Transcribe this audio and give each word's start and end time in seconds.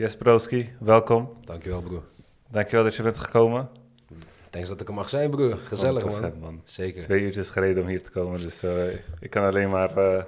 Jesperowski, 0.00 0.72
welkom. 0.78 1.36
Dankjewel, 1.44 1.82
broer. 1.82 2.02
Dankjewel 2.48 2.84
dat 2.84 2.94
je 2.94 3.02
bent 3.02 3.18
gekomen. 3.18 3.68
Thanks 4.50 4.68
dat 4.68 4.80
ik 4.80 4.88
er 4.88 4.94
mag 4.94 5.08
zijn, 5.08 5.30
broer. 5.30 5.56
Gezellig, 5.56 6.20
100%, 6.20 6.38
man. 6.40 6.60
Zeker. 6.64 7.02
Twee 7.02 7.20
uurtjes 7.20 7.50
geleden 7.50 7.82
om 7.82 7.88
hier 7.88 8.02
te 8.02 8.10
komen, 8.10 8.40
dus 8.40 8.62
eh, 8.62 8.92
ik 9.20 9.30
kan 9.30 9.44
alleen 9.44 9.70
maar 9.70 9.96
eh, 9.96 10.24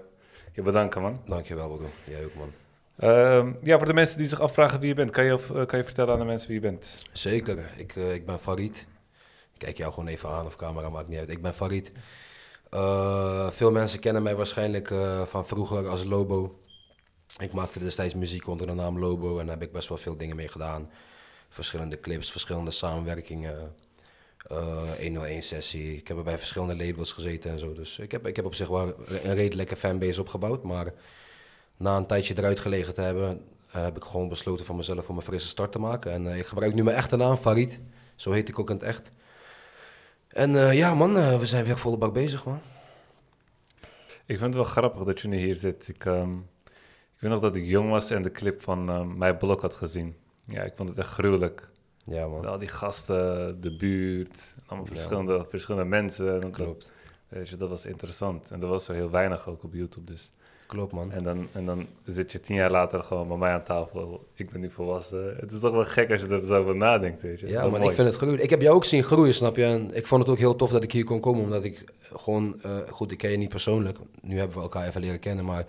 je 0.53 0.62
bedanken, 0.62 1.03
man. 1.03 1.21
Dankjewel, 1.27 1.69
broer. 1.69 1.88
Jij 2.04 2.24
ook, 2.24 2.35
man. 2.35 2.53
Ehm, 2.96 3.53
ja, 3.62 3.77
voor 3.77 3.87
de 3.87 3.95
mensen 3.95 4.19
die 4.19 4.27
zich 4.27 4.40
afvragen 4.40 4.80
wie 4.80 4.88
je 4.88 4.95
bent, 4.95 5.11
kan 5.11 5.24
je, 5.24 5.38
eh, 5.54 5.67
kan 5.67 5.79
je 5.79 5.85
vertellen 5.85 6.13
aan 6.13 6.19
de 6.19 6.25
mensen 6.25 6.49
wie 6.49 6.61
je 6.61 6.67
bent? 6.67 7.03
Zeker. 7.13 7.59
Ik, 7.77 7.95
ik 7.95 8.27
ben 8.27 8.39
Farid. 8.39 8.87
Ik 9.53 9.59
kijk 9.59 9.77
jou 9.77 9.93
gewoon 9.93 10.09
even 10.09 10.29
aan 10.29 10.47
of 10.47 10.57
camera, 10.57 10.89
maakt 10.89 11.09
niet 11.09 11.19
uit. 11.19 11.31
Ik 11.31 11.43
ben 11.43 11.54
Farid. 11.54 11.93
Veel 13.51 13.71
mensen 13.71 14.01
kennen 14.01 14.23
mij 14.23 14.37
waarschijnlijk 14.37 14.95
van 15.25 15.47
vroeger 15.47 15.89
als 15.89 16.05
Lobo. 16.05 16.61
Ik 17.38 17.52
maakte 17.52 17.78
destijds 17.78 18.14
muziek 18.14 18.46
onder 18.46 18.66
de 18.66 18.73
naam 18.73 18.98
Lobo 18.98 19.38
en 19.38 19.46
daar 19.46 19.59
heb 19.59 19.65
ik 19.69 19.73
best 19.73 19.88
wel 19.88 19.98
veel 19.98 20.16
dingen 20.16 20.37
mee 20.37 20.48
gedaan. 20.48 20.91
Verschillende 21.48 22.01
clips, 22.01 22.30
verschillende 22.30 22.70
samenwerkingen. 22.70 23.74
eh 24.43 24.91
101 25.01 25.43
sessie. 25.43 25.97
Ik 25.97 26.09
heb 26.09 26.16
er 26.16 26.23
bij 26.23 26.38
verschillende 26.38 26.84
labels 26.87 27.12
gezeten 27.12 27.51
en 27.51 27.59
zo. 27.59 27.73
Dus 27.73 27.98
ik 27.98 28.12
heb, 28.12 28.27
ik 28.27 28.37
heb 28.37 28.45
op 28.45 28.55
zich 28.55 28.69
wel 28.69 28.95
een 29.07 29.34
redelijke 29.34 29.77
fanbase 29.77 30.21
opgebouwd. 30.21 30.62
Maar 30.62 30.93
na 31.77 31.97
een 31.97 32.07
tijdje 32.07 32.38
eruit 32.38 32.60
gelegen 32.60 32.95
te 32.95 33.01
hebben, 33.01 33.45
eh, 33.71 33.83
heb 33.83 33.96
ik 33.96 34.05
gewoon 34.05 34.29
besloten 34.29 34.66
van 34.66 34.77
mezelf 34.77 35.09
om 35.09 35.16
een 35.16 35.23
frisse 35.23 35.46
start 35.49 35.73
te 35.73 35.79
maken. 35.79 36.12
En 36.12 36.27
eh, 36.27 36.38
ik 36.38 36.46
gebruik 36.46 36.74
nu 36.74 36.83
mijn 36.83 36.96
echte 36.96 37.16
naam, 37.16 37.37
Farid. 37.37 37.79
Zo 38.16 38.30
heet 38.33 38.49
ik 38.49 38.59
ook 38.59 38.71
in 38.71 38.77
het 38.77 38.85
echt. 38.85 39.09
En 40.29 40.74
ja, 40.74 40.95
man, 40.95 41.38
we 41.38 41.46
zijn 41.46 41.65
weer 41.65 41.79
volle 41.79 41.99
bak 41.99 42.12
bezig, 42.12 42.45
man. 42.45 42.60
Ik 44.27 44.38
vind 44.38 44.41
het 44.41 44.55
wel 44.55 44.65
grappig 44.65 45.05
dat 45.05 45.21
je 45.21 45.29
nu 45.29 45.37
hier 45.38 45.57
zit. 45.57 45.88
Ik, 45.88 46.05
ehm, 46.05 46.30
weet 47.23 47.31
nog 47.31 47.41
dat 47.41 47.55
ik 47.55 47.65
jong 47.65 47.91
was 47.91 48.11
en 48.11 48.23
de 48.23 48.31
clip 48.31 48.62
van 48.62 48.89
ehm, 48.91 49.19
mijn 49.19 49.37
blok 49.37 49.61
had 49.61 49.77
gezien. 49.77 50.15
Ja, 50.47 50.63
ik 50.63 50.73
vond 50.77 50.89
het 50.89 50.99
echt 50.99 51.09
gruwelijk. 51.09 51.69
Ja, 52.05 52.27
man. 52.27 52.47
Al 52.47 52.59
die 52.59 52.69
gasten, 52.69 53.61
de 53.61 53.77
buurt, 53.77 54.55
allemaal 54.66 54.87
Ja. 54.88 54.95
verschillende, 54.95 55.45
verschillende 55.49 55.88
mensen. 55.88 56.35
En 56.35 56.41
dan- 56.41 56.51
Klopt. 56.51 56.93
Weet 57.29 57.49
je, 57.49 57.57
dat 57.57 57.69
was 57.69 57.87
interessant. 57.87 58.51
En 58.51 58.61
er 58.63 58.66
was 58.69 58.88
er 58.88 58.95
heel 58.95 59.11
weinig 59.11 59.49
ook 59.49 59.63
op 59.65 59.74
YouTube. 59.74 60.07
Dus. 60.13 60.33
Klopt, 60.66 60.93
man. 60.93 61.13
En, 61.13 61.24
dan, 61.24 61.46
en 61.52 61.66
dan 61.66 61.87
zit 62.05 62.33
je 62.33 62.41
tien 62.41 62.57
jaar 62.57 62.71
later 62.71 63.05
gewoon 63.05 63.29
bij 63.29 63.37
mij 63.37 63.52
aan 63.52 63.63
tafel. 63.63 64.28
Ik 64.34 64.50
ben 64.50 64.61
nu 64.61 64.70
volwassen. 64.70 65.36
Het 65.41 65.52
is 65.52 65.61
toch 65.61 65.72
wel 65.72 65.84
gek 65.84 66.11
als 66.11 66.20
je 66.20 66.27
er 66.27 66.44
zo 66.44 66.61
over 66.61 66.77
nadenkt, 66.77 67.22
weet 67.22 67.41
je. 67.41 67.48
Ja, 67.48 67.66
mooi. 67.68 67.83
ik 67.83 67.91
vind 67.91 68.06
het 68.08 68.16
groeien. 68.16 68.42
Ik 68.42 68.50
heb 68.50 68.61
jou 68.61 68.74
ook 68.77 68.84
zien 68.84 69.02
groeien, 69.02 69.34
snap 69.34 69.56
je? 69.56 69.64
En 69.64 69.94
ik 69.94 70.06
vond 70.06 70.22
het 70.22 70.30
ook 70.30 70.39
heel 70.39 70.56
tof 70.56 70.70
dat 70.70 70.83
ik 70.83 70.92
hier 70.92 71.05
kon 71.05 71.20
komen, 71.20 71.42
omdat 71.42 71.64
ik 71.64 71.84
gewoon... 72.12 72.62
eh, 72.62 72.70
goed, 72.91 73.12
ik 73.12 73.18
ken 73.18 73.30
je 73.30 73.36
niet 73.36 73.48
persoonlijk. 73.48 73.98
Nu 74.22 74.39
hebben 74.39 74.56
we 74.56 74.62
elkaar 74.62 74.86
even 74.86 75.00
leren 75.00 75.18
kennen, 75.20 75.44
maar... 75.44 75.64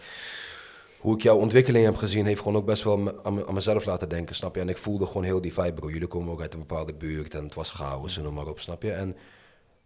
Hoe 1.03 1.15
ik 1.15 1.21
jouw 1.21 1.37
ontwikkeling 1.37 1.85
heb 1.85 1.95
gezien, 1.95 2.25
heeft 2.25 2.41
gewoon 2.41 2.55
ook 2.57 2.65
best 2.65 2.83
wel 2.83 3.19
aan, 3.23 3.33
me- 3.33 3.47
aan 3.47 3.53
mezelf 3.53 3.85
laten 3.85 4.09
denken, 4.09 4.35
snap 4.35 4.55
je? 4.55 4.61
En 4.61 4.69
ik 4.69 4.77
voelde 4.77 5.05
gewoon 5.05 5.23
heel 5.23 5.41
die 5.41 5.53
vibe, 5.53 5.73
bro. 5.73 5.89
Jullie 5.89 6.07
komen 6.07 6.31
ook 6.33 6.41
uit 6.41 6.53
een 6.53 6.59
bepaalde 6.59 6.93
buurt 6.93 7.33
en 7.35 7.43
het 7.43 7.53
was 7.53 7.71
chaos 7.71 8.17
en 8.17 8.23
noem 8.23 8.33
maar 8.33 8.47
op, 8.47 8.59
snap 8.59 8.81
je? 8.83 8.91
En 8.91 9.15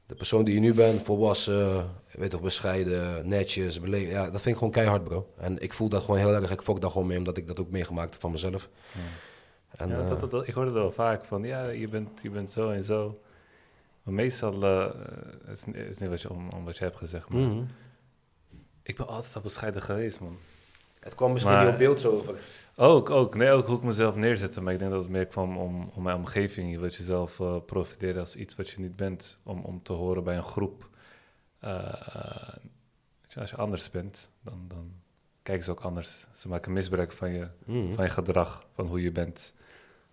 de 0.05 0.15
persoon 0.15 0.43
die 0.45 0.53
je 0.53 0.59
nu 0.59 0.73
bent, 0.73 1.01
volwassen, 1.03 1.89
weet 2.11 2.29
toch, 2.29 2.41
bescheiden, 2.41 3.27
netjes, 3.27 3.79
beleefd. 3.79 4.11
Ja, 4.11 4.23
dat 4.23 4.41
vind 4.41 4.45
ik 4.45 4.55
gewoon 4.57 4.71
keihard, 4.73 5.03
bro. 5.03 5.27
En 5.38 5.61
ik 5.61 5.73
voel 5.73 5.89
dat 5.89 6.01
gewoon 6.03 6.19
heel 6.19 6.33
erg. 6.33 6.51
Ik 6.51 6.61
fok 6.61 6.81
daar 6.81 6.91
gewoon 6.91 7.07
mee, 7.07 7.17
omdat 7.17 7.38
ik 7.38 7.47
dat 7.47 7.59
ook 7.59 7.69
meegemaakt 7.69 8.11
heb 8.11 8.21
van 8.21 8.31
mezelf. 8.31 8.69
En, 9.77 9.89
ja, 9.89 9.99
eh, 10.01 10.07
dat, 10.07 10.19
dat, 10.19 10.31
dat- 10.31 10.47
ik 10.47 10.53
hoorde 10.53 10.69
het 10.71 10.79
wel 10.79 10.91
vaak 10.91 11.25
van, 11.25 11.43
ja, 11.43 11.67
je 11.69 11.88
bent, 11.88 12.21
je 12.21 12.29
bent 12.29 12.49
zo 12.49 12.69
en 12.69 12.83
zo. 12.83 13.19
Maar 14.03 14.13
meestal, 14.13 14.63
eh, 14.63 14.85
het, 15.45 15.57
is, 15.57 15.65
het 15.65 15.75
is 15.89 15.97
niet 15.97 16.09
wat 16.09 16.21
je, 16.21 16.29
om, 16.29 16.49
om 16.49 16.65
wat 16.65 16.77
je 16.77 16.83
hebt 16.83 16.97
gezegd, 16.97 17.29
maar 17.29 17.41
mhm. 17.41 17.63
ik 18.83 18.95
ben 18.95 19.07
altijd 19.07 19.35
al 19.35 19.41
bescheiden 19.41 19.81
geweest, 19.81 20.19
man. 20.19 20.38
Het 21.08 21.16
kwam 21.16 21.31
misschien 21.31 21.53
Maar- 21.53 21.63
niet 21.63 21.73
op 21.73 21.80
beeld 21.80 22.00
zo 22.00 22.11
over. 22.11 22.39
Ook, 22.75 23.09
ook. 23.09 23.36
Nee, 23.36 23.52
ook 23.52 23.67
hoe 23.67 23.77
ik 23.77 23.83
mezelf 23.83 24.16
neerzette. 24.16 24.61
Maar 24.61 24.73
ik 24.73 24.80
denk 24.80 24.91
dat 24.91 25.02
het 25.02 25.09
meer 25.09 25.25
kwam 25.25 25.58
om, 25.58 25.91
om 25.94 26.03
mijn 26.03 26.16
omgeving. 26.17 26.72
Je 26.72 26.80
wilt 26.80 26.95
jezelf 26.95 27.39
eh 27.39 27.55
profiteren 27.66 28.19
als 28.19 28.36
iets 28.36 28.55
wat 28.55 28.69
je 28.69 28.81
niet 28.81 28.95
bent. 28.95 29.38
Om, 29.44 29.61
om 29.63 29.83
te 29.83 29.94
horen 29.94 30.23
bij 30.23 30.35
een 30.35 30.44
groep. 30.44 30.89
Eh, 31.59 31.72
eh, 32.13 32.53
als 33.38 33.50
je 33.50 33.56
anders 33.56 33.90
bent, 33.90 34.29
dan, 34.41 34.66
dan 34.68 34.91
kijken 35.44 35.63
ze 35.66 35.72
ook 35.72 35.79
anders. 35.79 36.28
Ze 36.34 36.47
maken 36.47 36.73
misbruik 36.73 37.12
van 37.12 37.31
je, 37.31 37.47
Mhm. 37.66 37.94
van 37.95 38.03
je 38.06 38.12
gedrag, 38.12 38.66
van 38.74 38.88
hoe 38.88 39.01
je 39.01 39.12
bent. 39.12 39.53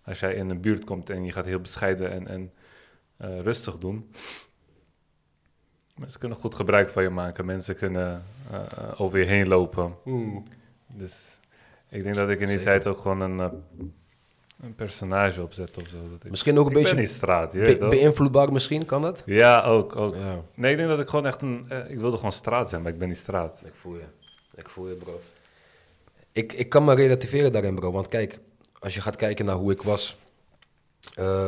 Als 0.03 0.19
jij 0.19 0.33
in 0.33 0.49
een 0.49 0.61
buurt 0.61 0.83
komt 0.83 1.09
en 1.09 1.23
je 1.23 1.31
gaat 1.31 1.45
heel 1.45 1.59
bescheiden 1.61 2.11
en, 2.11 2.27
en 2.27 3.41
rustig 3.43 3.77
doen. 3.77 4.11
Mensen 5.95 6.19
kunnen 6.19 6.37
goed 6.37 6.55
gebruik 6.55 6.89
van 6.89 7.03
je 7.03 7.09
maken. 7.09 7.45
Mensen 7.45 7.75
kunnen 7.75 8.23
over 8.97 9.19
je 9.19 9.25
heen 9.25 9.47
lopen. 9.47 9.95
Mhm. 10.03 10.37
Dus 10.97 11.39
ik 11.89 12.03
denk 12.03 12.15
dat 12.15 12.29
ik 12.29 12.39
in 12.39 12.47
die 12.47 12.57
Zeker. 12.57 12.63
tijd 12.71 12.87
ook 12.87 12.99
gewoon 12.99 13.21
een, 13.21 13.39
eh, 13.39 13.47
een 14.61 14.75
personage 14.75 15.41
opzet 15.41 15.77
of 15.77 15.87
zo. 15.87 15.97
Dat 16.11 16.23
ik, 16.23 16.29
Misschien 16.29 16.57
ook 16.57 16.65
een 16.65 16.67
ik 16.67 16.73
ben 16.73 16.83
beetje 16.83 16.99
niet 16.99 17.09
straat, 17.09 17.53
je 17.53 17.59
be- 17.59 17.65
weet 17.65 17.79
toch? 17.79 17.89
beïnvloedbaar, 17.89 18.51
misschien 18.51 18.85
kan 18.85 19.01
dat? 19.01 19.23
Ja, 19.25 19.63
ook, 19.63 19.95
ook. 19.95 20.15
Ja, 20.15 20.41
Nee, 20.53 20.71
ik 20.71 20.77
denk 20.77 20.89
dat 20.89 20.99
ik 20.99 21.09
gewoon 21.09 21.25
echt 21.25 21.41
een... 21.41 21.65
eh, 21.69 21.89
ik 21.89 21.99
wilde 21.99 22.15
gewoon 22.17 22.31
straat 22.31 22.69
zijn, 22.69 22.81
maar 22.81 22.91
ik 22.91 22.99
ben 22.99 23.07
niet 23.07 23.17
straat. 23.17 23.61
ik 23.65 23.73
voel 23.75 23.95
je. 23.95 24.05
Ik 24.55 24.69
voel 24.69 24.87
je, 24.89 24.95
bro. 24.95 25.21
Ik, 26.31 26.53
ik 26.53 26.69
kan 26.69 26.83
me 26.85 26.93
relativeren 26.95 27.51
daarin, 27.51 27.75
bro. 27.75 27.91
Want 27.91 28.07
kijk, 28.07 28.39
als 28.79 28.95
je 28.95 29.01
gaat 29.01 29.15
kijken 29.15 29.45
naar 29.45 29.55
hoe 29.55 29.71
ik 29.71 29.81
was... 29.81 30.17
eh, 31.13 31.45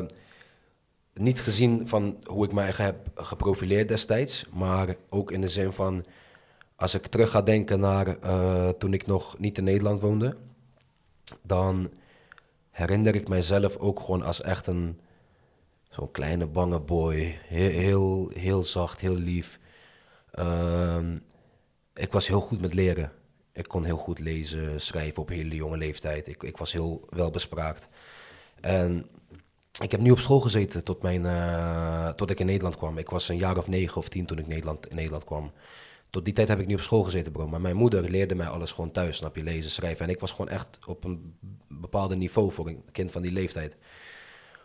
niet 1.14 1.40
gezien 1.42 1.88
van 1.88 2.18
hoe 2.24 2.46
ik 2.46 2.54
mij 2.54 2.64
eigen 2.64 2.86
heb 2.86 2.98
geprofileerd 3.16 3.88
destijds, 3.88 4.46
maar 4.54 4.96
ook 5.10 5.32
in 5.32 5.42
de 5.42 5.50
zin 5.50 5.72
van... 5.72 6.06
Als 6.78 6.94
ik 6.94 7.08
terug 7.08 7.30
ga 7.30 7.42
denken 7.42 7.80
naar 7.80 8.20
eh, 8.20 8.70
toen 8.70 8.94
ik 8.94 9.08
nog 9.08 9.40
niet 9.40 9.58
in 9.58 9.64
Nederland 9.64 10.02
woonde... 10.02 10.36
dan 11.42 11.92
herinner 12.70 13.16
ik 13.16 13.28
mijzelf 13.28 13.78
ook 13.78 14.00
gewoon 14.00 14.24
als 14.24 14.42
echt 14.42 14.68
een... 14.68 15.00
Zo'n 15.90 16.12
kleine 16.12 16.48
bange 16.48 16.80
boy. 16.80 17.38
Heel, 17.48 18.32
heel, 18.34 18.64
zacht, 18.64 19.00
heel 19.00 19.16
lief. 19.16 19.60
Ehm, 20.32 21.18
ik 21.94 22.12
was 22.12 22.28
heel 22.28 22.42
goed 22.42 22.62
met 22.62 22.74
leren. 22.74 23.12
Ik 23.54 23.68
kon 23.68 23.84
heel 23.84 23.98
goed 23.98 24.20
lezen, 24.20 24.82
schrijven 24.82 25.22
op 25.22 25.30
hele 25.30 25.56
jonge 25.56 25.78
leeftijd. 25.78 26.28
Ik, 26.28 26.44
ik 26.44 26.58
was 26.58 26.74
heel 26.74 27.08
welbespraakt. 27.10 27.88
En 28.62 29.06
ik 29.82 29.92
heb 29.92 30.00
nu 30.00 30.12
op 30.12 30.20
school 30.20 30.40
gezeten 30.40 30.84
tot, 30.84 31.02
mijn, 31.02 31.26
eh, 31.26 32.10
tot 32.10 32.30
ik 32.30 32.40
in 32.40 32.46
Nederland 32.46 32.78
kwam. 32.78 32.98
Ik 32.98 33.10
was 33.10 33.30
een 33.30 33.38
jaar 33.38 33.58
of 33.58 33.68
negen 33.68 33.98
of 33.98 34.10
tien 34.10 34.26
toen 34.26 34.38
ik 34.38 34.48
Nederland, 34.48 34.88
in 34.88 34.96
Nederland 34.96 35.24
kwam. 35.24 35.52
Tot 36.18 36.26
die 36.26 36.36
tijd 36.36 36.48
heb 36.48 36.60
ik 36.60 36.68
niet 36.68 36.76
op 36.76 36.82
school 36.82 37.04
gezeten, 37.04 37.32
bro. 37.32 37.48
Maar 37.48 37.62
mijn 37.62 37.76
moeder 37.76 38.10
leerde 38.10 38.36
mij 38.36 38.48
alles 38.48 38.72
gewoon 38.72 38.92
thuis, 38.92 39.18
snap 39.18 39.36
je, 39.36 39.44
lezen, 39.44 39.72
schrijven. 39.72 40.06
En 40.06 40.12
ik 40.12 40.20
was 40.20 40.32
gewoon 40.32 40.50
echt 40.50 40.80
op 40.86 41.04
een 41.04 41.36
bepaalde 41.68 42.16
niveau 42.16 42.52
voor 42.52 42.68
een 42.68 42.84
kind 42.92 43.12
van 43.12 43.22
die 43.22 43.32
leeftijd. 43.32 43.78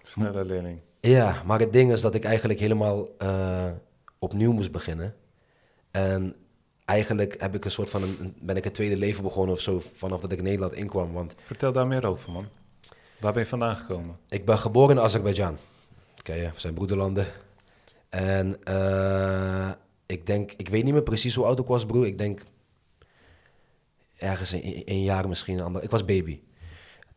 Snelle 0.02 0.44
leerling. 0.44 0.80
Ja, 1.00 1.42
maar 1.46 1.60
het 1.60 1.72
ding 1.72 1.92
is 1.92 2.00
dat 2.00 2.14
ik 2.14 2.24
eigenlijk 2.24 2.60
helemaal 2.60 3.08
eh, 3.18 3.70
opnieuw 4.18 4.52
moest 4.52 4.72
beginnen. 4.72 5.14
En 5.90 6.36
eigenlijk 6.84 7.40
heb 7.40 7.54
ik 7.54 7.64
een 7.64 7.70
soort 7.70 7.90
van 7.90 8.02
een, 8.02 8.36
ben 8.40 8.56
ik 8.56 8.64
een 8.64 8.72
tweede 8.72 8.96
leven 8.96 9.22
begonnen 9.22 9.54
of 9.54 9.60
zo 9.60 9.82
vanaf 9.94 10.20
dat 10.20 10.32
ik 10.32 10.38
in 10.38 10.44
Nederland 10.44 10.72
inkwam. 10.72 11.12
Want 11.12 11.34
Vertel 11.44 11.72
daar 11.72 11.86
meer 11.86 12.06
over, 12.06 12.32
man. 12.32 12.46
Waar 13.20 13.32
ben 13.32 13.42
je 13.42 13.48
vandaan 13.48 13.76
gekomen? 13.76 14.16
ik 14.28 14.44
ben 14.44 14.58
geboren 14.58 14.96
in 14.96 15.02
Azerbeidzjan. 15.02 15.56
Je, 16.22 16.32
we 16.32 16.50
zijn 16.60 16.74
broederlanden. 16.74 17.26
En 18.08 18.64
eh, 18.64 19.70
ik 20.12 20.26
denk, 20.26 20.52
ik 20.56 20.68
weet 20.68 20.84
niet 20.84 20.92
meer 20.92 21.02
precies 21.02 21.34
hoe 21.34 21.44
oud 21.44 21.58
ik 21.58 21.66
was, 21.66 21.86
broer. 21.86 22.06
Ik 22.06 22.18
denk 22.18 22.40
ergens 24.16 24.50
een, 24.52 24.82
een 24.84 25.02
jaar 25.02 25.28
misschien. 25.28 25.58
een 25.58 25.64
ander. 25.64 25.82
Ik 25.82 25.90
was 25.90 26.04
baby. 26.04 26.40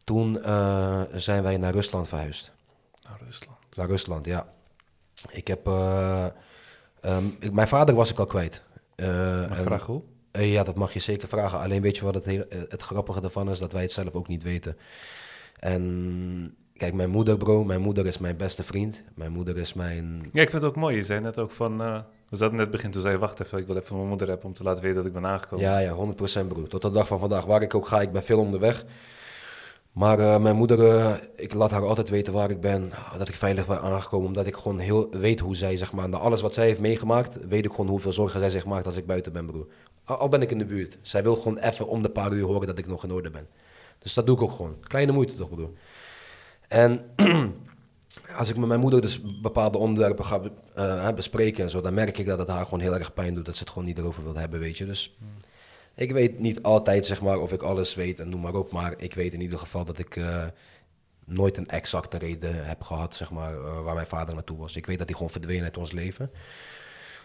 Toen 0.03 0.41
eh, 0.41 1.01
zijn 1.13 1.43
wij 1.43 1.57
naar 1.57 1.73
Rusland 1.73 2.07
verhuisd. 2.07 2.51
Naar 3.09 3.19
Rusland. 3.25 3.57
Naar 3.75 3.87
Rusland, 3.87 4.25
ja. 4.25 4.47
Ik 5.29 5.47
heb... 5.47 5.67
eh, 5.67 6.25
ehm, 7.01 7.25
ik, 7.39 7.51
mijn 7.51 7.67
vader 7.67 7.95
was 7.95 8.11
ik 8.11 8.19
al 8.19 8.25
kwijt. 8.25 8.63
Eh, 8.95 9.07
Mag 9.39 9.43
ik 9.51 9.57
en- 9.57 9.63
vragen 9.63 9.93
hoe? 9.93 10.03
ja, 10.45 10.63
dat 10.63 10.75
mag 10.75 10.93
je 10.93 10.99
zeker 10.99 11.27
vragen. 11.27 11.59
Alleen 11.59 11.81
weet 11.81 11.97
je 11.97 12.03
wat 12.03 12.13
het, 12.13 12.25
hele- 12.25 12.47
het 12.69 12.81
grappige 12.81 13.21
ervan 13.21 13.49
is? 13.49 13.59
Dat 13.59 13.71
wij 13.71 13.81
het 13.81 13.91
zelf 13.91 14.13
ook 14.13 14.27
niet 14.27 14.43
weten. 14.43 14.77
En 15.59 16.55
kijk, 16.73 16.93
mijn 16.93 17.09
moeder, 17.09 17.37
bro. 17.37 17.63
Mijn 17.63 17.81
moeder 17.81 18.05
is 18.05 18.17
mijn 18.17 18.37
beste 18.37 18.63
vriend. 18.63 19.03
Mijn 19.15 19.31
moeder 19.31 19.57
is 19.57 19.73
mijn... 19.73 20.19
Ja, 20.31 20.41
ik 20.41 20.49
vind 20.49 20.61
het 20.61 20.71
ook 20.71 20.75
mooi. 20.75 20.95
Je 20.95 21.03
zei 21.03 21.19
net 21.19 21.39
ook 21.39 21.51
van... 21.51 21.81
we 22.29 22.35
zaten 22.35 22.55
net 22.55 22.71
begin, 22.71 22.91
toen 22.91 23.01
zei 23.01 23.17
wacht 23.17 23.39
even, 23.39 23.57
ik 23.57 23.67
wil 23.67 23.77
even 23.77 23.95
mijn 23.95 24.07
moeder 24.07 24.27
hebben 24.27 24.45
om 24.45 24.53
te 24.53 24.63
laten 24.63 24.83
weten 24.83 24.97
dat 24.97 25.05
ik 25.05 25.13
ben 25.13 25.25
aangekomen. 25.25 25.65
Ja, 25.65 25.79
ja, 25.79 25.95
100% 26.43 26.47
bro. 26.47 26.63
Tot 26.63 26.81
de 26.81 26.91
dag 26.91 27.07
van 27.07 27.19
vandaag. 27.19 27.45
Waar 27.45 27.61
ik 27.61 27.75
ook 27.75 27.87
ga, 27.87 28.01
ik 28.01 28.11
ben 28.11 28.23
veel 28.23 28.39
onderweg. 28.39 28.85
Maar 29.91 30.19
eh, 30.19 30.37
mijn 30.37 30.55
moeder, 30.55 30.89
eh, 30.89 31.13
ik 31.35 31.53
laat 31.53 31.71
haar 31.71 31.85
altijd 31.85 32.09
weten 32.09 32.33
waar 32.33 32.49
ik 32.49 32.61
ben. 32.61 32.91
Dat 33.17 33.27
ik 33.27 33.35
veilig 33.35 33.67
ben 33.67 33.81
aangekomen. 33.81 34.27
Omdat 34.27 34.47
ik 34.47 34.55
gewoon 34.55 34.79
heel 34.79 35.09
weet 35.09 35.39
hoe 35.39 35.55
zij, 35.55 35.77
zeg 35.77 35.93
maar, 35.93 36.09
na 36.09 36.17
alles 36.17 36.41
wat 36.41 36.53
zij 36.53 36.65
heeft 36.65 36.79
meegemaakt, 36.79 37.47
weet 37.47 37.65
ik 37.65 37.71
gewoon 37.71 37.87
hoeveel 37.87 38.13
zorgen 38.13 38.39
zij 38.39 38.49
zich 38.49 38.65
maakt 38.65 38.85
als 38.85 38.97
ik 38.97 39.05
buiten 39.05 39.33
ben, 39.33 39.45
broer. 39.45 39.67
Al, 40.03 40.17
al 40.17 40.29
ben 40.29 40.41
ik 40.41 40.51
in 40.51 40.57
de 40.57 40.65
buurt. 40.65 40.97
Zij 41.01 41.23
wil 41.23 41.35
gewoon 41.35 41.57
even 41.57 41.87
om 41.87 42.01
de 42.01 42.09
paar 42.09 42.31
uur 42.31 42.45
horen 42.45 42.67
dat 42.67 42.77
ik 42.77 42.87
nog 42.87 43.03
in 43.03 43.11
orde 43.11 43.29
ben. 43.29 43.47
Dus 43.99 44.13
dat 44.13 44.25
doe 44.25 44.35
ik 44.35 44.41
ook 44.41 44.51
gewoon. 44.51 44.77
Kleine 44.81 45.11
moeite 45.11 45.35
toch, 45.35 45.49
broer. 45.49 45.69
En 46.67 47.01
als 48.37 48.49
ik 48.49 48.57
met 48.57 48.67
mijn 48.67 48.79
moeder 48.79 49.01
dus 49.01 49.21
bepaalde 49.41 49.77
onderwerpen 49.77 50.25
ga 50.25 50.41
eh, 50.75 51.13
bespreken 51.13 51.63
en 51.63 51.69
zo, 51.69 51.81
dan 51.81 51.93
merk 51.93 52.17
ik 52.17 52.25
dat 52.25 52.39
het 52.39 52.47
haar 52.47 52.63
gewoon 52.63 52.79
heel 52.79 52.95
erg 52.95 53.13
pijn 53.13 53.35
doet. 53.35 53.45
Dat 53.45 53.55
ze 53.55 53.63
het 53.63 53.69
gewoon 53.69 53.87
niet 53.87 53.97
erover 53.97 54.23
wil 54.23 54.35
hebben, 54.35 54.59
weet 54.59 54.77
je. 54.77 54.85
Dus 54.85 55.17
Ik 55.95 56.11
weet 56.11 56.39
niet 56.39 56.63
altijd, 56.63 57.05
zeg 57.05 57.21
maar, 57.21 57.39
of 57.39 57.51
ik 57.51 57.61
alles 57.61 57.95
weet 57.95 58.19
en 58.19 58.29
noem 58.29 58.41
maar 58.41 58.53
op. 58.53 58.71
Maar 58.71 58.93
ik 58.97 59.13
weet 59.13 59.33
in 59.33 59.41
ieder 59.41 59.59
geval 59.59 59.85
dat 59.85 59.97
ik 59.97 60.15
eh, 60.15 60.43
nooit 61.25 61.57
een 61.57 61.69
exacte 61.69 62.17
reden 62.17 62.65
heb 62.65 62.81
gehad, 62.81 63.15
zeg 63.15 63.31
maar, 63.31 63.53
eh, 63.53 63.83
waar 63.83 63.95
mijn 63.95 64.07
vader 64.07 64.35
naartoe 64.35 64.57
was. 64.57 64.75
Ik 64.75 64.85
weet 64.85 64.97
dat 64.97 65.07
hij 65.07 65.15
gewoon 65.15 65.31
verdween 65.31 65.63
uit 65.63 65.77
ons 65.77 65.91
leven. 65.91 66.31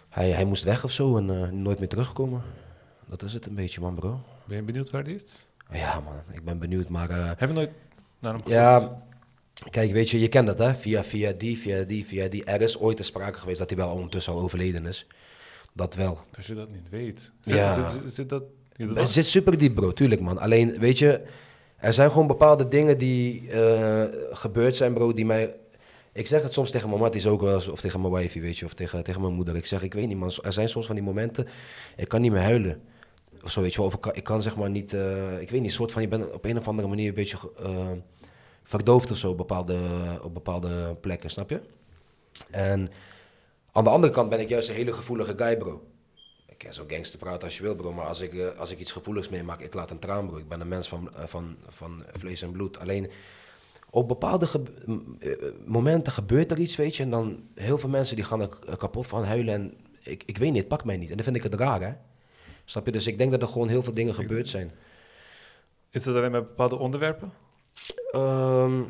Hij, 0.08 0.31
hij 0.31 0.44
moest 0.44 0.64
weg 0.64 0.84
of 0.84 0.92
zo 0.92 1.16
en 1.16 1.62
nooit 1.62 1.78
meer 1.78 1.88
terugkomen. 1.88 2.42
Dat 3.06 3.22
is 3.22 3.32
het 3.32 3.46
een 3.46 3.54
beetje, 3.54 3.81
man, 3.81 3.94
bro. 3.94 4.20
Ben 4.44 4.56
je 4.56 4.62
benieuwd 4.62 4.90
waar 4.90 5.04
die 5.04 5.14
is? 5.14 5.48
Ja, 5.72 6.00
man, 6.00 6.14
ik 6.32 6.44
ben 6.44 6.58
benieuwd, 6.58 6.88
maar... 6.88 7.10
Heb 7.10 7.40
je 7.40 7.46
nooit 7.46 7.70
naar 8.19 8.32
hem 8.32 8.42
ja, 8.46 8.75
gezocht? 8.75 9.02
Kijk, 9.70 9.92
weet 9.92 10.10
je, 10.10 10.20
je 10.20 10.28
kent 10.28 10.46
dat, 10.46 10.58
hè? 10.58 10.74
Via, 10.74 11.04
via 11.04 11.32
die, 11.32 11.58
via 11.58 11.82
die, 11.84 12.06
via 12.06 12.28
die. 12.28 12.44
Er 12.44 12.60
is 12.60 12.78
ooit 12.78 12.96
te 12.96 13.02
sprake 13.02 13.38
geweest 13.38 13.58
dat 13.58 13.70
hij 13.70 13.78
wel 13.78 13.92
ondertussen 13.94 14.32
al 14.32 14.40
overleden 14.40 14.86
is. 14.86 15.06
Dat 15.72 15.94
wel. 15.94 16.18
Als 16.36 16.46
je 16.46 16.54
dat 16.54 16.70
niet 16.70 16.88
weet. 16.88 17.32
Zit, 17.40 17.56
Ja. 17.56 17.72
zit, 17.90 18.02
zit, 18.02 18.14
zit 18.14 18.28
dat... 18.28 18.42
Het 18.76 19.08
zit 19.08 19.26
super 19.26 19.58
diep, 19.58 19.74
bro, 19.74 19.92
tuurlijk, 19.92 20.20
man. 20.20 20.38
Alleen, 20.38 20.78
weet 20.78 20.98
je, 20.98 21.22
er 21.76 21.92
zijn 21.92 22.10
gewoon 22.10 22.26
bepaalde 22.26 22.68
dingen 22.68 22.98
die 22.98 23.50
eh, 23.50 24.04
gebeurd 24.30 24.76
zijn, 24.76 24.94
bro, 24.94 25.12
die 25.12 25.26
mij... 25.26 25.54
Ik 26.12 26.26
zeg 26.26 26.42
het 26.42 26.52
soms 26.52 26.70
tegen 26.70 26.88
mijn 26.88 27.00
matties 27.00 27.26
ook 27.26 27.40
wel 27.40 27.60
of 27.70 27.80
tegen 27.80 28.00
mijn 28.00 28.12
wifey, 28.12 28.40
weet 28.40 28.58
je, 28.58 28.64
of 28.64 28.74
tegen, 28.74 29.04
tegen 29.04 29.20
mijn 29.20 29.34
moeder. 29.34 29.56
Ik 29.56 29.66
zeg, 29.66 29.82
ik 29.82 29.94
weet 29.94 30.08
niet, 30.08 30.16
man, 30.18 30.32
er 30.42 30.52
zijn 30.52 30.68
soms 30.68 30.86
van 30.86 30.94
die 30.94 31.04
momenten, 31.04 31.46
ik 31.96 32.08
kan 32.08 32.20
niet 32.20 32.32
meer 32.32 32.40
huilen. 32.40 32.80
Of 33.44 33.50
zo, 33.52 33.60
weet 33.60 33.72
je 33.72 33.78
wel, 33.78 33.86
of 33.86 33.94
ik 33.94 34.00
kan, 34.00 34.14
ik 34.14 34.24
kan 34.24 34.42
zeg 34.42 34.56
maar 34.56 34.70
niet, 34.70 34.92
eh, 34.92 35.40
ik 35.40 35.50
weet 35.50 35.60
niet, 35.60 35.72
soort 35.72 35.92
van, 35.92 36.02
je 36.02 36.08
bent 36.08 36.32
op 36.32 36.44
een 36.44 36.58
of 36.58 36.68
andere 36.68 36.88
manier 36.88 37.08
een 37.08 37.14
beetje 37.14 37.38
eh, 37.62 37.88
verdoofd 38.62 39.10
of 39.10 39.16
zo 39.18 39.30
op 39.30 39.36
bepaalde, 39.36 39.78
op 40.22 40.34
bepaalde 40.34 40.96
plekken, 41.00 41.30
snap 41.30 41.50
je? 41.50 41.60
En 42.50 42.90
aan 43.72 43.84
de 43.84 43.90
andere 43.90 44.12
kant 44.12 44.30
ben 44.30 44.40
ik 44.40 44.48
juist 44.48 44.68
een 44.68 44.74
hele 44.74 44.92
gevoelige 44.92 45.34
guy, 45.36 45.56
bro. 45.56 45.84
Ik 46.46 46.58
kan 46.58 46.74
zo 46.74 46.84
gangster 46.88 47.18
praten 47.18 47.42
als 47.44 47.56
je 47.56 47.62
wil, 47.62 47.74
bro. 47.76 47.92
Maar 47.92 48.06
als 48.06 48.20
ik, 48.20 48.34
eh, 48.34 48.58
als 48.58 48.70
ik 48.70 48.78
iets 48.80 48.92
gevoeligs 48.92 49.28
meemaak, 49.28 49.60
ik 49.60 49.74
laat 49.74 49.90
een 49.90 49.98
traan, 49.98 50.26
bro. 50.26 50.36
Ik 50.36 50.48
ben 50.48 50.60
een 50.60 50.68
mens 50.68 50.88
van, 50.88 51.14
eh, 51.14 51.26
van, 51.26 51.56
van 51.68 52.04
vlees 52.12 52.42
en 52.42 52.52
bloed. 52.52 52.78
Alleen 52.78 53.10
op 53.90 54.08
bepaalde 54.08 54.46
ge- 54.46 54.62
eh, 55.18 55.32
momenten 55.66 56.12
gebeurt 56.12 56.50
er 56.50 56.58
iets, 56.58 56.76
weet 56.76 56.96
je. 56.96 57.02
En 57.02 57.10
dan 57.10 57.42
heel 57.54 57.78
veel 57.78 57.88
mensen 57.88 58.16
die 58.16 58.24
gaan 58.24 58.40
er 58.40 58.76
kapot 58.76 59.06
van 59.06 59.24
huilen. 59.24 59.54
En 59.54 59.74
ik, 60.02 60.22
ik 60.26 60.38
weet 60.38 60.50
niet, 60.50 60.58
het 60.60 60.68
pakt 60.68 60.84
mij 60.84 60.96
niet. 60.96 61.10
En 61.10 61.16
dan 61.16 61.24
vind 61.24 61.36
ik 61.36 61.42
het 61.42 61.54
raar, 61.54 61.80
hè. 61.80 61.92
Snap 62.64 62.86
je? 62.86 62.92
Dus 62.92 63.06
ik 63.06 63.18
denk 63.18 63.30
dat 63.30 63.42
er 63.42 63.48
gewoon 63.48 63.68
heel 63.68 63.82
veel 63.82 63.92
dingen 63.92 64.14
gebeurd 64.14 64.48
zijn. 64.48 64.70
Is 65.90 66.02
dat 66.02 66.16
alleen 66.16 66.30
bij 66.30 66.40
bepaalde 66.42 66.76
onderwerpen? 66.76 67.32
Ehm, 68.12 68.82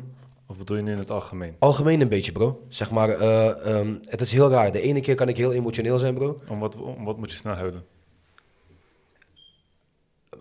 Of 0.47 0.57
bedoel 0.57 0.77
je 0.77 0.83
nu 0.83 0.91
in 0.91 0.97
het 0.97 1.11
algemeen? 1.11 1.55
algemeen 1.59 2.01
een 2.01 2.09
beetje, 2.09 2.31
bro. 2.31 2.65
Zeg 2.67 2.91
maar, 2.91 3.09
eh, 3.09 3.75
ehm, 3.77 3.95
het 4.05 4.21
is 4.21 4.31
heel 4.31 4.49
raar. 4.49 4.71
De 4.71 4.81
ene 4.81 4.99
keer 4.99 5.15
kan 5.15 5.27
ik 5.29 5.37
heel 5.37 5.53
emotioneel 5.53 5.99
zijn, 5.99 6.13
bro. 6.13 6.37
Om 6.49 6.59
wat, 6.59 6.75
om 6.75 7.03
wat 7.05 7.17
moet 7.17 7.31
je 7.31 7.37
snel 7.37 7.53
huilen? 7.55 7.85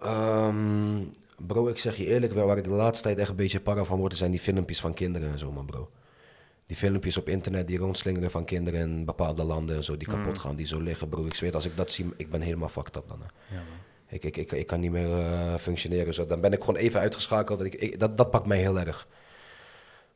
Ehm, 0.03 1.03
bro, 1.39 1.69
ik 1.69 1.79
zeg 1.79 1.97
je 1.97 2.07
eerlijk, 2.07 2.33
wel, 2.33 2.47
waar 2.47 2.57
ik 2.59 2.65
de 2.65 2.71
laatste 2.71 3.05
tijd 3.05 3.19
echt 3.19 3.31
een 3.31 3.37
beetje 3.37 3.61
para 3.61 3.85
van 3.85 3.99
word, 3.99 4.17
zijn 4.17 4.31
die 4.31 4.41
filmpjes 4.41 4.81
van 4.81 4.95
kinderen 4.95 5.31
en 5.31 5.39
zo, 5.39 5.53
man, 5.53 5.67
bro. 5.67 5.91
Die 6.67 6.77
filmpjes 6.77 7.17
op 7.17 7.29
internet 7.29 7.67
die 7.67 7.79
rondslingeren 7.79 8.31
van 8.31 8.45
kinderen 8.45 8.81
in 8.81 9.05
bepaalde 9.05 9.43
landen 9.45 9.77
en 9.77 9.85
zo, 9.85 9.97
die 9.97 10.09
kapot 10.09 10.39
gaan, 10.39 10.57
die 10.57 10.67
zo 10.67 10.81
liggen, 10.81 11.09
bro. 11.09 11.25
Ik 11.25 11.35
zweer, 11.35 11.55
als 11.55 11.65
ik 11.67 11.77
dat 11.77 11.91
zie, 11.91 12.07
ik 12.17 12.31
ben 12.31 12.41
helemaal 12.41 12.69
fucked 12.69 12.97
up 12.97 13.09
dan. 13.09 13.21
hè. 13.21 13.55
Ja, 13.55 13.61
man. 13.63 13.79
Ik, 14.11 14.25
ik, 14.25 14.37
ik, 14.37 14.53
ik 14.53 14.67
kan 14.67 14.81
niet 14.81 14.91
meer 14.91 15.12
eh, 15.12 15.55
functioneren 15.55 16.15
zo. 16.15 16.27
Dan 16.27 16.41
ben 16.41 16.53
ik 16.53 16.61
gewoon 16.61 16.81
even 16.81 17.01
uitgeschakeld. 17.01 17.61
Ik, 17.65 17.75
ik, 17.75 17.99
dat, 17.99 18.17
dat 18.17 18.31
pakt 18.31 18.47
mij 18.47 18.59
heel 18.59 18.79
erg. 18.79 19.09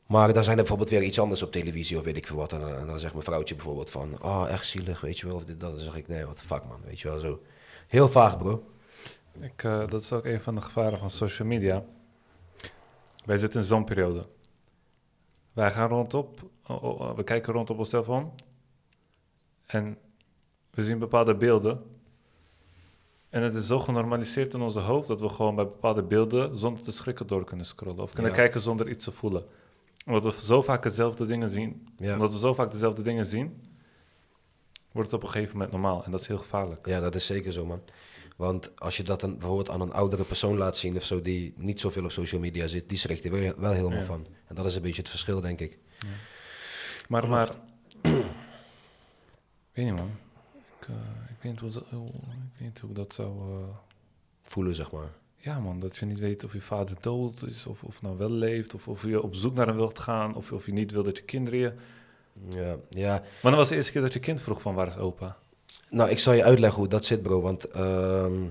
Maar 0.06 0.32
dan 0.32 0.42
zijn 0.44 0.56
er 0.56 0.62
bijvoorbeeld 0.62 0.90
weer 0.90 1.02
iets 1.02 1.18
anders 1.18 1.42
op 1.42 1.52
televisie 1.52 1.98
of 1.98 2.04
weet 2.04 2.16
ik 2.16 2.26
veel 2.26 2.36
wat. 2.36 2.52
En, 2.52 2.60
dan- 2.86 2.98
zegt 2.98 3.12
mijn 3.12 3.24
vrouwtje 3.24 3.54
bijvoorbeeld 3.54 3.90
van... 3.90 4.22
Oh, 4.22 4.46
echt 4.48 4.66
zielig, 4.66 5.00
weet 5.00 5.18
je 5.18 5.26
wel. 5.26 5.36
Of 5.36 5.44
dit, 5.44 5.60
dat. 5.60 5.70
Dan 5.74 5.80
zeg 5.84 5.96
ik, 5.96 6.08
nee, 6.08 6.26
wat 6.26 6.40
fuck 6.40 6.64
man, 6.64 6.80
weet 6.84 7.00
je 7.00 7.08
wel. 7.08 7.18
Zo. 7.18 7.42
Heel 7.88 8.08
vaag, 8.08 8.38
bro. 8.38 8.68
Ik, 9.40 9.64
eh, 9.64 9.88
dat 9.88 10.02
is 10.02 10.12
ook 10.12 10.24
een 10.24 10.40
van 10.40 10.54
de 10.54 10.60
gevaren 10.60 10.98
van 10.98 11.10
social 11.10 11.48
media. 11.48 11.84
Wij 13.24 13.36
zitten 13.38 13.60
in 13.60 13.66
zo'n 13.66 13.84
periode. 13.84 14.26
Wij 15.52 15.70
gaan 15.70 15.88
rondop, 15.88 16.40
we 17.16 17.22
kijken 17.24 17.52
rond 17.52 17.70
op 17.70 17.78
ons 17.78 17.88
telefoon 17.88 18.32
en 19.66 19.98
we 20.70 20.84
zien 20.84 20.98
bepaalde 20.98 21.34
beelden. 21.36 21.82
En 23.34 23.42
het 23.42 23.54
is 23.54 23.66
zo 23.66 23.78
genormaliseerd 23.78 24.54
in 24.54 24.60
onze 24.60 24.80
hoofd 24.80 25.08
dat 25.08 25.20
we 25.20 25.28
gewoon 25.28 25.54
bij 25.54 25.64
bepaalde 25.64 26.02
beelden 26.02 26.58
zonder 26.58 26.82
te 26.82 26.92
schrikken 26.92 27.26
door 27.26 27.44
kunnen 27.44 27.66
scrollen. 27.66 28.02
Of 28.02 28.12
kunnen 28.12 28.30
Ja. 28.30 28.36
kijken 28.36 28.60
zonder 28.60 28.88
iets 28.88 29.04
te 29.04 29.12
voelen. 29.12 29.44
Omdat 30.06 30.24
we 30.24 30.40
zo 30.40 30.62
vaak 30.62 30.82
dezelfde 30.82 31.26
dingen 31.26 31.48
zien. 31.48 31.88
Ja. 31.98 32.12
Omdat 32.12 32.32
we 32.32 32.38
zo 32.38 32.54
vaak 32.54 32.70
dezelfde 32.70 33.02
dingen 33.02 33.26
zien, 33.26 33.62
wordt 34.92 35.10
het 35.10 35.20
op 35.20 35.26
een 35.26 35.32
gegeven 35.32 35.52
moment 35.52 35.72
normaal. 35.72 36.04
En 36.04 36.10
dat 36.10 36.20
is 36.20 36.26
heel 36.26 36.38
gevaarlijk. 36.38 36.86
Ja, 36.86 37.00
dat 37.00 37.14
is 37.14 37.26
zeker 37.26 37.52
zo, 37.52 37.66
man. 37.66 37.80
Want 38.36 38.80
als 38.80 38.96
je 38.96 39.02
dat 39.02 39.20
dan 39.20 39.38
bijvoorbeeld 39.38 39.70
aan 39.70 39.80
een 39.80 39.92
oudere 39.92 40.24
persoon 40.24 40.56
laat 40.56 40.76
zien 40.76 40.96
of 40.96 41.04
zo, 41.04 41.22
die 41.22 41.54
niet 41.56 41.80
zoveel 41.80 42.04
op 42.04 42.12
social 42.12 42.40
media 42.40 42.66
zit, 42.66 42.88
die 42.88 42.98
schrikt 42.98 43.24
er 43.24 43.30
wel, 43.30 43.52
wel 43.56 43.72
helemaal 43.72 43.98
Ja. 43.98 44.04
van. 44.04 44.26
En 44.46 44.54
dat 44.54 44.66
is 44.66 44.76
een 44.76 44.82
beetje 44.82 45.00
het 45.00 45.10
verschil, 45.10 45.40
denk 45.40 45.60
ik. 45.60 45.78
Maar, 47.08 47.28
maar... 47.28 47.48
ik 48.02 48.12
weet 49.72 49.84
niet, 49.84 49.94
man. 49.94 50.10
Ik, 50.80 50.88
eh, 50.88 50.94
ik, 50.94 51.23
weet 51.44 51.62
niet 51.62 51.72
hoe, 51.90 52.08
ik 52.08 52.12
weet 52.58 52.60
niet 52.68 52.80
hoe 52.80 52.92
dat 52.94 53.12
zou... 53.14 53.28
eh, 53.28 53.68
Voelen, 54.42 54.74
zeg 54.74 54.90
maar. 54.92 55.08
Ja, 55.36 55.58
man, 55.60 55.80
dat 55.80 55.96
je 55.96 56.06
niet 56.06 56.18
weet 56.18 56.44
of 56.44 56.52
je 56.52 56.60
vader 56.60 56.96
dood 57.00 57.42
is, 57.42 57.66
of, 57.66 57.82
of 57.82 58.02
nou 58.02 58.16
wel 58.18 58.30
leeft, 58.30 58.74
of 58.74 58.88
of 58.88 59.02
je 59.06 59.22
op 59.22 59.34
zoek 59.34 59.54
naar 59.54 59.66
hem 59.66 59.76
wilt 59.76 59.98
gaan, 59.98 60.34
of, 60.34 60.52
of 60.52 60.66
je 60.66 60.72
niet 60.72 60.90
wil 60.90 61.02
dat 61.02 61.16
je 61.16 61.22
kinderen 61.22 61.58
je... 61.58 61.72
Ja, 62.48 62.76
ja. 62.88 63.12
Maar 63.20 63.26
dan 63.52 63.54
was 63.56 63.68
de 63.68 63.74
eerste 63.74 63.92
keer 63.92 64.00
dat 64.00 64.12
je 64.12 64.20
kind 64.20 64.42
vroeg 64.42 64.60
van 64.62 64.74
waar 64.74 64.86
is 64.86 64.96
opa? 64.96 65.36
Nou, 65.90 66.10
ik 66.10 66.18
zal 66.18 66.32
je 66.32 66.44
uitleggen 66.44 66.78
hoe 66.78 66.88
dat 66.88 67.04
zit, 67.04 67.22
bro. 67.22 67.40
Want 67.40 67.64
ehm, 67.64 68.42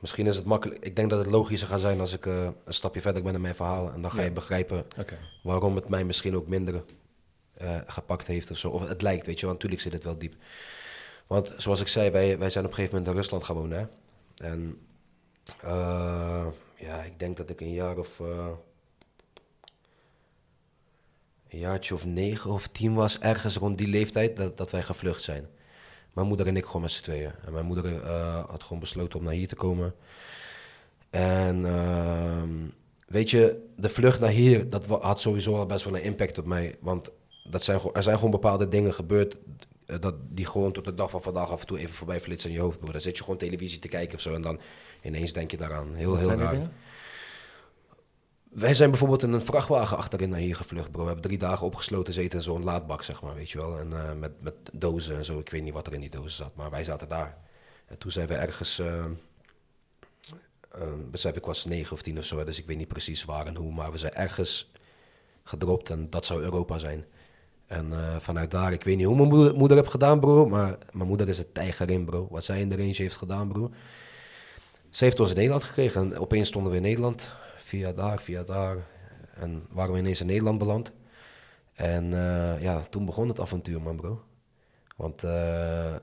misschien 0.00 0.26
is 0.26 0.36
het 0.36 0.44
makkelijk. 0.44 0.84
Ik 0.84 0.96
denk 0.96 1.10
dat 1.10 1.18
het 1.24 1.30
logischer 1.34 1.68
gaat 1.68 1.80
zijn 1.80 2.00
als 2.00 2.12
ik 2.12 2.26
eh, 2.26 2.48
een 2.64 2.74
stapje 2.74 3.00
verder 3.00 3.22
ben 3.22 3.34
in 3.34 3.40
mijn 3.40 3.54
verhaal. 3.54 3.92
En 3.92 4.00
dan 4.02 4.10
ga 4.10 4.18
Ja. 4.18 4.24
je 4.24 4.32
begrijpen 4.32 4.84
waarom 5.42 5.74
het 5.76 5.88
mij 5.88 6.04
misschien 6.04 6.36
ook 6.36 6.46
minder 6.46 6.82
eh, 7.54 7.76
gepakt 7.86 8.26
heeft 8.26 8.50
of 8.50 8.58
zo. 8.58 8.68
Of 8.70 8.88
het 8.88 9.02
lijkt, 9.02 9.26
weet 9.26 9.40
je, 9.40 9.46
want 9.46 9.56
natuurlijk 9.58 9.82
zit 9.82 9.92
het 9.92 10.04
wel 10.04 10.18
diep. 10.18 10.34
Want 11.32 11.52
zoals 11.56 11.80
ik 11.80 11.88
zei, 11.88 12.10
wij, 12.10 12.38
wij 12.38 12.50
zijn 12.50 12.64
op 12.64 12.70
een 12.70 12.76
gegeven 12.76 12.96
moment 12.96 13.14
in 13.14 13.20
Rusland 13.20 13.44
gaan 13.44 13.56
wonen. 13.56 13.78
Hè? 13.78 13.86
En 14.46 14.78
eh, 15.60 16.46
ja, 16.76 17.02
ik 17.02 17.18
denk 17.18 17.36
dat 17.36 17.50
ik 17.50 17.60
een 17.60 17.72
jaar 17.72 17.98
of. 17.98 18.20
eh, 18.20 18.48
een 21.48 21.58
jaartje 21.58 21.94
of 21.94 22.04
negen 22.04 22.50
of 22.50 22.66
tien 22.66 22.94
was, 22.94 23.18
ergens 23.18 23.56
rond 23.56 23.78
die 23.78 23.86
leeftijd, 23.88 24.36
dat, 24.36 24.56
dat 24.56 24.70
wij 24.70 24.82
gevlucht 24.82 25.22
zijn. 25.22 25.48
Mijn 26.12 26.26
moeder 26.26 26.46
en 26.46 26.56
ik 26.56 26.64
gewoon 26.64 26.82
met 26.82 26.92
z'n 26.92 27.02
tweeën. 27.02 27.32
En 27.44 27.52
mijn 27.52 27.66
moeder 27.66 28.02
eh, 28.02 28.44
had 28.48 28.62
gewoon 28.62 28.80
besloten 28.80 29.18
om 29.18 29.24
naar 29.24 29.34
hier 29.34 29.48
te 29.48 29.56
komen. 29.56 29.94
En 31.10 31.64
ehm, 31.64 32.50
weet 33.06 33.30
je, 33.30 33.68
de 33.76 33.88
vlucht 33.88 34.20
naar 34.20 34.30
hier, 34.30 34.68
dat 34.68 34.86
had 34.86 35.20
sowieso 35.20 35.56
al 35.56 35.66
best 35.66 35.84
wel 35.84 35.96
een 35.96 36.02
impact 36.02 36.38
op 36.38 36.46
mij. 36.46 36.76
Want 36.80 37.10
dat 37.44 37.62
zijn, 37.62 37.80
er 37.92 38.02
zijn 38.02 38.16
gewoon 38.16 38.30
bepaalde 38.30 38.68
dingen 38.68 38.94
gebeurd 38.94 39.38
dat, 40.00 40.14
die 40.28 40.46
gewoon 40.46 40.72
tot 40.72 40.84
de 40.84 40.94
dag 40.94 41.10
van 41.10 41.22
vandaag 41.22 41.50
af 41.50 41.60
en 41.60 41.66
toe 41.66 41.78
even 41.78 41.94
voorbij 41.94 42.20
flitsen 42.20 42.50
in 42.50 42.56
je 42.56 42.62
hoofd. 42.62 42.78
Bro. 42.78 42.92
Dan 42.92 43.00
zit 43.00 43.16
je 43.16 43.22
gewoon 43.22 43.38
televisie 43.38 43.78
te 43.78 43.88
kijken 43.88 44.14
of 44.14 44.20
zo 44.20 44.34
en 44.34 44.42
dan 44.42 44.60
ineens 45.02 45.32
denk 45.32 45.50
je 45.50 45.56
daaraan. 45.56 45.94
Heel, 45.94 46.08
Wat 46.10 46.18
heel 46.18 46.26
zijn 46.26 46.38
raar. 46.38 46.50
dingen? 46.52 46.72
Wij 48.50 48.74
zijn 48.74 48.90
bijvoorbeeld 48.90 49.22
in 49.22 49.32
een 49.32 49.40
vrachtwagen 49.40 49.96
achterin 49.96 50.28
naar 50.28 50.38
hier 50.38 50.56
gevlucht, 50.56 50.90
bro. 50.90 51.00
We 51.00 51.06
hebben 51.06 51.24
drie 51.24 51.38
dagen 51.38 51.66
opgesloten 51.66 52.14
zitten 52.14 52.38
in 52.38 52.44
zo'n 52.44 52.64
laadbak, 52.64 53.02
zeg 53.02 53.22
maar, 53.22 53.34
weet 53.34 53.50
je 53.50 53.58
wel. 53.58 53.78
En 53.78 53.92
eh, 53.92 54.12
met, 54.14 54.42
met 54.42 54.54
dozen 54.72 55.16
en 55.16 55.24
zo. 55.24 55.38
Ik 55.38 55.50
weet 55.50 55.62
niet 55.62 55.72
wat 55.72 55.86
er 55.86 55.92
in 55.92 56.00
die 56.00 56.10
dozen 56.10 56.30
zat, 56.30 56.54
maar 56.56 56.70
wij 56.70 56.84
zaten 56.84 57.08
daar. 57.08 57.38
En 57.86 57.98
toen 57.98 58.10
zijn 58.10 58.26
we 58.28 58.34
ergens... 58.34 58.78
eh, 58.78 59.04
eh, 60.70 60.82
besef 61.10 61.36
ik 61.36 61.44
was 61.44 61.64
negen 61.64 61.92
of 61.92 62.02
tien 62.02 62.18
of 62.18 62.24
zo, 62.24 62.44
dus 62.44 62.58
ik 62.58 62.66
weet 62.66 62.76
niet 62.76 62.88
precies 62.88 63.24
waar 63.24 63.46
en 63.46 63.56
hoe. 63.56 63.72
Maar 63.72 63.92
we 63.92 63.98
zijn 63.98 64.14
ergens 64.14 64.70
gedropt 65.42 65.90
en 65.90 66.10
dat 66.10 66.26
zou 66.26 66.42
Europa 66.42 66.78
zijn. 66.78 67.04
En 67.72 67.92
eh, 67.92 68.16
vanuit 68.18 68.50
daar, 68.50 68.72
ik 68.72 68.84
weet 68.84 68.96
niet 68.96 69.06
hoe 69.06 69.16
mijn 69.16 69.28
moeder, 69.28 69.54
moeder 69.54 69.76
heeft 69.76 69.90
gedaan, 69.90 70.20
bro. 70.20 70.48
Maar 70.48 70.78
mijn 70.90 71.08
moeder 71.08 71.28
is 71.28 71.38
een 71.38 71.52
tijger 71.52 71.90
in, 71.90 72.04
bro. 72.04 72.26
Wat 72.30 72.44
zij 72.44 72.60
in 72.60 72.68
de 72.68 72.76
range 72.76 72.94
heeft 72.96 73.16
gedaan, 73.16 73.48
bro. 73.48 73.70
Ze 74.90 75.04
heeft 75.04 75.20
ons 75.20 75.30
in 75.30 75.36
Nederland 75.36 75.64
gekregen 75.64 76.00
en 76.00 76.18
opeens 76.18 76.48
stonden 76.48 76.70
we 76.70 76.76
in 76.76 76.82
Nederland. 76.82 77.28
Via 77.56 77.92
daar, 77.92 78.20
via 78.20 78.42
daar. 78.42 78.76
En 79.34 79.66
waren 79.70 79.92
we 79.92 79.98
ineens 79.98 80.20
in 80.20 80.26
Nederland 80.26 80.58
beland. 80.58 80.92
En 81.74 82.12
eh, 82.12 82.62
ja, 82.62 82.80
toen 82.90 83.04
begon 83.04 83.28
het 83.28 83.40
avontuur, 83.40 83.82
man, 83.82 83.96
bro. 83.96 84.22
Want 84.96 85.24
eh, 85.24 85.94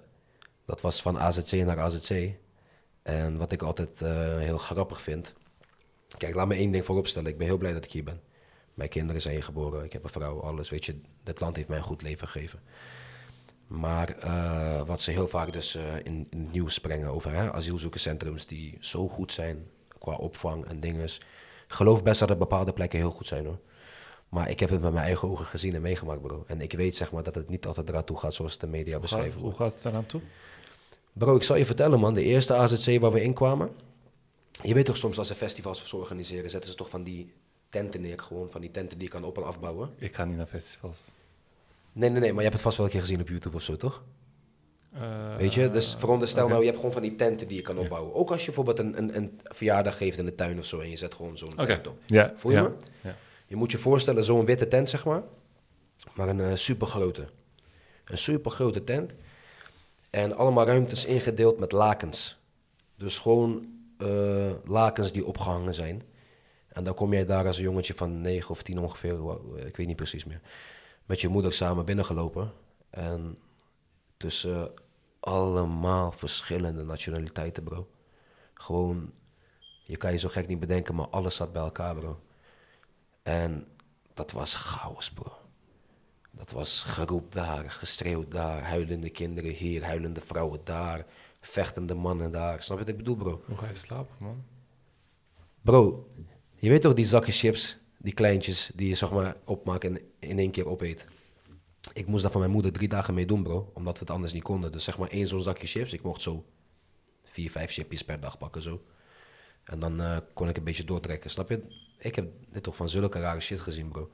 dat 0.66 0.82
was 0.82 1.02
van 1.02 1.20
AZC 1.20 1.52
naar 1.52 1.80
AZC. 1.80 2.32
En 3.02 3.38
wat 3.38 3.52
ik 3.52 3.62
altijd 3.62 4.00
heel 4.40 4.58
grappig 4.58 5.02
vind. 5.02 5.34
Kijk, 6.18 6.36
laat 6.36 6.48
me 6.48 6.56
één 6.56 6.72
ding 6.72 6.86
vooropstellen. 6.86 7.32
Ik 7.32 7.38
ben 7.38 7.48
heel 7.48 7.58
blij 7.58 7.74
dat 7.74 7.86
ik 7.86 7.92
hier 7.92 8.04
ben. 8.04 8.22
Mijn 8.80 8.92
kinderen 8.92 9.22
zijn 9.22 9.34
hier 9.34 9.44
geboren. 9.44 9.84
Ik 9.84 9.94
heb 9.94 10.04
een 10.04 10.10
vrouw, 10.10 10.42
alles. 10.42 10.70
Weet 10.70 10.86
je, 10.86 10.96
dit 11.24 11.40
land 11.40 11.56
heeft 11.56 11.68
mij 11.68 11.78
een 11.78 11.84
goed 11.84 12.02
leven 12.02 12.28
gegeven. 12.28 12.60
Maar 13.68 14.18
eh, 14.18 14.82
wat 14.86 15.02
ze 15.02 15.12
heel 15.12 15.28
vaak 15.28 15.54
dus 15.54 15.76
eh, 15.76 15.96
in, 15.98 16.28
in 16.30 16.40
het 16.40 16.52
nieuws 16.52 16.80
brengen 16.80 17.10
over 17.10 17.32
hè, 17.32 17.52
asielzoekerscentrums 17.52 18.46
die 18.46 18.78
zo 18.80 19.08
goed 19.08 19.34
zijn 19.34 19.68
qua 19.98 20.14
opvang 20.14 20.66
en 20.66 20.80
dingen. 20.80 21.04
Ik 21.04 21.20
geloof 21.68 22.04
best 22.04 22.20
dat 22.20 22.30
er 22.30 22.38
bepaalde 22.38 22.74
plekken 22.74 23.00
heel 23.00 23.12
goed 23.12 23.28
zijn 23.28 23.46
hoor. 23.46 23.60
Maar 24.30 24.50
ik 24.50 24.60
heb 24.60 24.70
het 24.70 24.82
met 24.82 24.94
mijn 24.94 25.06
eigen 25.06 25.30
ogen 25.30 25.46
gezien 25.46 25.76
en 25.76 25.82
meegemaakt, 25.82 26.22
bro. 26.22 26.44
En 26.48 26.62
ik 26.62 26.72
weet 26.72 26.96
zeg 26.96 27.12
maar 27.12 27.24
dat 27.24 27.36
het 27.36 27.50
niet 27.50 27.66
altijd 27.66 27.90
eraan 27.90 28.04
toe 28.04 28.18
gaat 28.18 28.34
zoals 28.34 28.58
de 28.58 28.68
media 28.68 28.84
Hoe 28.84 28.94
gaat, 28.94 29.02
beschrijven. 29.02 29.42
hoe 29.42 29.54
gaat 29.54 29.74
het 29.74 29.86
eraan 29.86 30.06
toe? 30.06 30.22
Bro, 31.14 31.36
ik 31.36 31.44
zal 31.44 31.56
je 31.56 31.66
vertellen, 31.66 32.00
man. 32.00 32.14
De 32.14 32.24
eerste 32.24 32.54
AZC 32.54 33.00
waar 33.00 33.12
we 33.12 33.22
inkwamen. 33.22 33.70
Je 34.64 34.74
weet 34.74 34.86
toch 34.86 34.98
soms 34.98 35.18
als 35.18 35.28
ze 35.28 35.36
festivals 35.36 35.94
organiseren, 35.94 36.50
zetten 36.50 36.70
ze 36.70 36.76
toch 36.76 36.90
van 36.90 37.04
die 37.04 37.34
tenten 37.70 38.02
neer. 38.02 38.20
Gewoon 38.20 38.50
van 38.50 38.62
die 38.62 38.72
tenten 38.72 38.98
die 38.98 39.08
je 39.08 39.14
kan 39.14 39.24
op- 39.24 39.38
en 39.38 39.46
afbouwen. 39.46 39.90
Ik 39.98 40.16
ga 40.16 40.26
niet 40.26 40.38
naar 40.38 40.46
festivals. 40.48 41.12
Nee, 41.92 42.10
nee, 42.10 42.20
nee, 42.20 42.30
maar 42.30 42.38
je 42.38 42.50
hebt 42.50 42.54
het 42.54 42.62
vast 42.64 42.78
wel 42.78 42.86
een 42.86 42.92
keer 42.92 43.02
gezien 43.02 43.22
op 43.22 43.28
YouTube 43.30 43.56
of 43.56 43.62
zo, 43.62 43.76
toch? 43.76 44.04
Eh, 44.94 45.36
Weet 45.36 45.54
je? 45.54 45.70
Dus 45.70 45.96
veronderstel 45.96 46.48
nou, 46.48 46.60
je 46.60 46.66
hebt 46.66 46.78
gewoon 46.78 46.92
van 46.94 47.02
die 47.02 47.16
tenten 47.16 47.48
die 47.48 47.58
je 47.58 47.64
kan 47.64 47.78
opbouwen. 47.78 48.14
Ook 48.14 48.32
als 48.32 48.40
je 48.46 48.46
bijvoorbeeld 48.46 48.80
een, 48.80 48.98
een, 48.98 49.16
een 49.18 49.40
verjaardag 49.44 49.98
geeft 49.98 50.18
in 50.18 50.26
de 50.26 50.36
tuin 50.36 50.60
of 50.60 50.66
zo 50.66 50.80
en 50.80 50.90
je 50.90 50.98
zet 50.98 51.14
gewoon 51.14 51.38
zo'n 51.38 51.52
Oké. 51.54 51.66
tent 51.66 51.88
op. 51.88 52.00
Ja, 52.06 52.34
Voel 52.36 52.52
je 52.52 52.58
ja. 52.58 52.64
me? 52.64 52.72
Ja. 53.02 53.16
Je 53.48 53.56
moet 53.56 53.72
je 53.72 53.78
voorstellen, 53.78 54.24
zo'n 54.24 54.46
witte 54.46 54.68
tent, 54.68 54.90
zeg 54.90 55.06
maar. 55.06 55.24
Maar 56.14 56.30
een 56.30 56.40
eh 56.40 56.56
supergrote. 56.56 57.28
Een 58.06 58.18
supergrote 58.18 58.84
tent. 58.84 59.14
En 60.10 60.36
allemaal 60.38 60.66
ruimtes 60.66 61.06
ingedeeld 61.06 61.60
met 61.60 61.72
lakens. 61.72 62.38
Dus 62.96 63.20
gewoon 63.20 63.68
eh, 63.98 64.08
lakens 64.66 65.12
die 65.12 65.26
opgehangen 65.26 65.74
zijn. 65.74 66.02
En 66.70 66.84
dan 66.84 66.94
kom 66.94 67.14
jij 67.14 67.26
daar 67.26 67.46
als 67.48 67.58
een 67.58 67.64
jongetje 67.64 67.94
van 67.94 68.22
9 68.22 68.50
of 68.50 68.64
10 68.64 68.80
ongeveer, 68.80 69.24
wa- 69.24 69.38
ik 69.66 69.78
weet 69.78 69.88
niet 69.88 69.96
precies 69.96 70.26
meer. 70.26 70.42
Met 71.06 71.22
je 71.22 71.28
moeder 71.28 71.54
samen 71.54 71.86
binnengelopen. 71.86 72.52
En 72.90 73.38
tussen 74.18 74.72
allemaal 75.20 76.12
verschillende 76.12 76.84
nationaliteiten, 76.84 77.64
bro. 77.64 77.90
Gewoon, 78.54 79.12
je 79.84 79.98
kan 79.98 80.12
je 80.12 80.18
zo 80.18 80.30
gek 80.30 80.48
niet 80.48 80.60
bedenken, 80.60 80.96
maar 80.96 81.08
alles 81.08 81.36
zat 81.36 81.54
bij 81.54 81.62
elkaar, 81.62 81.96
bro. 81.96 82.20
En 83.24 83.68
dat 84.14 84.32
was 84.32 84.56
chaos, 84.56 85.12
bro. 85.12 85.34
Dat 86.32 86.52
was 86.52 86.84
geroep 86.84 87.32
daar, 87.34 87.72
geschreeuwd 87.72 88.32
daar, 88.32 88.62
huilende 88.64 89.10
kinderen 89.10 89.52
hier, 89.52 89.84
huilende 89.84 90.22
vrouwen 90.22 90.60
daar, 90.64 91.06
vechtende 91.42 91.94
mannen 91.94 92.32
daar. 92.32 92.64
Snap 92.64 92.78
je 92.78 92.84
wat 92.84 92.94
ik 92.94 92.98
bedoel, 92.98 93.16
bro? 93.16 93.42
Hoe 93.46 93.58
ga 93.58 93.68
je 93.68 93.76
slapen, 93.76 94.16
man? 94.20 94.44
Bro, 95.62 96.08
je 96.60 96.70
weet 96.70 96.82
toch 96.82 96.94
die 96.94 97.06
zakken 97.06 97.34
chips, 97.34 97.78
die 97.98 98.14
kleintjes, 98.14 98.72
die 98.76 98.88
je 98.88 98.96
zeg 98.96 99.12
maar 99.12 99.36
opmaakt 99.46 99.84
en 99.84 100.00
in 100.20 100.40
één 100.40 100.52
keer 100.52 100.68
opeet. 100.68 101.08
Ik 101.94 102.08
moest 102.08 102.22
daar 102.22 102.32
van 102.32 102.40
mijn 102.40 102.54
moeder 102.54 102.72
drie 102.72 102.88
dagen 102.88 103.14
mee 103.14 103.26
doen, 103.26 103.44
bro, 103.44 103.72
omdat 103.74 103.94
we 103.94 104.00
het 104.00 104.10
anders 104.10 104.34
niet 104.34 104.44
konden. 104.44 104.72
Dus 104.72 104.84
zeg 104.84 104.98
maar 104.98 105.10
één 105.10 105.28
zo'n 105.28 105.42
zakje 105.42 105.68
chips, 105.68 105.94
ik 105.94 106.02
mocht 106.02 106.22
zo 106.22 106.46
vier, 107.24 107.52
vijf 107.52 107.72
chipjes 107.72 108.04
per 108.04 108.20
dag 108.20 108.38
pakken, 108.38 108.62
zo. 108.62 108.82
En 109.64 109.80
dan 109.80 110.02
eh, 110.02 110.18
kon 110.34 110.50
ik 110.50 110.58
een 110.58 110.64
beetje 110.64 110.84
doortrekken, 110.84 111.30
snap 111.30 111.50
je? 111.50 111.62
Ik 111.98 112.16
heb 112.16 112.28
dit 112.52 112.64
toch 112.64 112.76
van 112.76 112.90
zulke 112.90 113.20
rare 113.20 113.40
shit 113.40 113.60
gezien, 113.60 113.90
bro. 113.90 114.10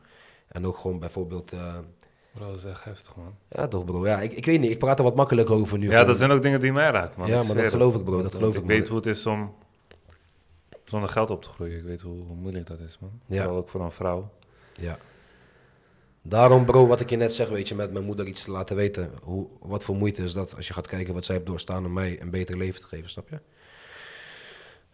En 0.48 0.66
ook 0.66 0.78
gewoon 0.78 1.00
bijvoorbeeld, 1.00 1.52
eh, 1.52 1.78
Bro, 2.34 2.48
dat 2.48 2.58
is 2.58 2.64
echt 2.64 2.84
heftig, 2.84 3.16
man. 3.16 3.36
ja 3.50 3.68
toch 3.68 3.86
bro, 3.86 4.08
ja, 4.08 4.22
ik, 4.22 4.32
ik 4.32 4.46
weet 4.46 4.60
niet, 4.60 4.72
ik 4.72 4.80
praat 4.80 4.98
er 4.98 5.04
wat 5.04 5.16
makkelijker 5.16 5.56
over 5.56 5.78
nu. 5.78 5.86
Ja, 5.86 5.92
gewoon. 5.92 6.08
dat 6.08 6.18
zijn 6.18 6.32
ook 6.32 6.42
dingen 6.42 6.60
die 6.60 6.72
mij 6.72 6.90
raken, 6.90 7.20
man. 7.20 7.30
Ja, 7.30 7.44
maar 7.44 7.56
dat 7.56 7.72
geloof 7.72 7.92
het. 7.92 8.02
ik, 8.02 8.08
bro, 8.08 8.22
dat 8.22 8.34
geloof 8.34 8.56
ik, 8.56 8.62
Ik 8.62 8.68
weet 8.68 8.88
hoe 8.88 8.98
het 8.98 9.06
is 9.06 9.26
om 9.26 9.54
zonder 10.86 11.10
geld 11.10 11.30
op 11.30 11.44
te 11.44 11.50
groeien. 11.50 11.78
Ik 11.78 11.84
weet 11.84 12.02
hoe, 12.02 12.24
hoe 12.24 12.36
moeilijk 12.36 12.68
dat 12.68 12.80
is, 12.80 13.00
man. 13.00 13.20
Ja. 13.26 13.42
Vooral 13.42 13.58
ook 13.58 13.70
voor 13.70 13.82
een 13.82 13.92
vrouw. 13.92 14.32
Ja. 14.74 14.98
Daarom, 16.22 16.66
bro, 16.66 16.88
wat 16.88 17.00
ik 17.00 17.10
je 17.10 17.16
net 17.16 17.34
zeg, 17.34 17.50
weet 17.50 17.68
je, 17.68 17.76
met 17.76 17.92
mijn 17.92 18.06
moeder 18.06 18.28
iets 18.28 18.44
te 18.44 18.52
laten 18.52 18.76
weten. 18.76 19.12
Hoe, 19.24 19.48
wat 19.60 19.84
voor 19.84 19.96
moeite 19.96 20.24
is 20.24 20.34
dat 20.34 20.56
als 20.56 20.68
je 20.68 20.74
gaat 20.74 20.88
kijken 20.88 21.14
wat 21.14 21.26
zij 21.26 21.36
heeft 21.36 21.48
doorstaan 21.48 21.86
om 21.86 21.94
mij 21.94 22.22
een 22.22 22.30
beter 22.30 22.58
leven 22.58 22.82
te 22.82 22.88
geven, 22.88 23.10
snap 23.10 23.30
je? 23.30 23.40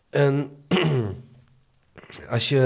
En 0.09 0.51
als 2.35 2.49
je, 2.49 2.57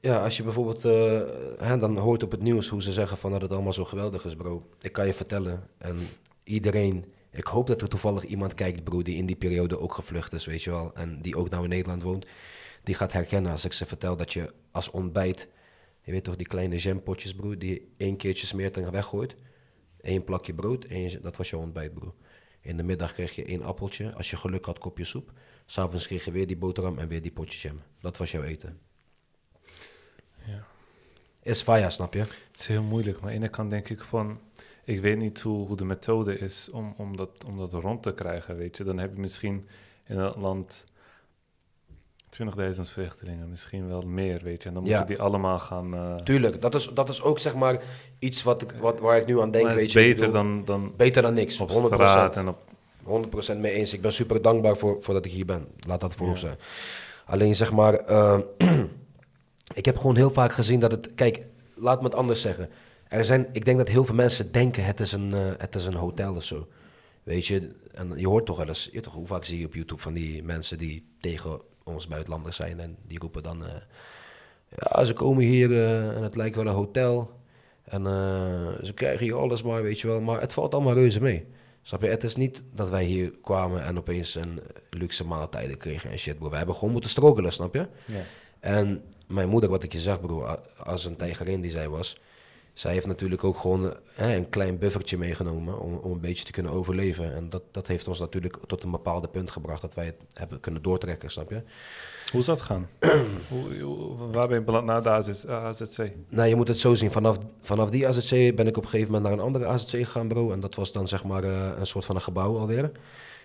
ja, 0.00 0.24
als 0.24 0.36
je 0.36 0.42
bijvoorbeeld, 0.42 0.84
eh, 0.84 1.20
hè, 1.66 1.78
dan 1.78 1.98
hoort 1.98 2.22
op 2.22 2.30
het 2.30 2.42
nieuws 2.42 2.68
hoe 2.68 2.82
ze 2.82 2.92
zeggen 2.92 3.18
van 3.18 3.30
dat 3.30 3.42
het 3.42 3.52
allemaal 3.52 3.72
zo 3.72 3.84
geweldig 3.84 4.24
is, 4.24 4.36
bro. 4.36 4.66
Ik 4.80 4.92
kan 4.92 5.06
je 5.06 5.14
vertellen, 5.14 5.68
en 5.78 6.08
iedereen, 6.44 7.12
ik 7.34 7.46
hoop 7.46 7.66
dat 7.66 7.82
er 7.82 7.88
toevallig 7.88 8.24
iemand 8.24 8.54
kijkt, 8.54 8.84
bro, 8.84 9.02
die 9.02 9.16
in 9.16 9.26
die 9.26 9.36
periode 9.36 9.78
ook 9.78 9.94
gevlucht 9.94 10.32
is, 10.32 10.46
weet 10.46 10.62
je 10.62 10.70
wel. 10.70 10.94
En 10.94 11.22
die 11.22 11.36
ook 11.36 11.50
nou 11.50 11.62
in 11.62 11.68
Nederland 11.68 12.02
woont. 12.02 12.26
Die 12.82 12.94
gaat 12.94 13.12
herkennen 13.12 13.52
als 13.52 13.64
ik 13.64 13.72
ze 13.72 13.86
vertel 13.86 14.16
dat 14.16 14.32
je 14.32 14.52
als 14.70 14.90
ontbijt 14.90 15.48
je 16.04 16.12
weet 16.12 16.24
toch 16.24 16.36
die 16.36 16.46
kleine 16.46 16.76
jampotjes, 16.76 17.34
broer, 17.34 17.58
die 17.58 17.70
je 17.70 17.86
één 17.96 18.16
keertje 18.16 18.46
smeert 18.46 18.76
en 18.76 18.90
weggooit. 18.90 19.34
Eén 20.00 20.24
plakje 20.24 20.54
brood, 20.54 20.84
één, 20.84 21.22
dat 21.22 21.36
was 21.36 21.50
jouw 21.50 21.60
ontbijt, 21.60 21.94
broer. 21.94 22.14
In 22.60 22.76
de 22.76 22.82
middag 22.82 23.12
kreeg 23.12 23.34
je 23.34 23.44
één 23.44 23.62
appeltje. 23.62 24.14
Als 24.14 24.30
je 24.30 24.36
geluk 24.36 24.64
had, 24.64 24.78
kopje 24.78 25.04
soep. 25.04 25.32
S'avonds 25.66 26.06
kreeg 26.06 26.24
je 26.24 26.30
weer 26.30 26.46
die 26.46 26.56
boterham 26.56 26.98
en 26.98 27.08
weer 27.08 27.22
die 27.22 27.32
potje 27.32 27.68
jam. 27.68 27.80
Dat 28.00 28.16
was 28.16 28.30
jouw 28.30 28.42
eten. 28.42 28.78
Ja. 30.46 30.66
Is 31.42 31.62
faya, 31.62 31.90
snap 31.90 32.14
je? 32.14 32.20
Het 32.20 32.58
is 32.58 32.66
heel 32.66 32.82
moeilijk, 32.82 33.20
maar 33.20 33.26
aan 33.26 33.34
de 33.34 33.40
ene 33.40 33.48
kant 33.48 33.70
denk 33.70 33.88
ik 33.88 34.02
van... 34.02 34.40
Ik 34.84 35.00
weet 35.00 35.18
niet 35.18 35.40
hoe, 35.40 35.66
hoe 35.66 35.76
de 35.76 35.84
methode 35.84 36.38
is 36.38 36.70
om, 36.70 36.94
om, 36.96 37.16
dat, 37.16 37.30
om 37.46 37.58
dat 37.58 37.72
rond 37.72 38.02
te 38.02 38.14
krijgen, 38.14 38.56
weet 38.56 38.76
je. 38.76 38.84
Dan 38.84 38.98
heb 38.98 39.14
je 39.14 39.20
misschien 39.20 39.68
in 40.06 40.18
een 40.18 40.32
land 40.40 40.84
20.000 42.42 42.80
vluchtelingen, 42.80 43.48
misschien 43.48 43.88
wel 43.88 44.02
meer, 44.02 44.40
weet 44.42 44.62
je. 44.62 44.68
En 44.68 44.74
dan 44.74 44.82
moet 44.82 44.92
je 44.92 45.04
die 45.04 45.18
allemaal 45.20 45.58
gaan... 45.58 45.94
eh 45.94 46.14
Tuurlijk, 46.14 46.60
dat 46.60 46.74
is, 46.74 46.86
dat 46.94 47.08
is 47.08 47.22
ook 47.22 47.38
zeg 47.38 47.54
maar 47.54 47.82
iets 48.18 48.42
wat 48.42 48.62
ik, 48.62 48.72
wat, 48.72 49.00
waar 49.00 49.16
ik 49.16 49.26
nu 49.26 49.40
aan 49.40 49.50
denk. 49.50 49.64
maar 49.66 49.74
weet 49.74 49.84
is 49.86 49.92
je, 49.92 49.98
beter 49.98 50.26
bedoel, 50.26 50.32
dan, 50.32 50.64
dan 50.64 50.92
beter 50.96 51.22
dan 51.22 51.34
niks. 51.34 51.58
100%. 51.58 51.64
op 51.64 51.68
straat 51.84 52.36
en 52.36 52.48
op... 52.48 52.58
100% 53.54 53.56
mee 53.56 53.72
eens. 53.72 53.92
Ik 53.92 54.00
ben 54.00 54.12
super 54.12 54.42
dankbaar 54.42 54.76
voor, 54.76 55.02
voor 55.02 55.14
dat 55.14 55.24
ik 55.24 55.30
hier 55.32 55.44
ben. 55.44 55.66
Laat 55.86 56.00
dat 56.00 56.14
voorop 56.14 56.34
Ja. 56.34 56.40
zijn. 56.40 56.56
Alleen 57.26 57.56
zeg 57.56 57.72
maar, 57.72 57.94
eh, 57.94 58.38
ik 59.74 59.84
heb 59.84 59.96
gewoon 59.96 60.16
heel 60.16 60.30
vaak 60.30 60.52
gezien 60.52 60.80
dat 60.80 60.90
het. 60.90 61.14
Kijk, 61.14 61.46
laat 61.74 61.98
me 61.98 62.04
het 62.04 62.14
anders 62.14 62.40
zeggen. 62.40 62.68
Er 63.14 63.24
zijn, 63.24 63.46
ik 63.52 63.64
denk 63.64 63.78
dat 63.78 63.88
heel 63.88 64.04
veel 64.04 64.14
mensen 64.14 64.52
denken 64.52 64.84
het 64.84 65.00
is 65.00 65.12
een, 65.12 65.34
eh, 65.34 65.40
het 65.58 65.74
is 65.74 65.84
een 65.86 65.94
hotel 65.94 66.34
of 66.34 66.44
zo. 66.44 66.68
Weet 67.22 67.46
je, 67.46 67.70
en 67.92 68.12
je 68.16 68.28
hoort 68.28 68.46
toch 68.46 68.56
wel 68.56 68.68
eens, 68.68 68.88
je, 68.92 69.00
toch, 69.00 69.12
hoe 69.12 69.26
vaak 69.26 69.44
zie 69.44 69.58
je 69.58 69.66
op 69.66 69.74
YouTube 69.74 70.02
van 70.02 70.12
die 70.14 70.42
mensen 70.42 70.78
die 70.78 71.06
tegen 71.20 71.60
ons 71.84 72.06
buitenlanders 72.08 72.56
zijn 72.56 72.80
en 72.80 72.96
die 73.06 73.18
roepen 73.18 73.42
dan, 73.42 73.64
eh, 73.66 73.72
ja, 74.68 75.04
ze 75.04 75.12
komen 75.12 75.44
hier 75.44 75.70
eh, 75.72 76.16
en 76.16 76.22
het 76.22 76.36
lijkt 76.36 76.56
wel 76.56 76.66
een 76.66 76.72
hotel. 76.72 77.30
En 77.84 78.02
ze 78.82 78.92
krijgen 78.94 79.24
hier 79.24 79.34
alles 79.36 79.62
maar, 79.62 79.82
weet 79.82 80.00
je 80.00 80.06
wel. 80.06 80.20
Maar 80.20 80.40
het 80.40 80.52
valt 80.52 80.74
allemaal 80.74 80.94
reuze 80.94 81.20
mee. 81.20 81.46
Snap 81.82 82.02
je? 82.02 82.08
Het 82.08 82.22
is 82.24 82.36
niet 82.36 82.62
dat 82.72 82.90
wij 82.90 83.04
hier 83.04 83.32
kwamen 83.42 83.84
en 83.84 83.98
opeens 83.98 84.34
een 84.34 84.60
luxe 84.90 85.24
maaltijden 85.24 85.76
kregen 85.76 86.10
en 86.10 86.18
shit, 86.18 86.38
bro. 86.38 86.50
We 86.50 86.56
hebben 86.56 86.74
gewoon 86.74 86.92
moeten 86.92 87.10
struggelen, 87.10 87.52
snap 87.52 87.74
je? 87.74 87.86
Ja. 88.06 88.20
En 88.60 89.02
mijn 89.26 89.48
moeder, 89.48 89.70
wat 89.70 89.82
ik 89.82 89.92
je 89.92 90.00
zeg, 90.00 90.20
bro, 90.20 90.44
a- 90.46 90.60
als 90.84 91.04
een 91.04 91.16
tijgerin 91.16 91.60
die 91.60 91.70
zij 91.70 91.88
was, 91.88 92.16
zij 92.74 92.92
heeft 92.92 93.06
natuurlijk 93.06 93.44
ook 93.44 93.58
gewoon 93.58 93.84
eh, 93.90 93.96
hè, 94.14 94.36
een 94.36 94.48
klein 94.48 94.78
buffertje 94.78 95.18
meegenomen 95.18 95.80
om, 95.80 95.94
om 95.94 96.12
een 96.12 96.20
beetje 96.20 96.44
te 96.44 96.52
kunnen 96.52 96.72
overleven. 96.72 97.34
En 97.34 97.48
dat, 97.48 97.62
dat 97.70 97.86
heeft 97.86 98.08
ons 98.08 98.20
natuurlijk 98.20 98.56
tot 98.66 98.82
een 98.82 98.90
bepaald 98.90 99.30
punt 99.30 99.50
gebracht 99.50 99.80
dat 99.80 99.94
wij 99.94 100.04
het 100.04 100.14
hebben 100.32 100.60
kunnen 100.60 100.82
doortrekken, 100.82 101.30
snap 101.30 101.50
je? 101.50 101.62
Hoe 102.30 102.40
is 102.40 102.46
dat 102.46 102.60
gaan? 102.60 102.88
hoe, 103.48 103.80
hoe- 103.80 104.30
waar 104.32 104.48
ben 104.48 104.58
je 104.58 104.64
beland 104.64 104.86
na 104.86 105.00
de 105.00 105.08
AZ, 105.10 105.44
AZC? 105.46 106.10
Nou, 106.28 106.48
je 106.48 106.54
moet 106.56 106.68
het 106.68 106.78
zo 106.78 106.94
zien. 106.94 107.10
Vanaf, 107.10 107.38
vanaf 107.60 107.90
die 107.90 108.08
AZC 108.08 108.30
ben 108.56 108.66
ik 108.66 108.76
op 108.76 108.82
een 108.82 108.88
gegeven 108.88 109.12
moment 109.12 109.22
naar 109.22 109.32
een 109.32 109.44
andere 109.44 109.66
AZC 109.66 109.88
gegaan, 109.90 110.28
bro. 110.28 110.50
En 110.52 110.60
dat 110.60 110.74
was 110.74 110.92
dan 110.92 111.08
zeg 111.08 111.24
maar 111.24 111.44
eh, 111.44 111.70
een 111.78 111.86
soort 111.86 112.04
van 112.04 112.14
een 112.14 112.20
gebouw 112.20 112.56
alweer. 112.58 112.90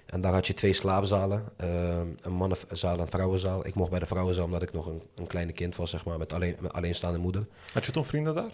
En 0.05 0.21
daar 0.21 0.33
had 0.33 0.47
je 0.47 0.53
twee 0.53 0.73
slaapzalen. 0.73 1.43
eh, 1.55 1.97
een 2.21 2.33
mannenzaal 2.33 2.93
en 2.93 2.99
een 2.99 3.07
vrouwenzaal. 3.07 3.67
Ik 3.67 3.75
mocht 3.75 3.89
bij 3.89 3.99
de 3.99 4.05
vrouwenzaal 4.05 4.45
omdat 4.45 4.61
ik 4.61 4.73
nog 4.73 4.85
een, 4.85 5.01
een 5.15 5.27
kleine 5.27 5.51
kind 5.51 5.75
was, 5.75 5.89
zeg 5.89 6.05
maar, 6.05 6.17
met, 6.17 6.33
alleen, 6.33 6.55
met 6.59 6.73
alleenstaande 6.73 7.19
moeder. 7.19 7.45
Had 7.73 7.85
je 7.85 7.91
toen 7.91 8.05
vrienden 8.05 8.35
daar? 8.35 8.51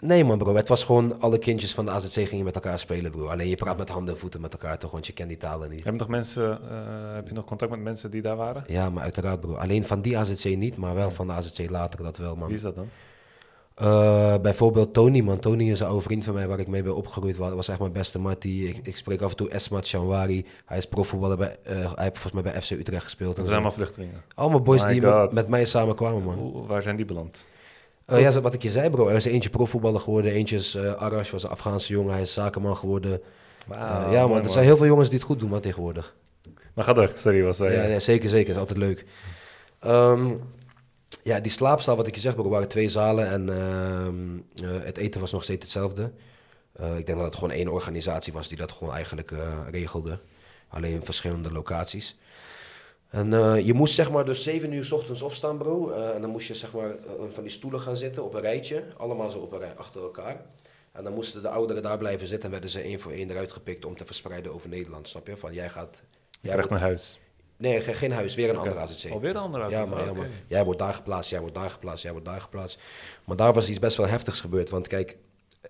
Nee 0.00 0.24
man 0.24 0.38
bro, 0.38 0.54
het 0.54 0.68
was 0.68 0.84
gewoon 0.84 1.20
alle 1.20 1.38
kindjes 1.38 1.74
van 1.74 1.84
de 1.84 1.90
AZC 1.90 2.28
gingen 2.28 2.44
met 2.44 2.54
elkaar 2.54 2.78
spelen 2.78 3.10
bro. 3.10 3.26
Alleen 3.26 3.48
je 3.48 3.56
praat 3.56 3.78
met 3.78 3.88
handen 3.88 4.14
en 4.14 4.20
voeten 4.20 4.40
met 4.40 4.52
elkaar 4.52 4.78
toch, 4.78 4.90
want 4.90 5.06
je 5.06 5.12
kent 5.12 5.28
die 5.28 5.38
talen 5.38 5.70
niet. 5.70 5.84
Heb 5.84 5.92
je 5.92 5.98
nog 5.98 6.08
mensen, 6.08 6.52
eh, 6.70 7.14
heb 7.14 7.28
je 7.28 7.34
nog 7.34 7.44
contact 7.44 7.70
met 7.70 7.80
mensen 7.80 8.10
die 8.10 8.22
daar 8.22 8.36
waren? 8.36 8.64
Ja, 8.66 8.90
maar 8.90 9.02
uiteraard 9.02 9.40
bro. 9.40 9.54
Alleen 9.54 9.84
van 9.84 10.00
die 10.02 10.18
AZC 10.18 10.56
niet, 10.56 10.76
maar 10.76 10.94
wel 10.94 11.10
van 11.10 11.26
de 11.26 11.32
AZC 11.32 11.70
later, 11.70 12.02
dat 12.02 12.16
wel 12.16 12.36
man. 12.36 12.46
Wie 12.46 12.56
is 12.56 12.62
dat 12.62 12.74
dan? 12.74 12.88
Eh, 13.74 14.34
bijvoorbeeld 14.42 14.94
Tony, 14.94 15.20
man. 15.20 15.38
Tony 15.38 15.70
is 15.70 15.80
een 15.80 15.86
oude 15.86 16.02
vriend 16.02 16.24
van 16.24 16.34
mij 16.34 16.48
waar 16.48 16.58
ik 16.58 16.66
mee 16.68 16.82
ben 16.82 16.96
opgegroeid. 16.96 17.36
Wa- 17.36 17.54
was 17.54 17.68
echt 17.68 17.78
mijn 17.78 17.92
beste 17.92 18.18
mattie. 18.18 18.68
Ik, 18.68 18.86
ik 18.86 18.96
spreek 18.96 19.20
af 19.22 19.30
en 19.30 19.36
toe 19.36 19.48
Esmat 19.50 19.88
Chanwari. 19.88 20.46
Hij 20.64 20.78
is 20.78 20.86
profvoetballer 20.86 21.36
bij, 21.36 21.56
eh, 21.62 21.74
hij 21.74 22.04
heeft 22.04 22.18
volgens 22.18 22.32
mij 22.32 22.42
bij 22.42 22.62
FC 22.62 22.70
Utrecht 22.70 23.02
gespeeld. 23.04 23.36
Dat 23.36 23.44
zijn 23.44 23.56
allemaal 23.56 23.74
vluchtelingen. 23.76 24.22
Allemaal 24.34 24.60
boys 24.60 24.84
My 24.84 24.90
die 24.92 25.00
met 25.34 25.48
mij 25.48 25.64
samen 25.64 25.94
kwamen, 25.94 26.22
man. 26.22 26.34
Hoe, 26.38 26.66
waar 26.66 26.82
zijn 26.82 26.96
die 26.96 27.04
beland? 27.04 27.48
Eh, 28.10 28.20
ja, 28.20 28.40
wat 28.40 28.54
ik 28.54 28.62
je 28.62 28.70
zei, 28.70 28.90
bro. 28.90 29.08
Er 29.08 29.16
is 29.16 29.24
eentje 29.24 29.50
profvoetballer 29.50 30.00
geworden. 30.00 30.32
Eentje 30.32 30.56
is 30.56 30.74
eh, 30.74 30.92
Arash, 30.92 31.30
was 31.30 31.42
een 31.42 31.50
Afghaanse 31.50 31.92
jongen. 31.92 32.12
Hij 32.12 32.22
is 32.22 32.32
zakenman 32.32 32.76
geworden. 32.76 33.20
Eh, 33.70 34.08
ja, 34.10 34.26
mooi, 34.26 34.42
Er 34.42 34.48
zijn 34.48 34.64
heel 34.64 34.76
veel 34.76 34.86
jongens 34.86 35.08
die 35.08 35.18
het 35.18 35.26
goed 35.26 35.40
doen, 35.40 35.60
tegenwoordig. 35.60 36.14
Maar 36.74 36.84
ga 36.84 36.92
door, 36.92 37.10
sorry, 37.14 37.42
was 37.42 37.58
wij. 37.58 37.74
Ja, 37.74 37.82
ja, 37.82 38.00
zeker, 38.00 38.28
zeker. 38.28 38.54
Dat 38.54 38.62
is 38.62 38.68
altijd 38.68 38.78
leuk. 38.78 39.04
Ehm, 39.78 40.32
ja, 41.22 41.40
die 41.40 41.52
slaapzaal, 41.52 41.96
wat 41.96 42.06
ik 42.06 42.14
je 42.14 42.20
zeg, 42.20 42.34
bro, 42.34 42.48
waren 42.48 42.68
twee 42.68 42.88
zalen 42.88 43.28
en 43.28 43.48
ehm, 43.48 44.64
eh, 44.64 44.84
het 44.84 44.96
eten 44.98 45.20
was 45.20 45.32
nog 45.32 45.42
steeds 45.42 45.62
hetzelfde. 45.62 46.12
Eh, 46.72 46.98
ik 46.98 47.06
denk 47.06 47.18
dat 47.18 47.26
het 47.26 47.34
gewoon 47.34 47.50
één 47.50 47.68
organisatie 47.68 48.32
was 48.32 48.48
die 48.48 48.58
dat 48.58 48.72
gewoon 48.72 48.94
eigenlijk 48.94 49.30
eh, 49.30 49.38
regelde. 49.70 50.18
Alleen 50.68 50.92
in 50.92 51.04
verschillende 51.04 51.52
locaties. 51.52 52.18
En 53.10 53.32
eh, 53.34 53.66
je 53.66 53.74
moest 53.74 53.94
zeg 53.94 54.10
maar 54.10 54.24
dus 54.24 54.42
zeven 54.42 54.72
uur 54.72 54.84
's 54.84 54.92
ochtends 54.92 55.22
opstaan, 55.22 55.58
bro. 55.58 55.90
Eh, 55.90 56.14
en 56.14 56.20
dan 56.20 56.30
moest 56.30 56.46
je 56.48 56.54
zeg 56.54 56.72
maar 56.72 56.90
eh, 56.90 56.96
van 57.32 57.42
die 57.42 57.52
stoelen 57.52 57.80
gaan 57.80 57.96
zitten 57.96 58.24
op 58.24 58.34
een 58.34 58.40
rijtje. 58.40 58.84
Allemaal 58.96 59.30
zo 59.30 59.38
op 59.38 59.52
een 59.52 59.58
rij 59.58 59.74
achter 59.76 60.02
elkaar. 60.02 60.40
En 60.92 61.04
dan 61.04 61.12
moesten 61.14 61.42
de 61.42 61.48
ouderen 61.48 61.82
daar 61.82 61.98
blijven 61.98 62.26
zitten 62.26 62.44
en 62.44 62.50
werden 62.50 62.70
ze 62.70 62.80
één 62.80 63.00
voor 63.00 63.12
één 63.12 63.30
eruit 63.30 63.52
gepikt 63.52 63.84
om 63.84 63.96
te 63.96 64.06
verspreiden 64.06 64.54
over 64.54 64.68
Nederland, 64.68 65.08
snap 65.08 65.26
je? 65.26 65.36
Van 65.36 65.52
jij 65.54 65.68
gaat... 65.68 65.96
Je 66.02 66.06
Jij 66.40 66.50
krijgt 66.50 66.68
wordt- 66.68 66.82
een 66.82 66.88
huis. 66.88 67.18
Nee, 67.56 67.80
ge- 67.80 67.94
geen 67.94 68.12
huis, 68.12 68.34
weer 68.34 68.48
een 68.48 68.58
Oké. 68.58 68.68
andere 68.68 68.80
AZC. 68.86 69.10
Alweer 69.10 69.30
een 69.30 69.36
andere 69.36 69.70
Ja, 69.70 69.80
AZC? 69.82 69.88
ja, 70.04 70.12
maar 70.12 70.28
jij 70.46 70.64
wordt 70.64 70.78
daar 70.80 70.94
geplaatst, 70.94 71.30
jij 71.30 71.40
wordt 71.40 71.54
daar 71.54 71.70
geplaatst, 71.70 72.02
jij 72.02 72.12
wordt 72.12 72.26
daar 72.26 72.40
geplaatst. 72.40 72.78
Maar 73.24 73.36
daar 73.36 73.52
was 73.52 73.68
iets 73.68 73.78
best 73.78 73.96
wel 73.96 74.06
heftigs 74.06 74.40
gebeurd. 74.40 74.70
Want 74.70 74.86
kijk, 74.86 75.16